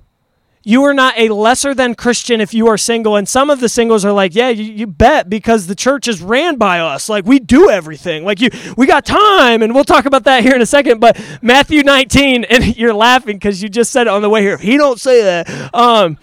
You 0.68 0.84
are 0.84 0.92
not 0.92 1.14
a 1.16 1.32
lesser 1.32 1.74
than 1.74 1.94
Christian 1.94 2.42
if 2.42 2.52
you 2.52 2.66
are 2.66 2.76
single. 2.76 3.16
And 3.16 3.26
some 3.26 3.48
of 3.48 3.58
the 3.58 3.70
singles 3.70 4.04
are 4.04 4.12
like, 4.12 4.34
yeah, 4.34 4.50
you, 4.50 4.64
you, 4.64 4.86
bet 4.86 5.30
because 5.30 5.66
the 5.66 5.74
church 5.74 6.06
is 6.06 6.20
ran 6.20 6.56
by 6.56 6.80
us. 6.80 7.08
Like 7.08 7.24
we 7.24 7.38
do 7.38 7.70
everything. 7.70 8.22
Like 8.22 8.38
you, 8.38 8.50
we 8.76 8.86
got 8.86 9.06
time, 9.06 9.62
and 9.62 9.74
we'll 9.74 9.84
talk 9.84 10.04
about 10.04 10.24
that 10.24 10.42
here 10.42 10.54
in 10.54 10.60
a 10.60 10.66
second. 10.66 11.00
But 11.00 11.18
Matthew 11.40 11.82
19, 11.84 12.44
and 12.50 12.76
you're 12.76 12.92
laughing 12.92 13.36
because 13.36 13.62
you 13.62 13.70
just 13.70 13.90
said 13.90 14.08
it 14.08 14.10
on 14.10 14.20
the 14.20 14.28
way 14.28 14.42
here. 14.42 14.58
He 14.58 14.76
don't 14.76 15.00
say 15.00 15.22
that. 15.22 15.74
Um, 15.74 16.18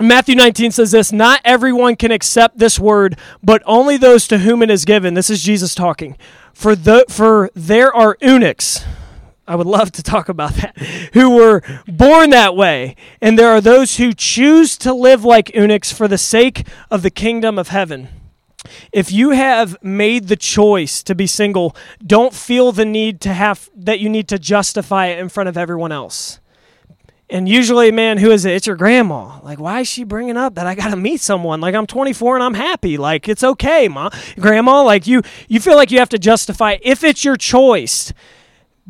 Matthew 0.00 0.36
19 0.36 0.70
says 0.70 0.92
this 0.92 1.12
Not 1.12 1.42
everyone 1.44 1.96
can 1.96 2.10
accept 2.10 2.56
this 2.56 2.78
word, 2.78 3.18
but 3.42 3.62
only 3.66 3.98
those 3.98 4.26
to 4.28 4.38
whom 4.38 4.62
it 4.62 4.70
is 4.70 4.86
given. 4.86 5.12
This 5.12 5.28
is 5.28 5.42
Jesus 5.42 5.74
talking. 5.74 6.16
For, 6.54 6.76
the, 6.76 7.04
for 7.10 7.50
there 7.54 7.94
are 7.94 8.16
eunuchs, 8.22 8.86
I 9.48 9.54
would 9.54 9.66
love 9.66 9.92
to 9.92 10.02
talk 10.02 10.28
about 10.28 10.54
that, 10.54 10.76
who 11.12 11.36
were 11.36 11.62
born 11.86 12.30
that 12.30 12.56
way. 12.56 12.96
And 13.20 13.38
there 13.38 13.50
are 13.50 13.60
those 13.60 13.96
who 13.96 14.12
choose 14.12 14.76
to 14.78 14.92
live 14.92 15.24
like 15.24 15.54
eunuchs 15.54 15.92
for 15.92 16.08
the 16.08 16.18
sake 16.18 16.66
of 16.90 17.02
the 17.02 17.10
kingdom 17.10 17.58
of 17.58 17.68
heaven. 17.68 18.08
If 18.92 19.12
you 19.12 19.30
have 19.30 19.76
made 19.82 20.28
the 20.28 20.36
choice 20.36 21.02
to 21.04 21.14
be 21.14 21.26
single, 21.26 21.76
don't 22.04 22.34
feel 22.34 22.72
the 22.72 22.84
need 22.84 23.20
to 23.22 23.32
have 23.32 23.70
that 23.76 24.00
you 24.00 24.08
need 24.08 24.28
to 24.28 24.38
justify 24.38 25.06
it 25.06 25.20
in 25.20 25.28
front 25.28 25.48
of 25.48 25.56
everyone 25.56 25.92
else. 25.92 26.40
And 27.28 27.48
usually, 27.48 27.90
man, 27.90 28.18
who 28.18 28.30
is 28.30 28.44
it? 28.44 28.52
It's 28.52 28.68
your 28.68 28.76
grandma. 28.76 29.40
Like, 29.42 29.58
why 29.58 29.80
is 29.80 29.88
she 29.88 30.04
bringing 30.04 30.36
up 30.36 30.54
that 30.54 30.66
I 30.66 30.76
got 30.76 30.90
to 30.90 30.96
meet 30.96 31.20
someone? 31.20 31.60
Like, 31.60 31.74
I'm 31.74 31.86
24 31.86 32.36
and 32.36 32.44
I'm 32.44 32.54
happy. 32.54 32.96
Like, 32.96 33.28
it's 33.28 33.42
okay, 33.42 33.88
ma, 33.88 34.10
grandma. 34.38 34.82
Like, 34.82 35.08
you 35.08 35.22
you 35.48 35.58
feel 35.58 35.74
like 35.74 35.90
you 35.90 35.98
have 35.98 36.08
to 36.10 36.18
justify. 36.18 36.76
If 36.82 37.02
it's 37.02 37.24
your 37.24 37.36
choice, 37.36 38.12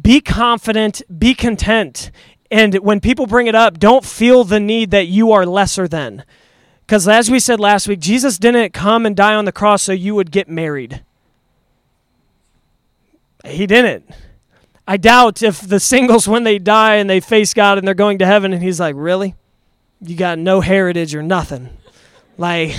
be 0.00 0.20
confident, 0.20 1.02
be 1.18 1.34
content. 1.34 2.10
And 2.50 2.74
when 2.76 3.00
people 3.00 3.26
bring 3.26 3.46
it 3.46 3.54
up, 3.54 3.78
don't 3.78 4.04
feel 4.04 4.44
the 4.44 4.60
need 4.60 4.90
that 4.90 5.06
you 5.06 5.32
are 5.32 5.46
lesser 5.46 5.88
than. 5.88 6.24
Because 6.86 7.08
as 7.08 7.30
we 7.30 7.40
said 7.40 7.58
last 7.58 7.88
week, 7.88 7.98
Jesus 7.98 8.38
didn't 8.38 8.72
come 8.72 9.06
and 9.06 9.16
die 9.16 9.34
on 9.34 9.44
the 9.44 9.52
cross 9.52 9.82
so 9.82 9.92
you 9.92 10.14
would 10.14 10.30
get 10.30 10.48
married. 10.48 11.02
He 13.44 13.66
didn't. 13.66 14.08
I 14.86 14.96
doubt 14.96 15.42
if 15.42 15.60
the 15.60 15.80
singles, 15.80 16.28
when 16.28 16.44
they 16.44 16.58
die 16.58 16.96
and 16.96 17.10
they 17.10 17.18
face 17.18 17.54
God 17.54 17.78
and 17.78 17.86
they're 17.86 17.94
going 17.94 18.18
to 18.18 18.26
heaven, 18.26 18.52
and 18.52 18.62
He's 18.62 18.78
like, 18.78 18.94
Really? 18.96 19.34
You 20.00 20.14
got 20.14 20.38
no 20.38 20.60
heritage 20.60 21.14
or 21.14 21.22
nothing. 21.22 21.70
Like, 22.38 22.76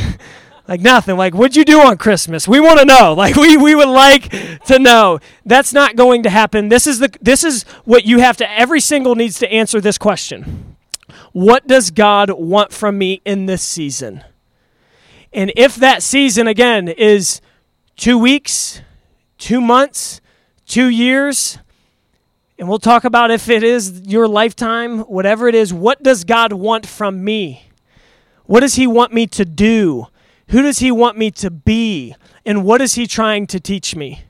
like 0.68 0.82
nothing. 0.82 1.16
Like, 1.16 1.34
what'd 1.34 1.56
you 1.56 1.64
do 1.64 1.82
on 1.82 1.98
Christmas? 1.98 2.48
We 2.48 2.60
want 2.60 2.80
to 2.80 2.86
know. 2.86 3.14
Like, 3.18 3.36
we, 3.36 3.58
we 3.58 3.74
would 3.74 3.88
like 3.88 4.30
to 4.66 4.78
know. 4.78 5.20
That's 5.46 5.74
not 5.74 5.96
going 5.96 6.24
to 6.24 6.30
happen. 6.30 6.70
This 6.70 6.86
is 6.86 7.00
the 7.00 7.12
this 7.20 7.44
is 7.44 7.64
what 7.84 8.06
you 8.06 8.20
have 8.20 8.38
to 8.38 8.52
every 8.52 8.80
single 8.80 9.16
needs 9.16 9.40
to 9.40 9.52
answer 9.52 9.82
this 9.82 9.98
question. 9.98 10.76
What 11.32 11.68
does 11.68 11.90
God 11.90 12.30
want 12.32 12.72
from 12.72 12.98
me 12.98 13.22
in 13.26 13.48
this 13.48 13.64
season? 13.64 14.24
And 15.34 15.52
if 15.56 15.76
that 15.78 16.04
season 16.04 16.48
again 16.48 16.88
is 16.88 17.42
two 17.96 18.18
weeks, 18.18 18.82
two 19.38 19.62
months, 19.62 20.22
two 20.66 20.90
years, 20.90 21.58
and 22.60 22.70
we'll 22.70 22.80
talk 22.80 23.04
about 23.04 23.32
if 23.32 23.50
it 23.50 23.64
is 23.64 24.02
your 24.06 24.28
lifetime, 24.28 25.00
whatever 25.00 25.48
it 25.48 25.56
is, 25.56 25.74
what 25.74 26.04
does 26.04 26.24
God 26.24 26.54
want 26.54 26.86
from 26.86 27.24
me? 27.24 27.70
What 28.46 28.62
does 28.62 28.76
He 28.76 28.88
want 28.88 29.14
me 29.14 29.28
to 29.28 29.46
do? 29.46 30.08
Who 30.50 30.62
does 30.62 30.80
He 30.80 30.92
want 30.92 31.18
me 31.18 31.32
to 31.32 31.52
be? 31.52 32.16
And 32.46 32.64
what 32.64 32.82
is 32.82 32.96
He 32.96 33.08
trying 33.08 33.48
to 33.48 33.60
teach 33.60 33.96
me? 33.96 34.24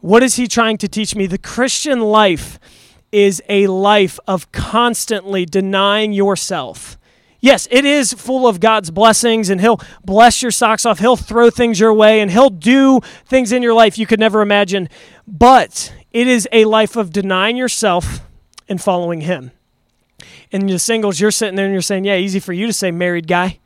What 0.00 0.22
is 0.22 0.36
He 0.36 0.46
trying 0.46 0.78
to 0.78 0.88
teach 0.88 1.14
me? 1.14 1.26
The 1.26 1.38
Christian 1.38 2.00
life 2.00 2.58
is 3.10 3.42
a 3.48 3.66
life 3.66 4.18
of 4.26 4.50
constantly 4.52 5.44
denying 5.44 6.12
yourself. 6.12 6.96
Yes, 7.40 7.66
it 7.72 7.84
is 7.84 8.12
full 8.12 8.46
of 8.46 8.60
God's 8.60 8.92
blessings, 8.92 9.50
and 9.50 9.60
He'll 9.60 9.80
bless 10.04 10.42
your 10.42 10.52
socks 10.52 10.86
off. 10.86 11.00
He'll 11.00 11.16
throw 11.16 11.50
things 11.50 11.80
your 11.80 11.92
way, 11.92 12.20
and 12.20 12.30
He'll 12.30 12.50
do 12.50 13.00
things 13.26 13.50
in 13.50 13.62
your 13.62 13.74
life 13.74 13.98
you 13.98 14.06
could 14.06 14.20
never 14.20 14.42
imagine. 14.42 14.88
But 15.26 15.92
it 16.12 16.28
is 16.28 16.48
a 16.52 16.64
life 16.64 16.94
of 16.94 17.12
denying 17.12 17.56
yourself 17.56 18.20
and 18.68 18.80
following 18.80 19.22
Him. 19.22 19.50
And 20.52 20.68
the 20.68 20.78
singles, 20.78 21.18
you're 21.18 21.32
sitting 21.32 21.56
there 21.56 21.64
and 21.64 21.74
you're 21.74 21.82
saying, 21.82 22.04
Yeah, 22.04 22.16
easy 22.16 22.38
for 22.38 22.52
you 22.52 22.68
to 22.68 22.72
say, 22.72 22.92
married 22.92 23.26
guy. 23.26 23.58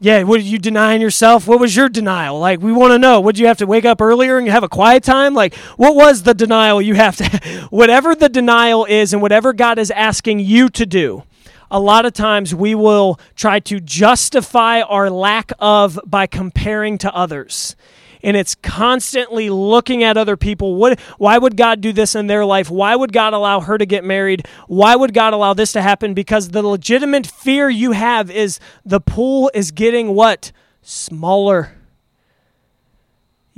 Yeah, 0.00 0.22
what 0.22 0.38
are 0.38 0.44
you 0.44 0.58
denying 0.58 1.00
yourself? 1.00 1.48
What 1.48 1.58
was 1.58 1.74
your 1.74 1.88
denial? 1.88 2.38
Like, 2.38 2.60
we 2.60 2.72
want 2.72 2.92
to 2.92 2.98
know. 2.98 3.20
Would 3.20 3.36
you 3.36 3.48
have 3.48 3.58
to 3.58 3.66
wake 3.66 3.84
up 3.84 4.00
earlier 4.00 4.38
and 4.38 4.48
have 4.48 4.62
a 4.62 4.68
quiet 4.68 5.02
time? 5.02 5.34
Like, 5.34 5.56
what 5.76 5.96
was 5.96 6.22
the 6.22 6.34
denial 6.34 6.80
you 6.80 6.94
have 6.94 7.16
to? 7.16 7.66
whatever 7.70 8.14
the 8.14 8.28
denial 8.28 8.84
is, 8.84 9.12
and 9.12 9.20
whatever 9.20 9.52
God 9.52 9.76
is 9.76 9.90
asking 9.90 10.38
you 10.38 10.68
to 10.68 10.86
do, 10.86 11.24
a 11.68 11.80
lot 11.80 12.06
of 12.06 12.12
times 12.12 12.54
we 12.54 12.76
will 12.76 13.18
try 13.34 13.58
to 13.60 13.80
justify 13.80 14.82
our 14.82 15.10
lack 15.10 15.50
of 15.58 15.98
by 16.06 16.28
comparing 16.28 16.96
to 16.98 17.12
others 17.12 17.74
and 18.22 18.36
it's 18.36 18.54
constantly 18.54 19.50
looking 19.50 20.02
at 20.02 20.16
other 20.16 20.36
people. 20.36 20.74
What, 20.76 20.98
why 21.18 21.38
would 21.38 21.56
God 21.56 21.80
do 21.80 21.92
this 21.92 22.14
in 22.14 22.26
their 22.26 22.44
life? 22.44 22.70
Why 22.70 22.96
would 22.96 23.12
God 23.12 23.32
allow 23.32 23.60
her 23.60 23.78
to 23.78 23.86
get 23.86 24.04
married? 24.04 24.46
Why 24.66 24.96
would 24.96 25.14
God 25.14 25.32
allow 25.32 25.54
this 25.54 25.72
to 25.72 25.82
happen? 25.82 26.14
Because 26.14 26.50
the 26.50 26.62
legitimate 26.62 27.26
fear 27.26 27.68
you 27.68 27.92
have 27.92 28.30
is 28.30 28.60
the 28.84 29.00
pool 29.00 29.50
is 29.54 29.70
getting 29.70 30.14
what? 30.14 30.52
Smaller. 30.82 31.74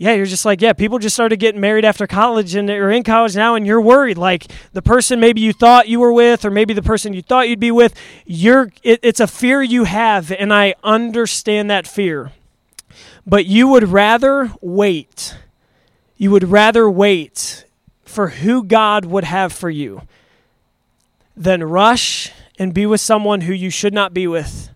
Yeah, 0.00 0.14
you're 0.14 0.24
just 0.24 0.46
like, 0.46 0.62
yeah, 0.62 0.72
people 0.72 0.98
just 0.98 1.14
started 1.14 1.36
getting 1.40 1.60
married 1.60 1.84
after 1.84 2.06
college 2.06 2.54
and 2.54 2.66
they're 2.66 2.90
in 2.90 3.02
college 3.02 3.36
now 3.36 3.54
and 3.54 3.66
you're 3.66 3.82
worried. 3.82 4.16
Like 4.16 4.50
the 4.72 4.80
person 4.80 5.20
maybe 5.20 5.42
you 5.42 5.52
thought 5.52 5.88
you 5.88 6.00
were 6.00 6.10
with 6.10 6.46
or 6.46 6.50
maybe 6.50 6.72
the 6.72 6.80
person 6.80 7.12
you 7.12 7.20
thought 7.20 7.50
you'd 7.50 7.60
be 7.60 7.70
with, 7.70 7.94
you're 8.24 8.72
it, 8.82 9.00
it's 9.02 9.20
a 9.20 9.26
fear 9.26 9.62
you 9.62 9.84
have 9.84 10.32
and 10.32 10.54
I 10.54 10.74
understand 10.82 11.70
that 11.70 11.86
fear. 11.86 12.32
But 13.30 13.46
you 13.46 13.68
would 13.68 13.90
rather 13.90 14.52
wait. 14.60 15.36
You 16.16 16.32
would 16.32 16.48
rather 16.48 16.90
wait 16.90 17.64
for 18.02 18.26
who 18.26 18.64
God 18.64 19.04
would 19.04 19.22
have 19.22 19.52
for 19.52 19.70
you 19.70 20.02
than 21.36 21.62
rush 21.62 22.32
and 22.58 22.74
be 22.74 22.86
with 22.86 23.00
someone 23.00 23.42
who 23.42 23.52
you 23.52 23.70
should 23.70 23.94
not 23.94 24.12
be 24.12 24.26
with. 24.26 24.70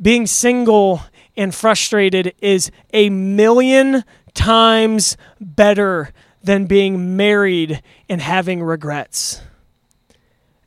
Being 0.00 0.26
single 0.26 1.02
and 1.36 1.54
frustrated 1.54 2.34
is 2.40 2.70
a 2.94 3.10
million 3.10 4.04
times 4.32 5.18
better 5.38 6.14
than 6.42 6.64
being 6.64 7.14
married 7.14 7.82
and 8.08 8.22
having 8.22 8.62
regrets. 8.62 9.42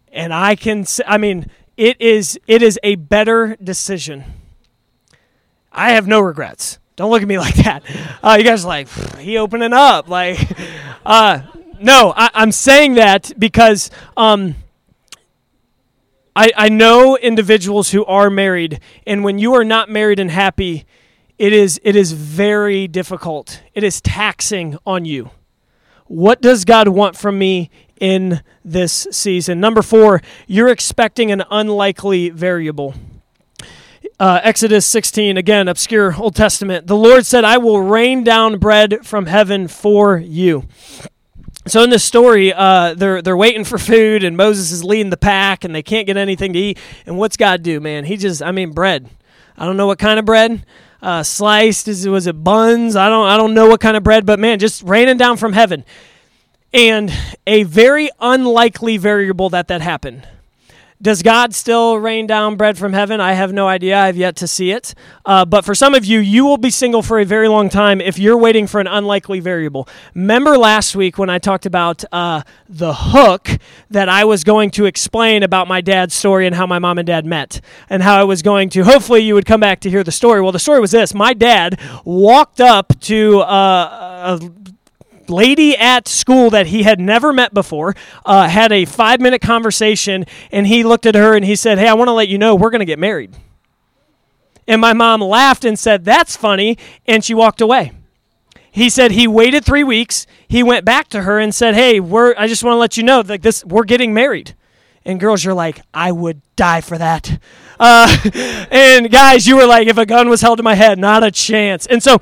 And 0.09 0.31
I 0.31 0.55
can 0.55 0.85
I 1.07 1.17
mean 1.17 1.49
it 1.75 1.99
is 1.99 2.39
it 2.45 2.61
is 2.61 2.79
a 2.83 2.97
better 2.97 3.57
decision. 3.63 4.40
I 5.71 5.91
have 5.91 6.07
no 6.07 6.19
regrets. 6.19 6.79
Don't 6.95 7.09
look 7.09 7.21
at 7.21 7.27
me 7.27 7.37
like 7.47 7.55
that. 7.55 7.83
Uh, 8.21 8.35
you 8.37 8.43
guys 8.43 8.65
are 8.65 8.67
like, 8.67 8.89
he 9.17 9.37
opening 9.37 9.73
up. 9.73 10.07
Like, 10.09 10.39
uh, 11.05 11.41
no, 11.79 12.13
I, 12.15 12.29
am 12.43 12.51
saying 12.51 12.95
that 12.95 13.31
because 13.39 13.89
um, 14.15 14.55
I, 16.35 16.51
I 16.55 16.69
know 16.69 17.17
individuals 17.17 17.91
who 17.91 18.05
are 18.05 18.29
married, 18.29 18.79
and 19.07 19.23
when 19.23 19.39
you 19.39 19.53
are 19.55 19.63
not 19.63 19.89
married 19.89 20.19
and 20.19 20.29
happy, 20.29 20.85
it 21.37 21.53
is 21.53 21.79
it 21.83 21.95
is 21.95 22.11
very 22.11 22.87
difficult. 22.87 23.63
It 23.73 23.83
is 23.83 23.99
taxing 23.99 24.77
on 24.85 25.05
you. 25.05 25.31
What 26.05 26.39
does 26.41 26.65
God 26.65 26.89
want 26.89 27.15
from 27.15 27.39
me 27.39 27.71
in 27.99 28.41
this 28.63 29.07
season? 29.11 29.59
Number 29.59 29.81
four, 29.81 30.21
you're 30.45 30.69
expecting 30.69 31.31
an 31.31 31.43
unlikely 31.49 32.29
variable. 32.29 32.93
Uh, 34.21 34.39
Exodus 34.43 34.85
16, 34.85 35.35
again, 35.35 35.67
obscure 35.67 36.15
Old 36.15 36.35
Testament. 36.35 36.85
The 36.85 36.95
Lord 36.95 37.25
said, 37.25 37.43
I 37.43 37.57
will 37.57 37.81
rain 37.81 38.23
down 38.23 38.59
bread 38.59 39.03
from 39.03 39.25
heaven 39.25 39.67
for 39.67 40.15
you. 40.15 40.67
So 41.65 41.81
in 41.81 41.89
this 41.89 42.03
story, 42.03 42.53
uh, 42.53 42.93
they're 42.93 43.23
they're 43.23 43.35
waiting 43.35 43.63
for 43.63 43.79
food, 43.79 44.23
and 44.23 44.37
Moses 44.37 44.71
is 44.71 44.83
leading 44.83 45.09
the 45.09 45.17
pack, 45.17 45.63
and 45.63 45.73
they 45.73 45.81
can't 45.81 46.05
get 46.05 46.17
anything 46.17 46.53
to 46.53 46.59
eat. 46.59 46.77
And 47.07 47.17
what's 47.17 47.35
God 47.35 47.63
do, 47.63 47.79
man? 47.79 48.05
He 48.05 48.15
just, 48.15 48.43
I 48.43 48.51
mean, 48.51 48.73
bread. 48.73 49.09
I 49.57 49.65
don't 49.65 49.75
know 49.75 49.87
what 49.87 49.97
kind 49.97 50.19
of 50.19 50.25
bread. 50.25 50.67
Uh, 51.01 51.23
sliced 51.23 51.87
is 51.87 52.07
was 52.07 52.27
it 52.27 52.43
buns? 52.43 52.95
I 52.95 53.09
don't 53.09 53.27
I 53.27 53.37
don't 53.37 53.55
know 53.55 53.69
what 53.69 53.81
kind 53.81 53.97
of 53.97 54.03
bread, 54.03 54.27
but 54.27 54.37
man, 54.39 54.59
just 54.59 54.83
raining 54.83 55.17
down 55.17 55.37
from 55.37 55.53
heaven. 55.53 55.83
And 56.71 57.11
a 57.47 57.63
very 57.63 58.11
unlikely 58.19 58.97
variable 58.97 59.49
that 59.49 59.67
that 59.69 59.81
happened. 59.81 60.27
Does 61.01 61.23
God 61.23 61.55
still 61.55 61.97
rain 61.97 62.27
down 62.27 62.57
bread 62.57 62.77
from 62.77 62.93
heaven? 62.93 63.19
I 63.19 63.33
have 63.33 63.51
no 63.51 63.67
idea. 63.67 63.97
I've 63.97 64.17
yet 64.17 64.35
to 64.35 64.47
see 64.47 64.71
it. 64.71 64.93
Uh, 65.25 65.45
but 65.45 65.65
for 65.65 65.73
some 65.73 65.95
of 65.95 66.05
you, 66.05 66.19
you 66.19 66.45
will 66.45 66.57
be 66.57 66.69
single 66.69 67.01
for 67.01 67.19
a 67.19 67.25
very 67.25 67.47
long 67.47 67.69
time 67.69 67.99
if 67.99 68.19
you're 68.19 68.37
waiting 68.37 68.67
for 68.67 68.79
an 68.79 68.85
unlikely 68.85 69.39
variable. 69.39 69.87
Remember 70.13 70.59
last 70.59 70.95
week 70.95 71.17
when 71.17 71.29
I 71.29 71.39
talked 71.39 71.65
about 71.65 72.03
uh, 72.11 72.43
the 72.69 72.93
hook 72.93 73.49
that 73.89 74.09
I 74.09 74.25
was 74.25 74.43
going 74.43 74.69
to 74.71 74.85
explain 74.85 75.41
about 75.41 75.67
my 75.67 75.81
dad's 75.81 76.13
story 76.13 76.45
and 76.45 76.55
how 76.55 76.67
my 76.67 76.77
mom 76.77 76.99
and 76.99 77.07
dad 77.07 77.25
met, 77.25 77.61
and 77.89 78.03
how 78.03 78.19
I 78.19 78.23
was 78.23 78.43
going 78.43 78.69
to, 78.69 78.83
hopefully, 78.83 79.21
you 79.21 79.33
would 79.33 79.47
come 79.47 79.59
back 79.59 79.79
to 79.81 79.89
hear 79.89 80.03
the 80.03 80.11
story. 80.11 80.39
Well, 80.41 80.51
the 80.51 80.59
story 80.59 80.79
was 80.79 80.91
this 80.91 81.15
my 81.15 81.33
dad 81.33 81.79
walked 82.05 82.61
up 82.61 82.93
to 83.01 83.39
uh, 83.39 84.39
a 84.39 84.70
lady 85.31 85.75
at 85.77 86.07
school 86.07 86.49
that 86.51 86.67
he 86.67 86.83
had 86.83 86.99
never 86.99 87.33
met 87.33 87.53
before, 87.53 87.95
uh, 88.25 88.47
had 88.47 88.71
a 88.71 88.85
five 88.85 89.19
minute 89.19 89.41
conversation, 89.41 90.25
and 90.51 90.67
he 90.67 90.83
looked 90.83 91.05
at 91.05 91.15
her 91.15 91.35
and 91.35 91.45
he 91.45 91.55
said, 91.55 91.79
Hey, 91.79 91.87
I 91.87 91.93
want 91.93 92.09
to 92.09 92.13
let 92.13 92.27
you 92.27 92.37
know 92.37 92.55
we're 92.55 92.69
going 92.69 92.79
to 92.79 92.85
get 92.85 92.99
married. 92.99 93.35
And 94.67 94.79
my 94.79 94.93
mom 94.93 95.21
laughed 95.21 95.65
and 95.65 95.77
said, 95.77 96.05
That's 96.05 96.37
funny. 96.37 96.77
And 97.07 97.23
she 97.23 97.33
walked 97.33 97.61
away. 97.61 97.91
He 98.71 98.89
said 98.89 99.11
he 99.11 99.27
waited 99.27 99.65
three 99.65 99.83
weeks. 99.83 100.25
He 100.47 100.63
went 100.63 100.85
back 100.85 101.09
to 101.09 101.23
her 101.23 101.39
and 101.39 101.53
said, 101.53 101.75
Hey, 101.75 101.99
we're, 101.99 102.33
I 102.37 102.47
just 102.47 102.63
want 102.63 102.75
to 102.75 102.79
let 102.79 102.97
you 102.97 103.03
know 103.03 103.21
that 103.23 103.41
this, 103.41 103.65
we're 103.65 103.83
getting 103.83 104.13
married. 104.13 104.55
And 105.03 105.19
girls, 105.19 105.43
you're 105.43 105.53
like, 105.53 105.81
I 105.93 106.11
would 106.11 106.41
die 106.55 106.81
for 106.81 106.97
that. 106.97 107.39
Uh, 107.79 108.15
and 108.71 109.11
guys, 109.11 109.47
you 109.47 109.57
were 109.57 109.65
like, 109.65 109.87
if 109.87 109.97
a 109.97 110.05
gun 110.05 110.29
was 110.29 110.41
held 110.41 110.57
to 110.57 110.63
my 110.63 110.75
head, 110.75 110.99
not 110.99 111.23
a 111.23 111.31
chance. 111.31 111.87
And 111.87 112.03
so 112.03 112.19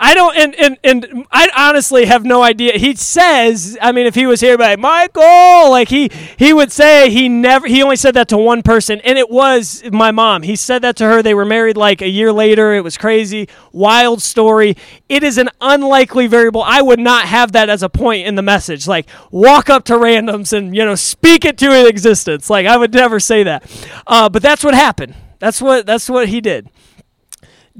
I 0.00 0.14
don't, 0.14 0.36
and, 0.36 0.54
and, 0.54 0.78
and 0.84 1.26
I 1.32 1.50
honestly 1.56 2.04
have 2.04 2.24
no 2.24 2.42
idea. 2.42 2.78
He 2.78 2.94
says, 2.94 3.76
I 3.82 3.90
mean, 3.90 4.06
if 4.06 4.14
he 4.14 4.26
was 4.26 4.40
here, 4.40 4.56
like 4.56 4.78
Michael, 4.78 5.70
like 5.70 5.88
he 5.88 6.10
he 6.36 6.52
would 6.52 6.70
say 6.70 7.10
he 7.10 7.28
never, 7.28 7.66
he 7.66 7.82
only 7.82 7.96
said 7.96 8.14
that 8.14 8.28
to 8.28 8.38
one 8.38 8.62
person, 8.62 9.00
and 9.00 9.18
it 9.18 9.28
was 9.28 9.82
my 9.90 10.12
mom. 10.12 10.42
He 10.42 10.54
said 10.54 10.82
that 10.82 10.96
to 10.96 11.04
her. 11.04 11.22
They 11.22 11.34
were 11.34 11.44
married 11.44 11.76
like 11.76 12.00
a 12.00 12.08
year 12.08 12.32
later. 12.32 12.74
It 12.74 12.84
was 12.84 12.96
crazy, 12.96 13.48
wild 13.72 14.22
story. 14.22 14.76
It 15.08 15.24
is 15.24 15.36
an 15.36 15.48
unlikely 15.60 16.28
variable. 16.28 16.62
I 16.62 16.80
would 16.80 17.00
not 17.00 17.24
have 17.26 17.52
that 17.52 17.68
as 17.68 17.82
a 17.82 17.88
point 17.88 18.26
in 18.26 18.36
the 18.36 18.42
message. 18.42 18.86
Like 18.86 19.08
walk 19.32 19.68
up 19.68 19.84
to 19.86 19.94
randoms 19.94 20.56
and 20.56 20.76
you 20.76 20.84
know 20.84 20.94
speak 20.94 21.44
it 21.44 21.58
to 21.58 21.88
existence. 21.88 22.48
Like 22.48 22.66
I 22.66 22.76
would 22.76 22.94
never 22.94 23.18
say 23.18 23.42
that, 23.42 23.64
uh, 24.06 24.28
but 24.28 24.42
that's 24.42 24.62
what 24.62 24.74
happened. 24.74 25.16
That's 25.40 25.60
what 25.60 25.86
that's 25.86 26.08
what 26.08 26.28
he 26.28 26.40
did. 26.40 26.68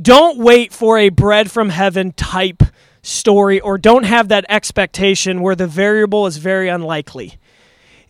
Don't 0.01 0.39
wait 0.39 0.73
for 0.73 0.97
a 0.97 1.09
bread 1.09 1.51
from 1.51 1.71
heaven 1.71 2.13
type 2.13 2.63
story 3.03 3.61
or 3.61 3.79
don't 3.79 4.05
have 4.05 4.29
that 4.29 4.45
expectation 4.49 5.41
where 5.41 5.57
the 5.57 5.67
variable 5.67 6.27
is 6.27 6.37
very 6.37 6.69
unlikely. 6.69 7.39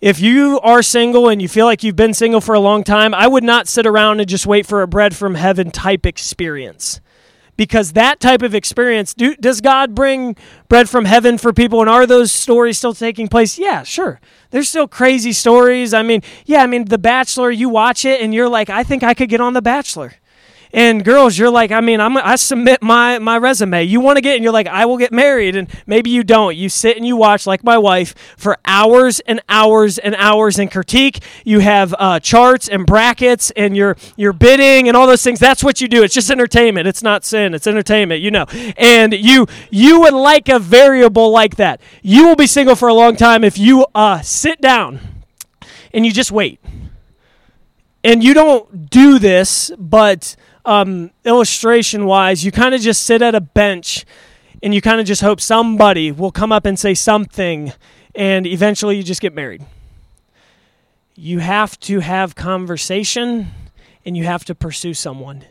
If 0.01 0.21
you 0.21 0.61
are 0.63 0.83
single 0.83 1.29
and 1.29 1.41
you 1.41 1.49
feel 1.49 1.67
like 1.67 1.83
you've 1.83 1.97
been 1.97 2.15
single 2.15 2.41
for 2.41 2.55
a 2.55 2.61
long 2.61 2.85
time, 2.85 3.15
I 3.15 3.27
would 3.27 3.43
not 3.43 3.67
sit 3.67 3.87
around 3.87 4.21
and 4.21 4.29
just 4.29 4.47
wait 4.47 4.67
for 4.67 4.83
a 4.83 4.87
bread 4.87 5.17
from 5.17 5.35
heaven 5.35 5.71
type 5.71 6.07
experience. 6.07 7.01
Because 7.57 7.95
that 7.95 8.21
type 8.21 8.43
of 8.43 8.55
experience, 8.55 9.15
do, 9.15 9.35
does 9.35 9.61
God 9.61 9.93
bring 9.95 10.37
bread 10.69 10.89
from 10.89 11.07
heaven 11.07 11.39
for 11.39 11.53
people? 11.53 11.81
And 11.81 11.91
are 11.91 12.07
those 12.07 12.31
stories 12.31 12.79
still 12.79 12.95
taking 12.95 13.27
place? 13.27 13.59
Yeah, 13.59 13.83
sure. 13.83 14.21
There's 14.51 14.69
still 14.69 14.87
crazy 14.87 15.33
stories. 15.33 15.93
I 15.93 16.03
mean, 16.03 16.23
yeah, 16.45 16.63
I 16.63 16.69
mean, 16.69 16.85
The 16.85 16.99
Bachelor, 16.99 17.51
you 17.51 17.69
watch 17.69 18.05
it 18.05 18.21
and 18.21 18.33
you're 18.33 18.49
like, 18.49 18.71
I 18.71 18.85
think 18.85 19.03
I 19.03 19.15
could 19.15 19.29
get 19.29 19.41
on 19.41 19.55
The 19.55 19.63
Bachelor. 19.63 20.13
And 20.73 21.05
girls, 21.05 21.39
you're 21.39 21.51
like, 21.51 21.73
I 21.73 21.81
mean, 21.81 22.01
I'm, 22.01 22.17
I 22.17 22.37
submit 22.37 22.83
my, 22.83 23.19
my 23.19 23.39
resume. 23.39 23.85
You 23.85 24.01
want 24.01 24.17
to 24.17 24.21
get, 24.21 24.35
and 24.35 24.45
you're 24.45 24.53
like, 24.53 24.67
I 24.67 24.85
will 24.87 24.99
get 24.99 25.13
married. 25.13 25.57
And 25.57 25.69
maybe 25.87 26.11
you 26.11 26.23
don't. 26.23 26.57
You 26.57 26.69
sit 26.69 26.97
and 26.97 27.07
you 27.07 27.17
watch, 27.17 27.47
like 27.47 27.65
my 27.65 27.79
wife, 27.79 28.15
for 28.37 28.59
hours 28.65 29.21
and 29.21 29.41
hours 29.49 29.99
and 29.99 30.15
hours 30.17 30.59
and 30.59 30.71
critique. 30.71 31.21
You 31.45 31.61
have 31.61 31.95
uh, 31.99 32.21
charts 32.21 32.69
and 32.69 32.87
brackets 32.87 33.51
and 33.53 33.77
you're, 33.77 33.97
you're 34.17 34.33
bidding 34.33 34.89
and 34.89 34.97
all 34.97 35.07
those 35.07 35.23
things. 35.23 35.41
That's 35.41 35.65
what 35.65 35.81
you 35.81 35.89
do. 35.89 36.03
It's 36.03 36.15
just 36.15 36.31
entertainment. 36.31 36.87
It's 36.87 37.03
not 37.03 37.25
sin. 37.25 37.55
It's 37.55 37.67
entertainment, 37.67 38.21
you 38.21 38.31
know. 38.31 38.45
And 38.77 39.15
you, 39.15 39.47
you 39.71 40.01
would 40.01 40.15
like 40.15 40.49
a 40.49 40.59
variable 40.59 41.31
like 41.31 41.57
that. 41.57 41.81
You 42.03 42.27
will 42.27 42.37
be 42.37 42.47
single 42.47 42.77
for 42.77 42.89
a 42.89 42.95
long 42.95 43.17
time 43.17 43.45
if 43.45 43.59
you 43.59 43.87
uh, 43.95 44.21
sit 44.21 44.61
down 44.61 45.01
and 45.93 46.05
you 46.05 46.13
just 46.13 46.31
wait. 46.31 46.61
And 48.05 48.23
you 48.23 48.33
don't 48.33 48.89
do 48.91 49.19
this, 49.19 49.73
but 49.77 50.37
um, 50.69 51.11
illustration 51.25 52.05
wise, 52.05 52.45
you 52.45 52.53
kind 52.53 52.75
of 52.75 52.83
just 52.83 53.05
sit 53.05 53.23
at 53.23 53.35
a 53.35 53.41
bench 53.41 54.05
and 54.63 54.75
you 54.75 54.83
kind 54.83 55.01
of 55.01 55.07
just 55.07 55.23
hope 55.23 55.41
somebody 55.41 56.13
will 56.13 56.31
come 56.31 56.53
up 56.53 56.67
and 56.67 56.79
say 56.79 56.93
something, 56.93 57.73
and 58.15 58.47
eventually 58.47 58.97
you 58.97 59.03
just 59.03 59.23
get 59.23 59.35
married. 59.35 59.65
You 61.15 61.39
have 61.39 61.81
to 61.81 62.01
have 62.01 62.35
conversation 62.35 63.49
and 64.05 64.15
you 64.15 64.25
have 64.25 64.45
to 64.45 64.55
pursue 64.55 64.93
someone. 64.93 65.45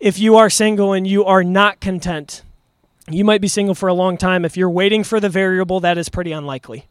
If 0.00 0.18
you 0.18 0.36
are 0.36 0.48
single 0.48 0.94
and 0.94 1.06
you 1.06 1.24
are 1.24 1.44
not 1.44 1.80
content, 1.80 2.42
you 3.10 3.24
might 3.24 3.42
be 3.42 3.48
single 3.48 3.74
for 3.74 3.88
a 3.88 3.94
long 3.94 4.16
time. 4.16 4.46
If 4.46 4.56
you're 4.56 4.70
waiting 4.70 5.04
for 5.04 5.20
the 5.20 5.28
variable, 5.28 5.80
that 5.80 5.98
is 5.98 6.08
pretty 6.08 6.32
unlikely. 6.32 6.86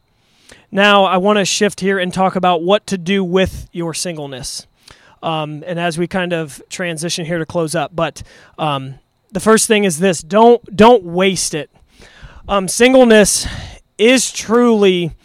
Now, 0.72 1.06
I 1.06 1.18
want 1.18 1.40
to 1.40 1.46
shift 1.46 1.80
here 1.80 1.98
and 1.98 2.14
talk 2.14 2.36
about 2.36 2.62
what 2.62 2.86
to 2.88 3.00
do 3.00 3.24
with 3.24 3.68
your 3.72 3.96
singleness. 3.96 4.68
Um, 5.24 5.64
and 5.66 5.80
as 5.80 5.98
we 5.98 6.08
kind 6.08 6.34
of 6.34 6.62
transition 6.70 7.26
here 7.26 7.40
to 7.40 7.46
close 7.46 7.76
up, 7.76 7.96
but 7.96 8.22
um, 8.58 8.96
the 9.32 9.40
first 9.40 9.68
thing 9.68 9.86
is 9.86 10.00
this: 10.00 10.22
don't 10.22 10.76
don't 10.76 11.04
waste 11.04 11.54
it. 11.54 11.72
Um, 12.48 12.68
singleness 12.68 13.48
is 13.98 14.32
truly, 14.32 15.16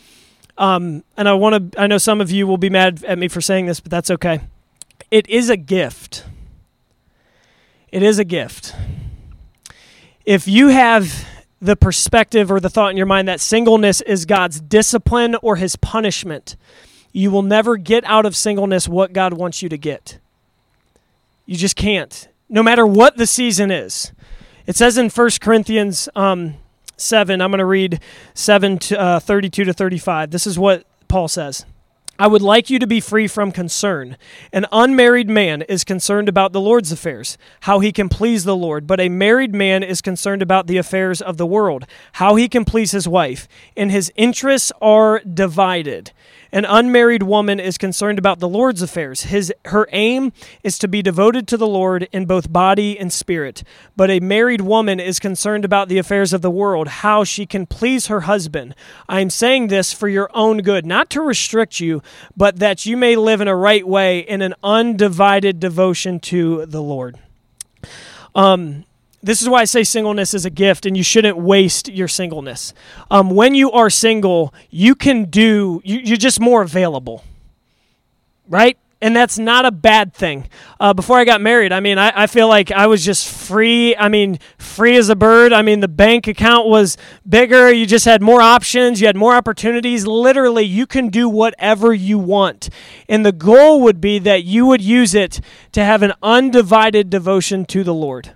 um, 0.57 1.03
and 1.17 1.29
I 1.29 1.35
want 1.35 1.73
to. 1.73 1.81
I 1.81 1.89
know 1.89 1.99
some 1.99 2.21
of 2.21 2.31
you 2.31 2.47
will 2.47 2.59
be 2.59 2.71
mad 2.71 3.05
at 3.05 3.19
me 3.19 3.29
for 3.29 3.41
saying 3.41 3.67
this, 3.67 3.81
but 3.81 3.91
that's 3.91 4.11
okay. 4.11 4.41
It 5.11 5.29
is 5.29 5.51
a 5.51 5.57
gift. 5.57 6.25
It 7.91 8.03
is 8.03 8.19
a 8.19 8.25
gift. 8.25 8.75
If 10.25 10.47
you 10.47 10.69
have 10.69 11.27
the 11.61 11.75
perspective 11.75 12.53
or 12.53 12.61
the 12.61 12.71
thought 12.71 12.91
in 12.91 12.97
your 12.97 13.07
mind 13.07 13.27
that 13.27 13.41
singleness 13.41 14.01
is 14.03 14.27
God's 14.27 14.61
discipline 14.61 15.35
or 15.43 15.57
his 15.57 15.75
punishment, 15.77 16.57
you 17.19 17.33
will 17.33 17.43
never 17.43 17.77
get 17.77 18.05
out 18.05 18.25
of 18.25 18.37
singleness 18.37 18.87
what 18.87 19.13
God 19.13 19.33
wants 19.35 19.61
you 19.61 19.69
to 19.69 19.77
get. 19.77 20.19
You 21.47 21.57
just 21.57 21.75
can't, 21.75 22.29
no 22.49 22.63
matter 22.63 22.87
what 22.87 23.17
the 23.17 23.27
season 23.27 23.73
is. 23.73 24.13
It 24.69 24.77
says 24.77 24.97
in 24.97 25.11
1 25.11 25.31
Corinthians 25.41 26.09
um, 26.15 26.55
7, 26.97 27.41
I'm 27.41 27.51
going 27.51 27.59
to 27.59 27.65
read 27.65 28.01
7 28.35 28.79
to, 28.79 29.01
uh, 29.01 29.21
32 29.21 29.65
to 29.65 29.73
35. 29.73 30.31
This 30.31 30.47
is 30.47 30.61
what 30.61 30.85
Paul 31.09 31.27
says. 31.27 31.67
I 32.21 32.27
would 32.27 32.43
like 32.43 32.69
you 32.71 32.79
to 32.79 32.87
be 32.87 33.01
free 33.01 33.27
from 33.27 33.51
concern. 33.51 34.17
An 34.53 34.67
unmarried 34.71 35.29
man 35.29 35.63
is 35.63 35.85
concerned 35.85 36.29
about 36.29 36.53
the 36.53 36.61
Lord's 36.61 36.93
affairs, 36.93 37.39
how 37.61 37.81
he 37.81 37.93
can 37.93 38.09
please 38.09 38.45
the 38.45 38.57
Lord, 38.57 38.87
but 38.87 39.01
a 39.01 39.09
married 39.09 39.55
man 39.55 39.83
is 39.83 40.01
concerned 40.01 40.43
about 40.43 40.67
the 40.67 40.79
affairs 40.79 41.21
of 41.23 41.37
the 41.37 41.47
world, 41.47 41.85
how 42.13 42.35
he 42.35 42.49
can 42.49 42.65
please 42.65 42.91
his 42.91 43.09
wife, 43.09 43.49
and 43.77 43.91
his 43.91 44.13
interests 44.17 44.71
are 44.81 45.21
divided. 45.21 46.13
An 46.51 46.65
unmarried 46.65 47.23
woman 47.23 47.61
is 47.61 47.77
concerned 47.77 48.19
about 48.19 48.39
the 48.39 48.49
Lord's 48.49 48.81
affairs. 48.81 49.25
His 49.25 49.53
her 49.67 49.87
aim 49.93 50.33
is 50.65 50.79
to 50.79 50.89
be 50.89 51.03
devoted 51.03 51.47
to 51.49 51.57
the 51.57 51.67
Lord 51.67 52.09
in 52.11 52.25
both 52.25 52.53
body 52.53 52.99
and 52.99 53.13
spirit. 53.13 53.63
But 53.97 54.11
a 54.11 54.21
married 54.21 54.63
woman 54.63 54.99
is 54.99 55.19
concerned 55.19 55.65
about 55.65 55.89
the 55.89 55.99
affairs 55.99 56.33
of 56.33 56.41
the 56.41 56.51
world, 56.51 56.89
how 56.89 57.23
she 57.25 57.45
can 57.45 57.67
please 57.67 58.07
her 58.07 58.23
husband. 58.23 58.75
I 59.09 59.21
am 59.21 59.31
saying 59.31 59.69
this 59.69 59.93
for 59.93 60.09
your 60.09 60.31
own 60.33 60.59
good, 60.59 60.87
not 60.87 61.11
to 61.11 61.21
restrict 61.21 61.81
you, 61.81 62.03
but 62.37 62.59
that 62.59 62.87
you 62.87 62.97
may 62.97 63.15
live 63.15 63.41
in 63.41 63.49
a 63.49 63.57
right 63.57 63.87
way 63.87 64.21
in 64.21 64.41
an 64.41 64.55
undivided 64.63 65.61
devotion 65.61 66.19
to 66.21 66.65
the 66.65 66.83
Lord. 66.83 67.19
Um 68.35 68.85
this 69.23 69.43
is 69.43 69.49
why 69.49 69.61
I 69.61 69.65
say 69.65 69.85
singleness 69.85 70.35
is 70.35 70.45
a 70.45 70.51
gift 70.51 70.87
and 70.87 70.97
you 70.97 71.03
shouldn't 71.03 71.37
waste 71.37 71.89
your 71.89 72.09
singleness. 72.09 72.73
Um, 73.11 73.31
when 73.31 73.55
you 73.55 73.71
are 73.73 73.91
single, 73.91 74.55
you 74.71 74.95
can 74.95 75.25
do, 75.25 75.81
you, 75.85 75.99
you're 75.99 76.17
just 76.17 76.41
more 76.41 76.63
available, 76.63 77.25
right? 78.49 78.79
and 79.01 79.15
that's 79.15 79.39
not 79.39 79.65
a 79.65 79.71
bad 79.71 80.13
thing. 80.13 80.49
Uh, 80.81 80.93
before 80.93 81.19
I 81.19 81.25
got 81.25 81.41
married, 81.41 81.73
I 81.73 81.81
mean, 81.81 81.99
I, 81.99 82.23
I, 82.23 82.27
feel 82.27 82.49
like 82.49 82.73
I 82.73 82.89
was 82.89 83.05
just 83.05 83.29
free. 83.29 83.95
I 83.97 84.09
mean, 84.09 84.39
free 84.59 84.97
as 84.97 85.09
a 85.09 85.17
bird. 85.17 85.53
I 85.53 85.63
mean, 85.63 85.81
the 85.81 85.89
bank 85.89 86.27
account 86.27 86.67
was 86.67 86.97
bigger. 87.29 87.71
You 87.73 87.87
just 87.87 88.05
had 88.05 88.23
more 88.23 88.43
options. 88.43 89.01
You 89.01 89.07
had 89.07 89.17
more 89.17 89.35
opportunities. 89.35 90.07
Literally, 90.07 90.65
you 90.65 90.87
can 90.87 91.11
do 91.11 91.29
whatever 91.29 91.95
you 91.95 92.19
want. 92.19 92.71
And 93.09 93.25
the 93.25 93.33
goal 93.33 93.81
would 93.83 94.01
be 94.01 94.19
that 94.21 94.45
you 94.45 94.67
would 94.67 94.83
use 94.83 95.15
it 95.15 95.41
to 95.73 95.85
have 95.85 96.03
an 96.03 96.13
undivided 96.23 97.09
devotion 97.09 97.65
to 97.67 97.85
the 97.85 97.95
Lord. 97.95 98.35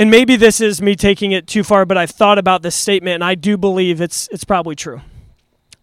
And 0.00 0.10
maybe 0.10 0.36
this 0.36 0.62
is 0.62 0.80
me 0.80 0.96
taking 0.96 1.32
it 1.32 1.46
too 1.46 1.62
far, 1.62 1.84
but 1.84 1.98
I've 1.98 2.10
thought 2.10 2.38
about 2.38 2.62
this 2.62 2.74
statement, 2.74 3.16
and 3.16 3.24
I 3.24 3.34
do 3.34 3.58
believe 3.58 4.00
it's, 4.00 4.30
it's 4.32 4.44
probably 4.44 4.74
true. 4.74 5.02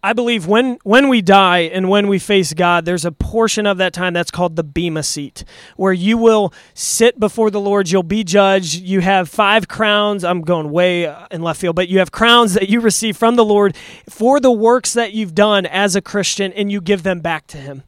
I 0.02 0.12
believe 0.12 0.44
when 0.44 0.78
when 0.82 1.08
we 1.08 1.22
die 1.22 1.58
and 1.58 1.88
when 1.88 2.08
we 2.08 2.18
face 2.18 2.52
God, 2.52 2.84
there's 2.84 3.04
a 3.04 3.12
portion 3.12 3.64
of 3.64 3.78
that 3.78 3.92
time 3.92 4.14
that's 4.14 4.32
called 4.32 4.56
the 4.56 4.64
bema 4.64 5.04
seat, 5.04 5.44
where 5.76 5.92
you 5.92 6.18
will 6.18 6.52
sit 6.74 7.20
before 7.20 7.50
the 7.50 7.60
Lord. 7.60 7.90
You'll 7.90 8.02
be 8.02 8.24
judged. 8.24 8.80
You 8.80 9.00
have 9.00 9.28
five 9.28 9.68
crowns. 9.68 10.24
I'm 10.24 10.42
going 10.42 10.70
way 10.70 11.04
in 11.30 11.42
left 11.42 11.60
field, 11.60 11.76
but 11.76 11.88
you 11.88 12.00
have 12.00 12.10
crowns 12.10 12.54
that 12.54 12.68
you 12.68 12.80
receive 12.80 13.16
from 13.16 13.36
the 13.36 13.44
Lord 13.44 13.76
for 14.08 14.40
the 14.40 14.52
works 14.52 14.94
that 14.94 15.12
you've 15.12 15.34
done 15.34 15.64
as 15.64 15.94
a 15.94 16.00
Christian, 16.00 16.52
and 16.54 16.72
you 16.72 16.80
give 16.80 17.04
them 17.04 17.20
back 17.20 17.46
to 17.48 17.56
Him. 17.56 17.84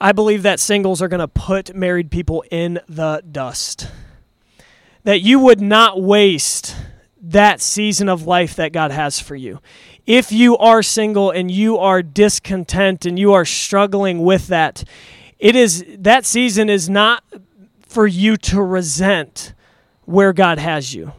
I 0.00 0.12
believe 0.12 0.42
that 0.44 0.60
singles 0.60 1.02
are 1.02 1.08
going 1.08 1.20
to 1.20 1.28
put 1.28 1.74
married 1.74 2.12
people 2.12 2.44
in 2.52 2.78
the 2.88 3.24
dust. 3.28 3.88
That 5.04 5.20
you 5.20 5.38
would 5.40 5.60
not 5.60 6.00
waste 6.00 6.76
that 7.20 7.60
season 7.60 8.08
of 8.08 8.26
life 8.26 8.56
that 8.56 8.72
God 8.72 8.90
has 8.90 9.20
for 9.20 9.36
you 9.36 9.60
if 10.06 10.32
you 10.32 10.56
are 10.58 10.82
single 10.82 11.30
and 11.30 11.50
you 11.50 11.78
are 11.78 12.02
discontent 12.02 13.06
and 13.06 13.18
you 13.18 13.32
are 13.32 13.44
struggling 13.44 14.22
with 14.22 14.48
that, 14.48 14.84
it 15.38 15.54
is 15.54 15.84
that 15.98 16.24
season 16.24 16.68
is 16.68 16.88
not 16.88 17.22
for 17.86 18.06
you 18.06 18.36
to 18.36 18.62
resent 18.62 19.54
where 20.04 20.32
God 20.32 20.58
has 20.58 20.94
you. 20.94 21.12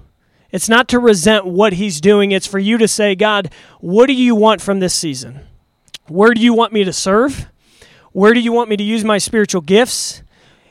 It's 0.51 0.69
not 0.69 0.88
to 0.89 0.99
resent 0.99 1.45
what 1.45 1.73
he's 1.73 1.99
doing. 1.99 2.31
It's 2.31 2.45
for 2.45 2.59
you 2.59 2.77
to 2.77 2.88
say, 2.88 3.15
God, 3.15 3.51
what 3.79 4.07
do 4.07 4.13
you 4.13 4.36
want 4.36 4.61
from 4.61 4.79
this 4.79 4.93
season? 4.93 5.39
Where 6.07 6.34
do 6.34 6.41
you 6.41 6.53
want 6.53 6.73
me 6.73 6.84
to 6.84 6.93
serve? 6.93 7.47
Where 8.11 8.34
do 8.34 8.39
you 8.39 8.51
want 8.51 8.69
me 8.69 8.77
to 8.77 8.84
use 8.84 9.03
my 9.03 9.17
spiritual 9.17 9.61
gifts? 9.61 10.21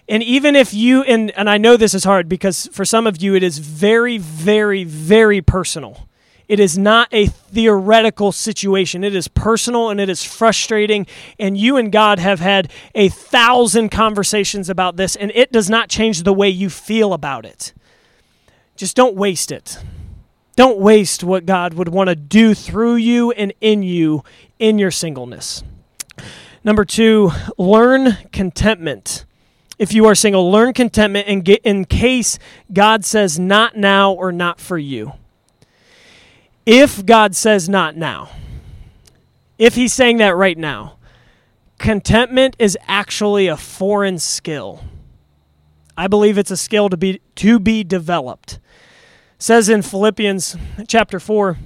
And 0.08 0.22
even 0.22 0.56
if 0.56 0.74
you, 0.74 1.02
and, 1.02 1.30
and 1.32 1.48
I 1.48 1.58
know 1.58 1.76
this 1.76 1.94
is 1.94 2.04
hard 2.04 2.28
because 2.28 2.68
for 2.72 2.84
some 2.84 3.06
of 3.06 3.22
you 3.22 3.34
it 3.34 3.42
is 3.42 3.58
very, 3.58 4.18
very, 4.18 4.84
very 4.84 5.40
personal. 5.40 6.08
It 6.48 6.60
is 6.60 6.76
not 6.76 7.08
a 7.12 7.26
theoretical 7.26 8.32
situation. 8.32 9.04
It 9.04 9.14
is 9.14 9.28
personal 9.28 9.90
and 9.90 10.00
it 10.00 10.10
is 10.10 10.22
frustrating. 10.24 11.06
And 11.38 11.56
you 11.56 11.76
and 11.76 11.90
God 11.90 12.18
have 12.18 12.40
had 12.40 12.70
a 12.94 13.08
thousand 13.08 13.88
conversations 13.90 14.68
about 14.68 14.96
this, 14.96 15.16
and 15.16 15.32
it 15.34 15.52
does 15.52 15.70
not 15.70 15.88
change 15.88 16.24
the 16.24 16.32
way 16.32 16.48
you 16.48 16.68
feel 16.68 17.12
about 17.14 17.46
it. 17.46 17.72
Just 18.76 18.96
don't 18.96 19.14
waste 19.14 19.52
it. 19.52 19.78
Don't 20.56 20.78
waste 20.78 21.24
what 21.24 21.46
God 21.46 21.74
would 21.74 21.88
want 21.88 22.08
to 22.08 22.16
do 22.16 22.52
through 22.52 22.96
you 22.96 23.30
and 23.30 23.54
in 23.60 23.82
you 23.82 24.22
in 24.58 24.78
your 24.78 24.90
singleness. 24.90 25.62
Number 26.62 26.84
two, 26.84 27.30
learn 27.56 28.18
contentment. 28.32 29.24
If 29.82 29.92
you 29.92 30.06
are 30.06 30.14
single, 30.14 30.50
learn 30.50 30.72
contentment 30.72 31.26
and 31.26 31.44
get 31.44 31.60
in 31.62 31.84
case 31.84 32.38
God 32.72 33.04
says 33.04 33.38
not 33.38 33.76
now 33.76 34.12
or 34.12 34.30
not 34.30 34.60
for 34.60 34.78
you 34.78 35.14
if 36.66 37.04
God 37.04 37.34
says 37.34 37.68
not 37.68 37.96
now, 37.96 38.30
if 39.58 39.74
he's 39.74 39.92
saying 39.92 40.18
that 40.18 40.36
right 40.36 40.56
now, 40.56 40.96
contentment 41.78 42.56
is 42.58 42.78
actually 42.86 43.48
a 43.48 43.56
foreign 43.56 44.18
skill. 44.18 44.84
I 45.96 46.06
believe 46.06 46.38
it's 46.38 46.50
a 46.50 46.56
skill 46.56 46.88
to 46.88 46.96
be 46.96 47.20
to 47.36 47.58
be 47.58 47.84
developed. 47.84 48.54
It 48.54 49.42
says 49.42 49.68
in 49.68 49.82
Philippians 49.82 50.56
chapter 50.86 51.20
4 51.20 51.58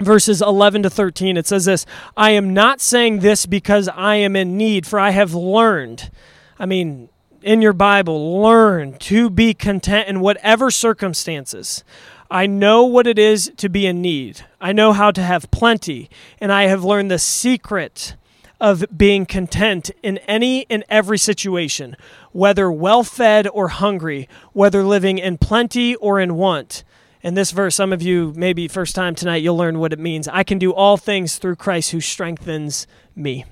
verses 0.00 0.40
11 0.40 0.82
to 0.82 0.90
13 0.90 1.36
it 1.36 1.46
says 1.46 1.66
this, 1.66 1.86
I 2.16 2.30
am 2.30 2.52
not 2.52 2.80
saying 2.80 3.20
this 3.20 3.46
because 3.46 3.88
I 3.88 4.16
am 4.16 4.34
in 4.34 4.56
need 4.56 4.86
for 4.86 4.98
I 4.98 5.10
have 5.10 5.34
learned. 5.34 6.10
I 6.58 6.66
mean, 6.66 7.08
in 7.42 7.62
your 7.62 7.72
Bible, 7.72 8.40
learn 8.40 8.98
to 8.98 9.30
be 9.30 9.54
content 9.54 10.08
in 10.08 10.20
whatever 10.20 10.70
circumstances. 10.70 11.84
I 12.30 12.46
know 12.46 12.84
what 12.84 13.06
it 13.06 13.18
is 13.18 13.50
to 13.56 13.68
be 13.68 13.86
in 13.86 14.00
need. 14.00 14.42
I 14.60 14.72
know 14.72 14.92
how 14.92 15.10
to 15.10 15.22
have 15.22 15.50
plenty, 15.50 16.08
and 16.40 16.52
I 16.52 16.64
have 16.64 16.84
learned 16.84 17.10
the 17.10 17.18
secret 17.18 18.14
of 18.60 18.84
being 18.96 19.26
content 19.26 19.90
in 20.02 20.18
any 20.18 20.66
and 20.68 20.84
every 20.88 21.18
situation, 21.18 21.96
whether 22.32 22.70
well 22.70 23.02
fed 23.02 23.48
or 23.48 23.68
hungry, 23.68 24.28
whether 24.52 24.84
living 24.84 25.18
in 25.18 25.38
plenty 25.38 25.96
or 25.96 26.20
in 26.20 26.34
want. 26.34 26.84
In 27.22 27.34
this 27.34 27.50
verse, 27.50 27.74
some 27.74 27.92
of 27.92 28.02
you, 28.02 28.32
maybe 28.36 28.68
first 28.68 28.94
time 28.94 29.14
tonight, 29.14 29.42
you'll 29.42 29.56
learn 29.56 29.78
what 29.78 29.92
it 29.92 29.98
means. 29.98 30.28
I 30.28 30.44
can 30.44 30.58
do 30.58 30.72
all 30.72 30.96
things 30.96 31.38
through 31.38 31.56
Christ 31.56 31.90
who 31.90 32.00
strengthens 32.00 32.86
me. 33.16 33.44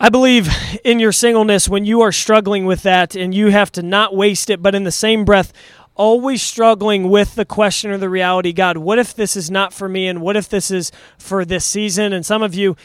I 0.00 0.10
believe 0.10 0.48
in 0.84 1.00
your 1.00 1.10
singleness 1.10 1.68
when 1.68 1.84
you 1.84 2.02
are 2.02 2.12
struggling 2.12 2.66
with 2.66 2.82
that 2.84 3.16
and 3.16 3.34
you 3.34 3.48
have 3.48 3.72
to 3.72 3.82
not 3.82 4.14
waste 4.14 4.48
it, 4.48 4.62
but 4.62 4.76
in 4.76 4.84
the 4.84 4.92
same 4.92 5.24
breath, 5.24 5.52
always 5.96 6.40
struggling 6.40 7.10
with 7.10 7.34
the 7.34 7.44
question 7.44 7.90
or 7.90 7.98
the 7.98 8.08
reality 8.08 8.52
God, 8.52 8.76
what 8.76 9.00
if 9.00 9.12
this 9.12 9.34
is 9.34 9.50
not 9.50 9.72
for 9.72 9.88
me? 9.88 10.06
And 10.06 10.20
what 10.20 10.36
if 10.36 10.48
this 10.48 10.70
is 10.70 10.92
for 11.18 11.44
this 11.44 11.64
season? 11.64 12.12
And 12.12 12.24
some 12.24 12.44
of 12.44 12.54
you, 12.54 12.76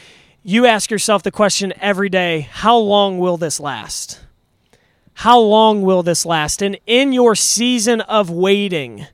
you 0.42 0.66
ask 0.66 0.90
yourself 0.90 1.22
the 1.22 1.30
question 1.30 1.72
every 1.80 2.08
day 2.08 2.48
how 2.50 2.76
long 2.76 3.18
will 3.20 3.36
this 3.36 3.60
last? 3.60 4.20
How 5.18 5.38
long 5.38 5.82
will 5.82 6.02
this 6.02 6.26
last? 6.26 6.62
And 6.62 6.76
in 6.84 7.12
your 7.12 7.36
season 7.36 8.00
of 8.00 8.28
waiting, 8.28 9.06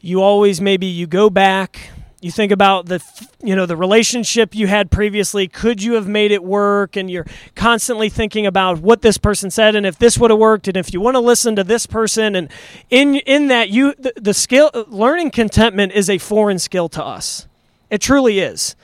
you 0.00 0.20
always 0.20 0.60
maybe 0.60 0.86
you 0.86 1.06
go 1.06 1.30
back 1.30 1.90
you 2.26 2.32
think 2.32 2.52
about 2.52 2.86
the 2.86 3.02
you 3.42 3.54
know 3.54 3.64
the 3.64 3.76
relationship 3.76 4.54
you 4.54 4.66
had 4.66 4.90
previously 4.90 5.48
could 5.48 5.82
you 5.82 5.94
have 5.94 6.06
made 6.06 6.32
it 6.32 6.42
work? 6.44 6.96
And 6.96 7.10
you're 7.10 7.26
constantly 7.54 8.08
thinking 8.08 8.46
about 8.46 8.80
what 8.80 9.02
this 9.02 9.16
person 9.16 9.50
said 9.50 9.74
and 9.74 9.86
if 9.86 9.98
this 9.98 10.18
would 10.18 10.30
have 10.30 10.38
worked 10.38 10.68
and 10.68 10.76
if 10.76 10.92
you 10.92 11.00
want 11.00 11.14
to 11.14 11.20
listen 11.20 11.56
to 11.56 11.64
this 11.64 11.86
person. 11.86 12.34
And 12.34 12.50
in 12.90 13.16
in 13.16 13.48
that 13.48 13.70
you 13.70 13.94
the, 13.98 14.12
the 14.16 14.34
skill 14.34 14.70
learning 14.88 15.30
contentment 15.30 15.92
is 15.92 16.10
a 16.10 16.18
foreign 16.18 16.58
skill 16.58 16.88
to 16.90 17.04
us. 17.04 17.46
It 17.88 18.00
truly 18.00 18.40
is. 18.40 18.74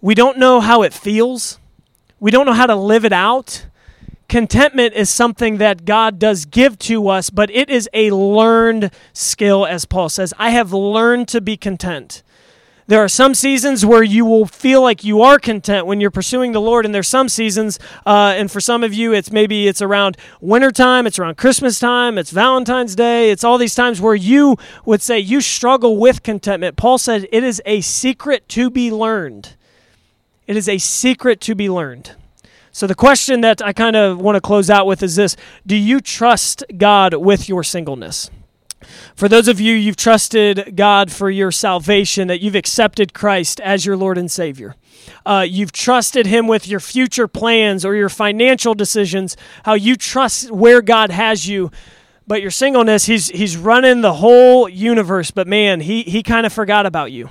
We 0.00 0.14
don't 0.14 0.38
know 0.38 0.60
how 0.60 0.82
it 0.82 0.94
feels. 0.94 1.58
We 2.20 2.30
don't 2.30 2.46
know 2.46 2.52
how 2.52 2.66
to 2.66 2.76
live 2.76 3.04
it 3.04 3.12
out. 3.12 3.66
Contentment 4.28 4.94
is 4.94 5.08
something 5.08 5.56
that 5.56 5.84
God 5.84 6.18
does 6.18 6.44
give 6.44 6.78
to 6.80 7.08
us, 7.08 7.30
but 7.30 7.50
it 7.50 7.70
is 7.70 7.88
a 7.94 8.10
learned 8.10 8.90
skill, 9.14 9.64
as 9.64 9.86
Paul 9.86 10.10
says. 10.10 10.34
I 10.38 10.50
have 10.50 10.72
learned 10.72 11.28
to 11.28 11.40
be 11.40 11.56
content. 11.56 12.22
There 12.88 13.04
are 13.04 13.08
some 13.08 13.34
seasons 13.34 13.84
where 13.84 14.02
you 14.02 14.24
will 14.24 14.46
feel 14.46 14.80
like 14.80 15.04
you 15.04 15.20
are 15.20 15.38
content 15.38 15.84
when 15.84 16.00
you're 16.00 16.10
pursuing 16.10 16.52
the 16.52 16.60
Lord, 16.60 16.86
and 16.86 16.94
there's 16.94 17.06
some 17.06 17.28
seasons, 17.28 17.78
uh, 18.06 18.32
and 18.34 18.50
for 18.50 18.60
some 18.60 18.82
of 18.82 18.94
you, 18.94 19.12
it's 19.12 19.30
maybe 19.30 19.68
it's 19.68 19.82
around 19.82 20.16
wintertime, 20.40 21.06
it's 21.06 21.18
around 21.18 21.36
Christmas 21.36 21.78
time, 21.78 22.16
it's 22.16 22.30
Valentine's 22.30 22.96
Day, 22.96 23.30
it's 23.30 23.44
all 23.44 23.58
these 23.58 23.74
times 23.74 24.00
where 24.00 24.14
you 24.14 24.56
would 24.86 25.02
say 25.02 25.18
you 25.18 25.42
struggle 25.42 25.98
with 25.98 26.22
contentment. 26.22 26.78
Paul 26.78 26.96
said 26.96 27.28
it 27.30 27.44
is 27.44 27.60
a 27.66 27.82
secret 27.82 28.48
to 28.48 28.70
be 28.70 28.90
learned. 28.90 29.54
It 30.46 30.56
is 30.56 30.66
a 30.66 30.78
secret 30.78 31.42
to 31.42 31.54
be 31.54 31.68
learned. 31.68 32.12
So, 32.72 32.86
the 32.86 32.94
question 32.94 33.42
that 33.42 33.60
I 33.60 33.74
kind 33.74 33.96
of 33.96 34.18
want 34.18 34.36
to 34.36 34.40
close 34.40 34.70
out 34.70 34.86
with 34.86 35.02
is 35.02 35.14
this 35.14 35.36
Do 35.66 35.76
you 35.76 36.00
trust 36.00 36.64
God 36.78 37.12
with 37.12 37.50
your 37.50 37.62
singleness? 37.62 38.30
For 39.14 39.28
those 39.28 39.48
of 39.48 39.60
you, 39.60 39.74
you've 39.74 39.96
trusted 39.96 40.76
God 40.76 41.10
for 41.10 41.30
your 41.30 41.50
salvation, 41.50 42.28
that 42.28 42.40
you've 42.40 42.54
accepted 42.54 43.12
Christ 43.12 43.60
as 43.60 43.84
your 43.84 43.96
Lord 43.96 44.18
and 44.18 44.30
Savior. 44.30 44.76
Uh, 45.26 45.44
you've 45.48 45.72
trusted 45.72 46.26
Him 46.26 46.46
with 46.46 46.68
your 46.68 46.80
future 46.80 47.26
plans 47.26 47.84
or 47.84 47.94
your 47.94 48.08
financial 48.08 48.74
decisions, 48.74 49.36
how 49.64 49.74
you 49.74 49.96
trust 49.96 50.50
where 50.50 50.80
God 50.80 51.10
has 51.10 51.48
you. 51.48 51.70
But 52.26 52.42
your 52.42 52.50
singleness, 52.50 53.06
He's, 53.06 53.28
he's 53.28 53.56
running 53.56 54.00
the 54.00 54.14
whole 54.14 54.68
universe, 54.68 55.30
but 55.30 55.48
man, 55.48 55.80
He, 55.80 56.02
he 56.02 56.22
kind 56.22 56.46
of 56.46 56.52
forgot 56.52 56.86
about 56.86 57.10
you. 57.10 57.30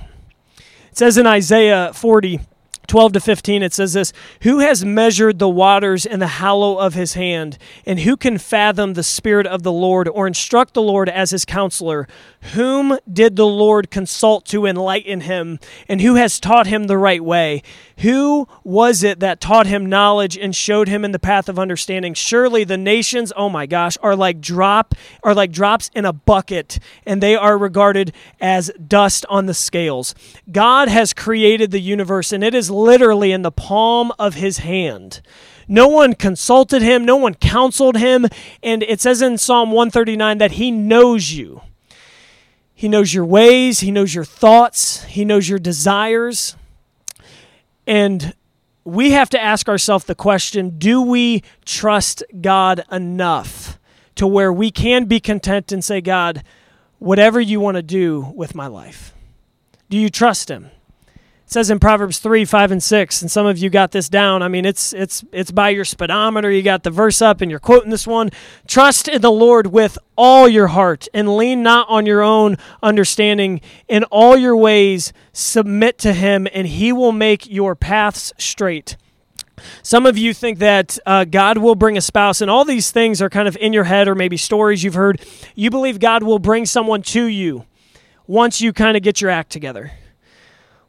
It 0.90 0.98
says 0.98 1.16
in 1.16 1.26
Isaiah 1.26 1.92
40, 1.94 2.40
12 2.88 3.12
to 3.12 3.20
15, 3.20 3.62
it 3.62 3.72
says 3.72 3.92
this 3.92 4.12
Who 4.42 4.58
has 4.58 4.84
measured 4.84 5.38
the 5.38 5.48
waters 5.48 6.04
in 6.04 6.18
the 6.18 6.26
hollow 6.26 6.78
of 6.78 6.94
his 6.94 7.14
hand? 7.14 7.58
And 7.86 8.00
who 8.00 8.16
can 8.16 8.38
fathom 8.38 8.94
the 8.94 9.02
Spirit 9.02 9.46
of 9.46 9.62
the 9.62 9.72
Lord 9.72 10.08
or 10.08 10.26
instruct 10.26 10.74
the 10.74 10.82
Lord 10.82 11.08
as 11.08 11.30
his 11.30 11.44
counselor? 11.44 12.08
Whom 12.54 12.98
did 13.10 13.36
the 13.36 13.46
Lord 13.46 13.90
consult 13.90 14.46
to 14.46 14.66
enlighten 14.66 15.22
him? 15.22 15.58
And 15.88 16.00
who 16.00 16.16
has 16.16 16.40
taught 16.40 16.66
him 16.66 16.84
the 16.84 16.98
right 16.98 17.22
way? 17.22 17.62
Who 17.98 18.48
was 18.64 19.02
it 19.02 19.20
that 19.20 19.40
taught 19.40 19.66
him 19.66 19.86
knowledge 19.86 20.38
and 20.38 20.54
showed 20.54 20.88
him 20.88 21.04
in 21.04 21.12
the 21.12 21.18
path 21.18 21.48
of 21.48 21.58
understanding? 21.58 22.14
Surely 22.14 22.64
the 22.64 22.78
nations, 22.78 23.32
oh 23.36 23.48
my 23.48 23.66
gosh, 23.66 23.98
are 24.02 24.16
like 24.16 24.40
drop 24.40 24.94
are 25.22 25.34
like 25.34 25.52
drops 25.52 25.90
in 25.94 26.04
a 26.04 26.12
bucket, 26.12 26.78
and 27.04 27.22
they 27.22 27.34
are 27.34 27.58
regarded 27.58 28.12
as 28.40 28.70
dust 28.86 29.26
on 29.28 29.46
the 29.46 29.54
scales. 29.54 30.14
God 30.50 30.88
has 30.88 31.12
created 31.12 31.70
the 31.70 31.80
universe, 31.80 32.32
and 32.32 32.44
it 32.44 32.54
is 32.54 32.70
literally 32.78 33.32
in 33.32 33.42
the 33.42 33.50
palm 33.50 34.12
of 34.18 34.34
his 34.34 34.58
hand. 34.58 35.20
No 35.66 35.88
one 35.88 36.14
consulted 36.14 36.80
him, 36.80 37.04
no 37.04 37.16
one 37.16 37.34
counseled 37.34 37.98
him, 37.98 38.26
and 38.62 38.82
it 38.82 39.00
says 39.00 39.20
in 39.20 39.36
Psalm 39.36 39.70
139 39.70 40.38
that 40.38 40.52
he 40.52 40.70
knows 40.70 41.32
you. 41.32 41.60
He 42.74 42.88
knows 42.88 43.12
your 43.12 43.24
ways, 43.24 43.80
he 43.80 43.90
knows 43.90 44.14
your 44.14 44.24
thoughts, 44.24 45.02
he 45.04 45.24
knows 45.24 45.48
your 45.48 45.58
desires. 45.58 46.56
And 47.86 48.34
we 48.84 49.10
have 49.10 49.28
to 49.30 49.40
ask 49.40 49.68
ourselves 49.68 50.04
the 50.04 50.14
question 50.14 50.78
do 50.78 51.02
we 51.02 51.42
trust 51.66 52.22
God 52.40 52.84
enough 52.90 53.78
to 54.14 54.26
where 54.26 54.52
we 54.52 54.70
can 54.70 55.04
be 55.04 55.20
content 55.20 55.72
and 55.72 55.84
say, 55.84 56.00
God, 56.00 56.42
whatever 56.98 57.40
you 57.40 57.60
want 57.60 57.76
to 57.76 57.82
do 57.82 58.32
with 58.34 58.54
my 58.54 58.66
life? 58.66 59.12
Do 59.90 59.98
you 59.98 60.08
trust 60.08 60.48
Him? 60.48 60.70
It 61.48 61.52
says 61.52 61.70
in 61.70 61.78
Proverbs 61.78 62.18
3, 62.18 62.44
5, 62.44 62.72
and 62.72 62.82
6, 62.82 63.22
and 63.22 63.30
some 63.30 63.46
of 63.46 63.56
you 63.56 63.70
got 63.70 63.92
this 63.92 64.10
down. 64.10 64.42
I 64.42 64.48
mean, 64.48 64.66
it's 64.66 64.92
it's 64.92 65.24
it's 65.32 65.50
by 65.50 65.70
your 65.70 65.86
speedometer. 65.86 66.50
You 66.50 66.60
got 66.60 66.82
the 66.82 66.90
verse 66.90 67.22
up 67.22 67.40
and 67.40 67.50
you're 67.50 67.58
quoting 67.58 67.88
this 67.88 68.06
one. 68.06 68.28
Trust 68.66 69.08
in 69.08 69.22
the 69.22 69.30
Lord 69.32 69.68
with 69.68 69.96
all 70.14 70.46
your 70.46 70.66
heart 70.66 71.08
and 71.14 71.38
lean 71.38 71.62
not 71.62 71.88
on 71.88 72.04
your 72.04 72.20
own 72.20 72.58
understanding. 72.82 73.62
In 73.88 74.04
all 74.10 74.36
your 74.36 74.54
ways, 74.58 75.14
submit 75.32 75.96
to 76.00 76.12
him, 76.12 76.46
and 76.52 76.66
he 76.66 76.92
will 76.92 77.12
make 77.12 77.48
your 77.48 77.74
paths 77.74 78.30
straight. 78.36 78.98
Some 79.82 80.04
of 80.04 80.18
you 80.18 80.34
think 80.34 80.58
that 80.58 80.98
uh, 81.06 81.24
God 81.24 81.56
will 81.56 81.76
bring 81.76 81.96
a 81.96 82.02
spouse, 82.02 82.42
and 82.42 82.50
all 82.50 82.66
these 82.66 82.90
things 82.90 83.22
are 83.22 83.30
kind 83.30 83.48
of 83.48 83.56
in 83.56 83.72
your 83.72 83.84
head 83.84 84.06
or 84.06 84.14
maybe 84.14 84.36
stories 84.36 84.84
you've 84.84 84.92
heard. 84.92 85.24
You 85.54 85.70
believe 85.70 85.98
God 85.98 86.22
will 86.24 86.40
bring 86.40 86.66
someone 86.66 87.00
to 87.04 87.24
you 87.24 87.64
once 88.26 88.60
you 88.60 88.74
kind 88.74 88.98
of 88.98 89.02
get 89.02 89.22
your 89.22 89.30
act 89.30 89.50
together 89.50 89.92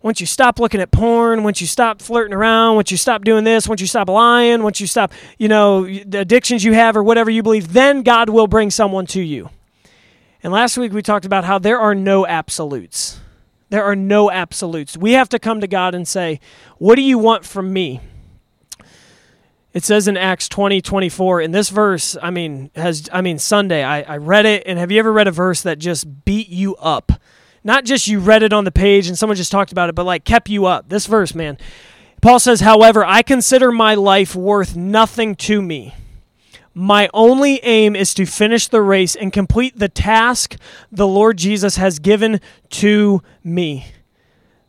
once 0.01 0.21
you 0.21 0.25
stop 0.25 0.59
looking 0.59 0.79
at 0.79 0.91
porn, 0.91 1.43
once 1.43 1.59
you 1.59 1.67
stop 1.67 2.01
flirting 2.01 2.33
around, 2.33 2.75
once 2.75 2.89
you 2.89 2.97
stop 2.97 3.23
doing 3.23 3.43
this, 3.43 3.67
once 3.67 3.81
you 3.81 3.87
stop 3.87 4.09
lying, 4.09 4.63
once 4.63 4.79
you 4.79 4.87
stop, 4.87 5.11
you 5.37 5.47
know, 5.47 5.83
the 5.85 6.19
addictions 6.19 6.63
you 6.63 6.73
have 6.73 6.95
or 6.95 7.03
whatever 7.03 7.29
you 7.29 7.43
believe, 7.43 7.73
then 7.73 8.01
God 8.03 8.29
will 8.29 8.47
bring 8.47 8.71
someone 8.71 9.05
to 9.07 9.21
you. 9.21 9.49
And 10.41 10.53
last 10.53 10.77
week 10.77 10.93
we 10.93 11.01
talked 11.01 11.25
about 11.25 11.43
how 11.43 11.59
there 11.59 11.79
are 11.79 11.93
no 11.93 12.25
absolutes. 12.25 13.19
There 13.69 13.83
are 13.83 13.95
no 13.95 14.31
absolutes. 14.31 14.97
We 14.97 15.11
have 15.13 15.29
to 15.29 15.39
come 15.39 15.59
to 15.61 15.67
God 15.67 15.93
and 15.93 16.07
say, 16.07 16.39
What 16.77 16.95
do 16.95 17.01
you 17.01 17.17
want 17.17 17.45
from 17.45 17.71
me? 17.73 17.99
It 19.73 19.83
says 19.83 20.07
in 20.07 20.17
Acts 20.17 20.49
20, 20.49 20.81
24, 20.81 21.41
in 21.41 21.51
this 21.51 21.69
verse, 21.69 22.17
I 22.21 22.31
mean, 22.31 22.71
has 22.75 23.07
I 23.13 23.21
mean 23.21 23.37
Sunday, 23.37 23.83
I, 23.83 24.01
I 24.01 24.17
read 24.17 24.45
it, 24.45 24.63
and 24.65 24.79
have 24.79 24.91
you 24.91 24.97
ever 24.97 25.13
read 25.13 25.27
a 25.27 25.31
verse 25.31 25.61
that 25.61 25.77
just 25.77 26.25
beat 26.25 26.49
you 26.49 26.75
up? 26.77 27.11
Not 27.63 27.85
just 27.85 28.07
you 28.07 28.19
read 28.19 28.43
it 28.43 28.53
on 28.53 28.63
the 28.63 28.71
page 28.71 29.07
and 29.07 29.17
someone 29.17 29.35
just 29.35 29.51
talked 29.51 29.71
about 29.71 29.89
it, 29.89 29.95
but 29.95 30.05
like 30.05 30.23
kept 30.23 30.49
you 30.49 30.65
up. 30.65 30.89
This 30.89 31.05
verse, 31.05 31.35
man. 31.35 31.57
Paul 32.21 32.39
says, 32.39 32.59
however, 32.61 33.05
I 33.05 33.21
consider 33.21 33.71
my 33.71 33.95
life 33.95 34.35
worth 34.35 34.75
nothing 34.75 35.35
to 35.35 35.61
me. 35.61 35.93
My 36.73 37.09
only 37.13 37.63
aim 37.63 37.95
is 37.95 38.13
to 38.13 38.25
finish 38.25 38.67
the 38.67 38.81
race 38.81 39.15
and 39.15 39.33
complete 39.33 39.77
the 39.77 39.89
task 39.89 40.55
the 40.91 41.07
Lord 41.07 41.37
Jesus 41.37 41.77
has 41.77 41.99
given 41.99 42.39
to 42.71 43.21
me. 43.43 43.87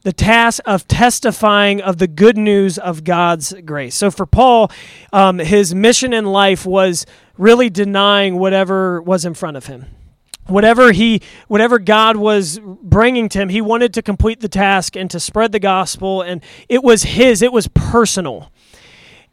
The 0.02 0.12
task 0.12 0.62
of 0.64 0.88
testifying 0.88 1.82
of 1.82 1.98
the 1.98 2.08
good 2.08 2.38
news 2.38 2.78
of 2.78 3.04
God's 3.04 3.52
grace. 3.64 3.94
So 3.94 4.10
for 4.10 4.26
Paul, 4.26 4.70
um, 5.12 5.38
his 5.38 5.74
mission 5.74 6.12
in 6.12 6.24
life 6.24 6.64
was 6.64 7.04
really 7.36 7.68
denying 7.68 8.38
whatever 8.38 9.02
was 9.02 9.24
in 9.24 9.34
front 9.34 9.56
of 9.56 9.66
him 9.66 9.86
whatever 10.50 10.92
he 10.92 11.22
whatever 11.48 11.78
god 11.78 12.16
was 12.16 12.60
bringing 12.82 13.28
to 13.28 13.38
him 13.38 13.48
he 13.48 13.60
wanted 13.60 13.94
to 13.94 14.02
complete 14.02 14.40
the 14.40 14.48
task 14.48 14.96
and 14.96 15.10
to 15.10 15.20
spread 15.20 15.52
the 15.52 15.58
gospel 15.58 16.22
and 16.22 16.42
it 16.68 16.82
was 16.82 17.02
his 17.02 17.42
it 17.42 17.52
was 17.52 17.68
personal. 17.68 18.50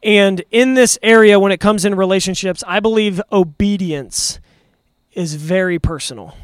And 0.00 0.44
in 0.52 0.74
this 0.74 0.96
area 1.02 1.40
when 1.40 1.50
it 1.50 1.58
comes 1.58 1.84
in 1.84 1.94
relationships 1.94 2.62
i 2.66 2.80
believe 2.80 3.20
obedience 3.32 4.40
is 5.12 5.34
very 5.34 5.80
personal. 5.80 6.36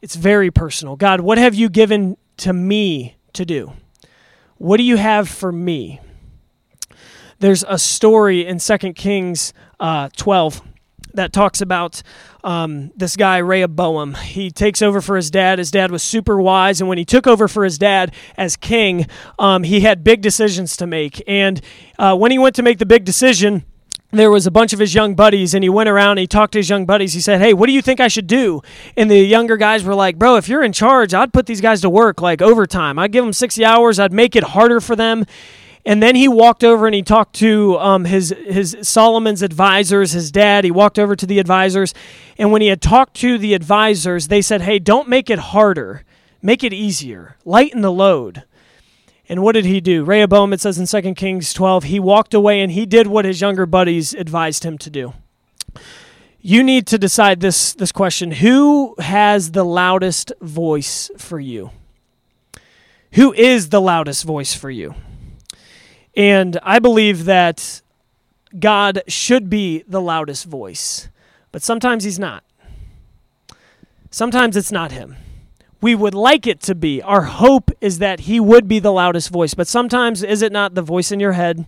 It's 0.00 0.16
very 0.16 0.50
personal. 0.50 0.96
God 0.96 1.20
what 1.20 1.38
have 1.38 1.54
you 1.54 1.68
given 1.68 2.16
to 2.38 2.52
me 2.52 3.16
to 3.34 3.44
do? 3.44 3.72
What 4.56 4.78
do 4.78 4.82
you 4.82 4.96
have 4.96 5.28
for 5.28 5.52
me? 5.52 6.00
There's 7.38 7.64
a 7.68 7.78
story 7.78 8.46
in 8.46 8.58
2 8.58 8.94
kings 8.94 9.52
uh, 9.78 10.08
12 10.16 10.62
that 11.16 11.32
talks 11.32 11.60
about 11.60 12.02
um, 12.44 12.92
this 12.96 13.16
guy 13.16 13.38
Rehoboam. 13.38 14.14
He 14.14 14.50
takes 14.50 14.82
over 14.82 15.00
for 15.00 15.16
his 15.16 15.30
dad. 15.30 15.58
His 15.58 15.70
dad 15.70 15.90
was 15.90 16.02
super 16.02 16.40
wise, 16.40 16.80
and 16.80 16.88
when 16.88 16.98
he 16.98 17.04
took 17.04 17.26
over 17.26 17.48
for 17.48 17.64
his 17.64 17.78
dad 17.78 18.14
as 18.36 18.56
king, 18.56 19.06
um, 19.38 19.62
he 19.62 19.80
had 19.80 20.04
big 20.04 20.22
decisions 20.22 20.76
to 20.76 20.86
make. 20.86 21.22
And 21.26 21.60
uh, 21.98 22.16
when 22.16 22.30
he 22.30 22.38
went 22.38 22.54
to 22.56 22.62
make 22.62 22.78
the 22.78 22.86
big 22.86 23.04
decision, 23.04 23.64
there 24.12 24.30
was 24.30 24.46
a 24.46 24.50
bunch 24.50 24.72
of 24.72 24.78
his 24.78 24.94
young 24.94 25.14
buddies 25.14 25.52
and 25.54 25.62
he 25.64 25.68
went 25.68 25.88
around 25.88 26.12
and 26.12 26.20
he 26.20 26.26
talked 26.26 26.52
to 26.52 26.58
his 26.58 26.70
young 26.70 26.86
buddies 26.86 27.12
he 27.12 27.20
said 27.20 27.40
hey 27.40 27.52
what 27.52 27.66
do 27.66 27.72
you 27.72 27.82
think 27.82 28.00
i 28.00 28.08
should 28.08 28.26
do 28.26 28.62
and 28.96 29.10
the 29.10 29.18
younger 29.18 29.56
guys 29.56 29.82
were 29.82 29.94
like 29.94 30.16
bro 30.16 30.36
if 30.36 30.48
you're 30.48 30.62
in 30.62 30.72
charge 30.72 31.12
i'd 31.12 31.32
put 31.32 31.46
these 31.46 31.60
guys 31.60 31.80
to 31.80 31.90
work 31.90 32.20
like 32.22 32.40
overtime 32.40 32.98
i'd 32.98 33.12
give 33.12 33.24
them 33.24 33.32
60 33.32 33.64
hours 33.64 33.98
i'd 33.98 34.12
make 34.12 34.36
it 34.36 34.44
harder 34.44 34.80
for 34.80 34.94
them 34.94 35.26
and 35.86 36.02
then 36.02 36.16
he 36.16 36.26
walked 36.26 36.64
over 36.64 36.86
and 36.86 36.94
he 36.94 37.02
talked 37.02 37.36
to 37.36 37.78
um, 37.78 38.04
his 38.04 38.34
his 38.44 38.76
Solomon's 38.82 39.40
advisors, 39.40 40.12
his 40.12 40.32
dad. 40.32 40.64
He 40.64 40.70
walked 40.72 40.98
over 40.98 41.14
to 41.14 41.26
the 41.26 41.38
advisors, 41.38 41.94
and 42.36 42.50
when 42.50 42.60
he 42.60 42.68
had 42.68 42.82
talked 42.82 43.14
to 43.18 43.38
the 43.38 43.54
advisors, 43.54 44.26
they 44.26 44.42
said, 44.42 44.62
"Hey, 44.62 44.80
don't 44.80 45.08
make 45.08 45.30
it 45.30 45.38
harder. 45.38 46.02
Make 46.42 46.64
it 46.64 46.72
easier. 46.72 47.36
Lighten 47.44 47.80
the 47.80 47.92
load." 47.92 48.42
And 49.28 49.42
what 49.42 49.52
did 49.52 49.64
he 49.64 49.80
do? 49.80 50.04
Rehoboam, 50.04 50.52
it 50.52 50.60
says 50.60 50.78
in 50.78 50.86
2 50.86 51.14
Kings 51.14 51.52
12, 51.52 51.84
he 51.84 51.98
walked 51.98 52.32
away 52.32 52.60
and 52.60 52.70
he 52.70 52.86
did 52.86 53.08
what 53.08 53.24
his 53.24 53.40
younger 53.40 53.66
buddies 53.66 54.14
advised 54.14 54.62
him 54.62 54.78
to 54.78 54.88
do. 54.88 55.14
You 56.40 56.62
need 56.62 56.86
to 56.86 56.98
decide 56.98 57.40
this, 57.40 57.74
this 57.74 57.90
question 57.90 58.30
Who 58.30 58.94
has 59.00 59.50
the 59.50 59.64
loudest 59.64 60.32
voice 60.40 61.10
for 61.18 61.40
you? 61.40 61.72
Who 63.14 63.32
is 63.32 63.70
the 63.70 63.80
loudest 63.80 64.22
voice 64.24 64.54
for 64.54 64.70
you? 64.70 64.94
And 66.16 66.58
I 66.62 66.78
believe 66.78 67.26
that 67.26 67.82
God 68.58 69.02
should 69.06 69.50
be 69.50 69.84
the 69.86 70.00
loudest 70.00 70.46
voice, 70.46 71.08
but 71.52 71.62
sometimes 71.62 72.04
he's 72.04 72.18
not. 72.18 72.42
Sometimes 74.10 74.56
it's 74.56 74.72
not 74.72 74.92
him. 74.92 75.16
We 75.82 75.94
would 75.94 76.14
like 76.14 76.46
it 76.46 76.60
to 76.62 76.74
be. 76.74 77.02
Our 77.02 77.22
hope 77.22 77.70
is 77.82 77.98
that 77.98 78.20
he 78.20 78.40
would 78.40 78.66
be 78.66 78.78
the 78.78 78.92
loudest 78.92 79.28
voice, 79.28 79.52
but 79.52 79.68
sometimes 79.68 80.22
is 80.22 80.40
it 80.40 80.52
not 80.52 80.74
the 80.74 80.80
voice 80.80 81.12
in 81.12 81.20
your 81.20 81.32
head? 81.32 81.66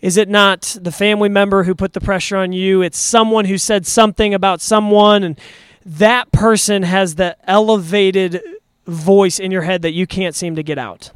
Is 0.00 0.16
it 0.16 0.28
not 0.28 0.76
the 0.80 0.90
family 0.90 1.28
member 1.28 1.62
who 1.62 1.76
put 1.76 1.92
the 1.92 2.00
pressure 2.00 2.36
on 2.36 2.52
you? 2.52 2.82
It's 2.82 2.98
someone 2.98 3.44
who 3.44 3.58
said 3.58 3.86
something 3.86 4.34
about 4.34 4.60
someone, 4.60 5.22
and 5.22 5.38
that 5.86 6.32
person 6.32 6.82
has 6.82 7.14
the 7.14 7.36
elevated 7.48 8.42
voice 8.88 9.38
in 9.38 9.52
your 9.52 9.62
head 9.62 9.82
that 9.82 9.92
you 9.92 10.08
can't 10.08 10.34
seem 10.34 10.56
to 10.56 10.64
get 10.64 10.78
out 10.78 11.12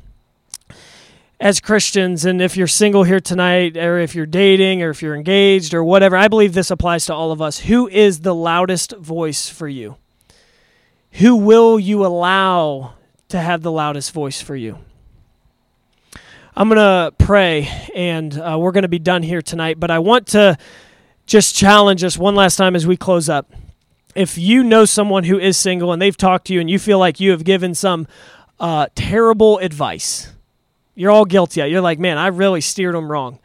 as 1.38 1.60
Christians, 1.60 2.24
and 2.24 2.40
if 2.40 2.56
you're 2.56 2.66
single 2.66 3.04
here 3.04 3.20
tonight, 3.20 3.76
or 3.76 3.98
if 3.98 4.14
you're 4.14 4.24
dating, 4.26 4.82
or 4.82 4.90
if 4.90 5.02
you're 5.02 5.14
engaged, 5.14 5.74
or 5.74 5.84
whatever, 5.84 6.16
I 6.16 6.28
believe 6.28 6.54
this 6.54 6.70
applies 6.70 7.06
to 7.06 7.14
all 7.14 7.30
of 7.30 7.42
us. 7.42 7.58
Who 7.60 7.88
is 7.88 8.20
the 8.20 8.34
loudest 8.34 8.96
voice 8.96 9.48
for 9.48 9.68
you? 9.68 9.96
Who 11.12 11.36
will 11.36 11.78
you 11.78 12.06
allow 12.06 12.94
to 13.28 13.38
have 13.38 13.62
the 13.62 13.72
loudest 13.72 14.12
voice 14.12 14.40
for 14.40 14.56
you? 14.56 14.78
I'm 16.56 16.70
going 16.70 16.78
to 16.78 17.12
pray, 17.18 17.68
and 17.94 18.38
uh, 18.38 18.56
we're 18.58 18.72
going 18.72 18.82
to 18.82 18.88
be 18.88 18.98
done 18.98 19.22
here 19.22 19.42
tonight, 19.42 19.78
but 19.78 19.90
I 19.90 19.98
want 19.98 20.28
to 20.28 20.56
just 21.26 21.54
challenge 21.54 22.02
us 22.02 22.16
one 22.16 22.34
last 22.34 22.56
time 22.56 22.74
as 22.74 22.86
we 22.86 22.96
close 22.96 23.28
up. 23.28 23.52
If 24.14 24.38
you 24.38 24.62
know 24.62 24.86
someone 24.86 25.24
who 25.24 25.38
is 25.38 25.58
single 25.58 25.92
and 25.92 26.00
they've 26.00 26.16
talked 26.16 26.46
to 26.46 26.54
you 26.54 26.60
and 26.60 26.70
you 26.70 26.78
feel 26.78 26.98
like 26.98 27.20
you 27.20 27.32
have 27.32 27.44
given 27.44 27.74
some 27.74 28.06
uh, 28.58 28.86
terrible 28.94 29.58
advice, 29.58 30.32
you're 30.96 31.12
all 31.12 31.26
guilty. 31.26 31.60
You're 31.60 31.80
like, 31.80 32.00
man, 32.00 32.18
I 32.18 32.28
really 32.28 32.60
steered 32.60 32.96
them 32.96 33.12
wrong. 33.12 33.38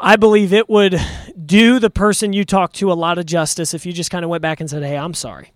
I 0.00 0.16
believe 0.16 0.52
it 0.52 0.68
would 0.68 1.00
do 1.46 1.78
the 1.78 1.90
person 1.90 2.32
you 2.32 2.44
talk 2.44 2.72
to 2.74 2.90
a 2.90 2.94
lot 2.94 3.18
of 3.18 3.26
justice 3.26 3.74
if 3.74 3.86
you 3.86 3.92
just 3.92 4.10
kind 4.10 4.24
of 4.24 4.30
went 4.30 4.42
back 4.42 4.60
and 4.60 4.68
said, 4.68 4.82
hey, 4.82 4.96
I'm 4.96 5.14
sorry. 5.14 5.52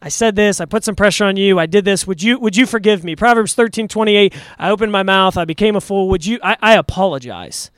I 0.00 0.08
said 0.08 0.36
this, 0.36 0.60
I 0.60 0.66
put 0.66 0.84
some 0.84 0.94
pressure 0.94 1.24
on 1.24 1.36
you, 1.36 1.58
I 1.58 1.66
did 1.66 1.84
this. 1.84 2.06
Would 2.06 2.22
you 2.22 2.38
would 2.38 2.56
you 2.56 2.66
forgive 2.66 3.02
me? 3.02 3.16
Proverbs 3.16 3.54
13, 3.54 3.88
28, 3.88 4.34
I 4.58 4.70
opened 4.70 4.92
my 4.92 5.02
mouth, 5.02 5.38
I 5.38 5.46
became 5.46 5.74
a 5.74 5.80
fool. 5.80 6.08
Would 6.10 6.26
you 6.26 6.38
I, 6.42 6.56
I 6.60 6.74
apologize. 6.74 7.70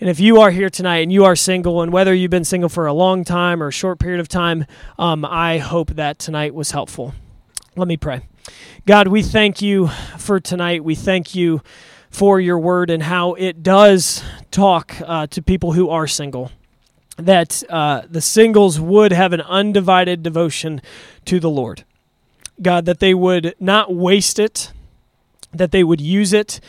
And 0.00 0.10
if 0.10 0.18
you 0.18 0.40
are 0.40 0.50
here 0.50 0.70
tonight 0.70 0.98
and 0.98 1.12
you 1.12 1.24
are 1.24 1.36
single, 1.36 1.80
and 1.80 1.92
whether 1.92 2.12
you've 2.12 2.30
been 2.30 2.44
single 2.44 2.68
for 2.68 2.86
a 2.86 2.92
long 2.92 3.24
time 3.24 3.62
or 3.62 3.68
a 3.68 3.72
short 3.72 4.00
period 4.00 4.20
of 4.20 4.28
time, 4.28 4.66
um, 4.98 5.24
I 5.24 5.58
hope 5.58 5.90
that 5.90 6.18
tonight 6.18 6.54
was 6.54 6.72
helpful. 6.72 7.14
Let 7.76 7.86
me 7.86 7.96
pray. 7.96 8.22
God, 8.86 9.08
we 9.08 9.22
thank 9.22 9.62
you 9.62 9.88
for 10.18 10.40
tonight. 10.40 10.84
We 10.84 10.94
thank 10.94 11.34
you 11.34 11.62
for 12.10 12.40
your 12.40 12.58
word 12.58 12.90
and 12.90 13.02
how 13.02 13.34
it 13.34 13.62
does 13.62 14.22
talk 14.50 14.94
uh, 15.04 15.26
to 15.28 15.42
people 15.42 15.72
who 15.72 15.90
are 15.90 16.06
single 16.06 16.50
that 17.16 17.62
uh, 17.70 18.02
the 18.08 18.20
singles 18.20 18.80
would 18.80 19.12
have 19.12 19.32
an 19.32 19.40
undivided 19.40 20.22
devotion 20.22 20.82
to 21.24 21.38
the 21.38 21.50
Lord. 21.50 21.84
God, 22.60 22.84
that 22.86 23.00
they 23.00 23.14
would 23.14 23.54
not 23.60 23.94
waste 23.94 24.38
it, 24.38 24.72
that 25.52 25.70
they 25.70 25.84
would 25.84 26.00
use 26.00 26.32
it. 26.32 26.60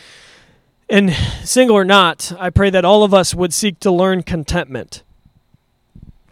And 0.88 1.12
single 1.42 1.76
or 1.76 1.84
not, 1.84 2.32
I 2.38 2.50
pray 2.50 2.70
that 2.70 2.84
all 2.84 3.02
of 3.02 3.12
us 3.12 3.34
would 3.34 3.52
seek 3.52 3.80
to 3.80 3.90
learn 3.90 4.22
contentment. 4.22 5.02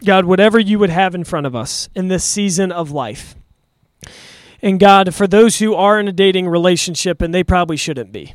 God, 0.03 0.25
whatever 0.25 0.59
you 0.59 0.79
would 0.79 0.89
have 0.89 1.15
in 1.15 1.23
front 1.23 1.45
of 1.45 1.55
us 1.55 1.89
in 1.95 2.07
this 2.07 2.23
season 2.23 2.71
of 2.71 2.91
life. 2.91 3.35
And 4.65 4.79
God, 4.79 5.13
for 5.13 5.27
those 5.27 5.59
who 5.59 5.75
are 5.75 5.99
in 5.99 6.07
a 6.07 6.11
dating 6.11 6.47
relationship 6.47 7.21
and 7.21 7.31
they 7.31 7.43
probably 7.43 7.77
shouldn't 7.77 8.11
be, 8.11 8.33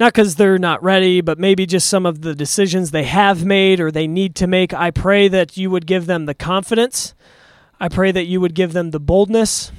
not 0.00 0.14
because 0.14 0.36
they're 0.36 0.56
not 0.56 0.82
ready, 0.82 1.20
but 1.20 1.38
maybe 1.38 1.66
just 1.66 1.90
some 1.90 2.06
of 2.06 2.22
the 2.22 2.34
decisions 2.34 2.90
they 2.90 3.02
have 3.02 3.44
made 3.44 3.80
or 3.80 3.90
they 3.90 4.06
need 4.06 4.34
to 4.36 4.46
make. 4.46 4.72
I 4.72 4.90
pray 4.90 5.28
that 5.28 5.58
you 5.58 5.70
would 5.70 5.86
give 5.86 6.06
them 6.06 6.24
the 6.24 6.32
confidence. 6.32 7.12
I 7.78 7.90
pray 7.90 8.12
that 8.12 8.24
you 8.24 8.40
would 8.40 8.54
give 8.54 8.72
them 8.72 8.92
the 8.92 8.98
boldness. 8.98 9.72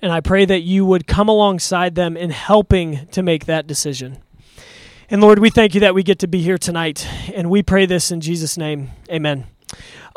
And 0.00 0.12
I 0.12 0.20
pray 0.20 0.44
that 0.44 0.60
you 0.60 0.86
would 0.86 1.08
come 1.08 1.28
alongside 1.28 1.96
them 1.96 2.16
in 2.16 2.30
helping 2.30 3.08
to 3.08 3.24
make 3.24 3.46
that 3.46 3.66
decision. 3.66 4.18
And 5.10 5.20
Lord, 5.20 5.40
we 5.40 5.50
thank 5.50 5.74
you 5.74 5.80
that 5.80 5.94
we 5.96 6.04
get 6.04 6.20
to 6.20 6.28
be 6.28 6.40
here 6.40 6.56
tonight. 6.56 7.04
And 7.34 7.50
we 7.50 7.64
pray 7.64 7.84
this 7.84 8.12
in 8.12 8.20
Jesus' 8.20 8.56
name. 8.56 8.90
Amen. 9.10 9.48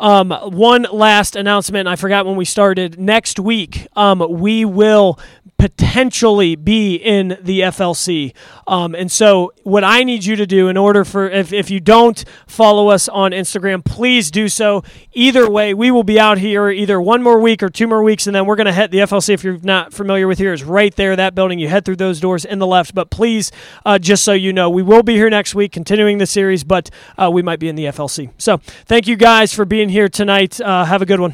Um, 0.04 0.32
one 0.32 0.82
last 0.92 1.34
announcement. 1.34 1.88
I 1.88 1.96
forgot 1.96 2.26
when 2.26 2.36
we 2.36 2.44
started. 2.44 3.00
Next 3.00 3.40
week, 3.40 3.86
um, 3.96 4.22
we 4.38 4.66
will 4.66 5.18
potentially 5.56 6.56
be 6.56 6.96
in 6.96 7.38
the 7.40 7.60
FLC. 7.60 8.34
Um, 8.66 8.94
and 8.94 9.10
so, 9.10 9.52
what 9.62 9.82
I 9.82 10.04
need 10.04 10.24
you 10.24 10.36
to 10.36 10.46
do 10.46 10.68
in 10.68 10.76
order 10.76 11.04
for, 11.04 11.30
if, 11.30 11.54
if 11.54 11.70
you 11.70 11.80
don't 11.80 12.22
follow 12.46 12.88
us 12.88 13.08
on 13.08 13.30
Instagram, 13.30 13.82
please 13.82 14.30
do 14.30 14.48
so. 14.48 14.84
Either 15.12 15.48
way, 15.48 15.72
we 15.72 15.90
will 15.90 16.02
be 16.02 16.20
out 16.20 16.36
here 16.36 16.68
either 16.68 17.00
one 17.00 17.22
more 17.22 17.40
week 17.40 17.62
or 17.62 17.70
two 17.70 17.86
more 17.86 18.02
weeks, 18.02 18.26
and 18.26 18.36
then 18.36 18.44
we're 18.44 18.56
going 18.56 18.66
to 18.66 18.72
head 18.72 18.90
the 18.90 18.98
FLC. 18.98 19.30
If 19.30 19.42
you're 19.42 19.58
not 19.62 19.94
familiar 19.94 20.26
with 20.26 20.38
here, 20.38 20.52
is 20.52 20.64
right 20.64 20.94
there, 20.96 21.16
that 21.16 21.34
building. 21.34 21.58
You 21.58 21.68
head 21.68 21.86
through 21.86 21.96
those 21.96 22.20
doors 22.20 22.44
in 22.44 22.58
the 22.58 22.66
left. 22.66 22.94
But 22.94 23.08
please, 23.10 23.50
uh, 23.86 23.98
just 23.98 24.22
so 24.22 24.34
you 24.34 24.52
know, 24.52 24.68
we 24.68 24.82
will 24.82 25.02
be 25.02 25.14
here 25.14 25.30
next 25.30 25.54
week 25.54 25.72
continuing 25.72 26.18
the 26.18 26.26
series, 26.26 26.62
but 26.62 26.90
uh, 27.16 27.30
we 27.32 27.40
might 27.40 27.58
be 27.58 27.68
in 27.68 27.76
the 27.76 27.84
FLC. 27.86 28.30
So, 28.36 28.58
thank 28.84 29.06
you 29.06 29.16
guys 29.16 29.54
for 29.54 29.64
being 29.64 29.88
here 29.94 30.08
tonight. 30.08 30.60
Uh, 30.60 30.84
have 30.84 31.02
a 31.02 31.06
good 31.06 31.20
one. 31.20 31.32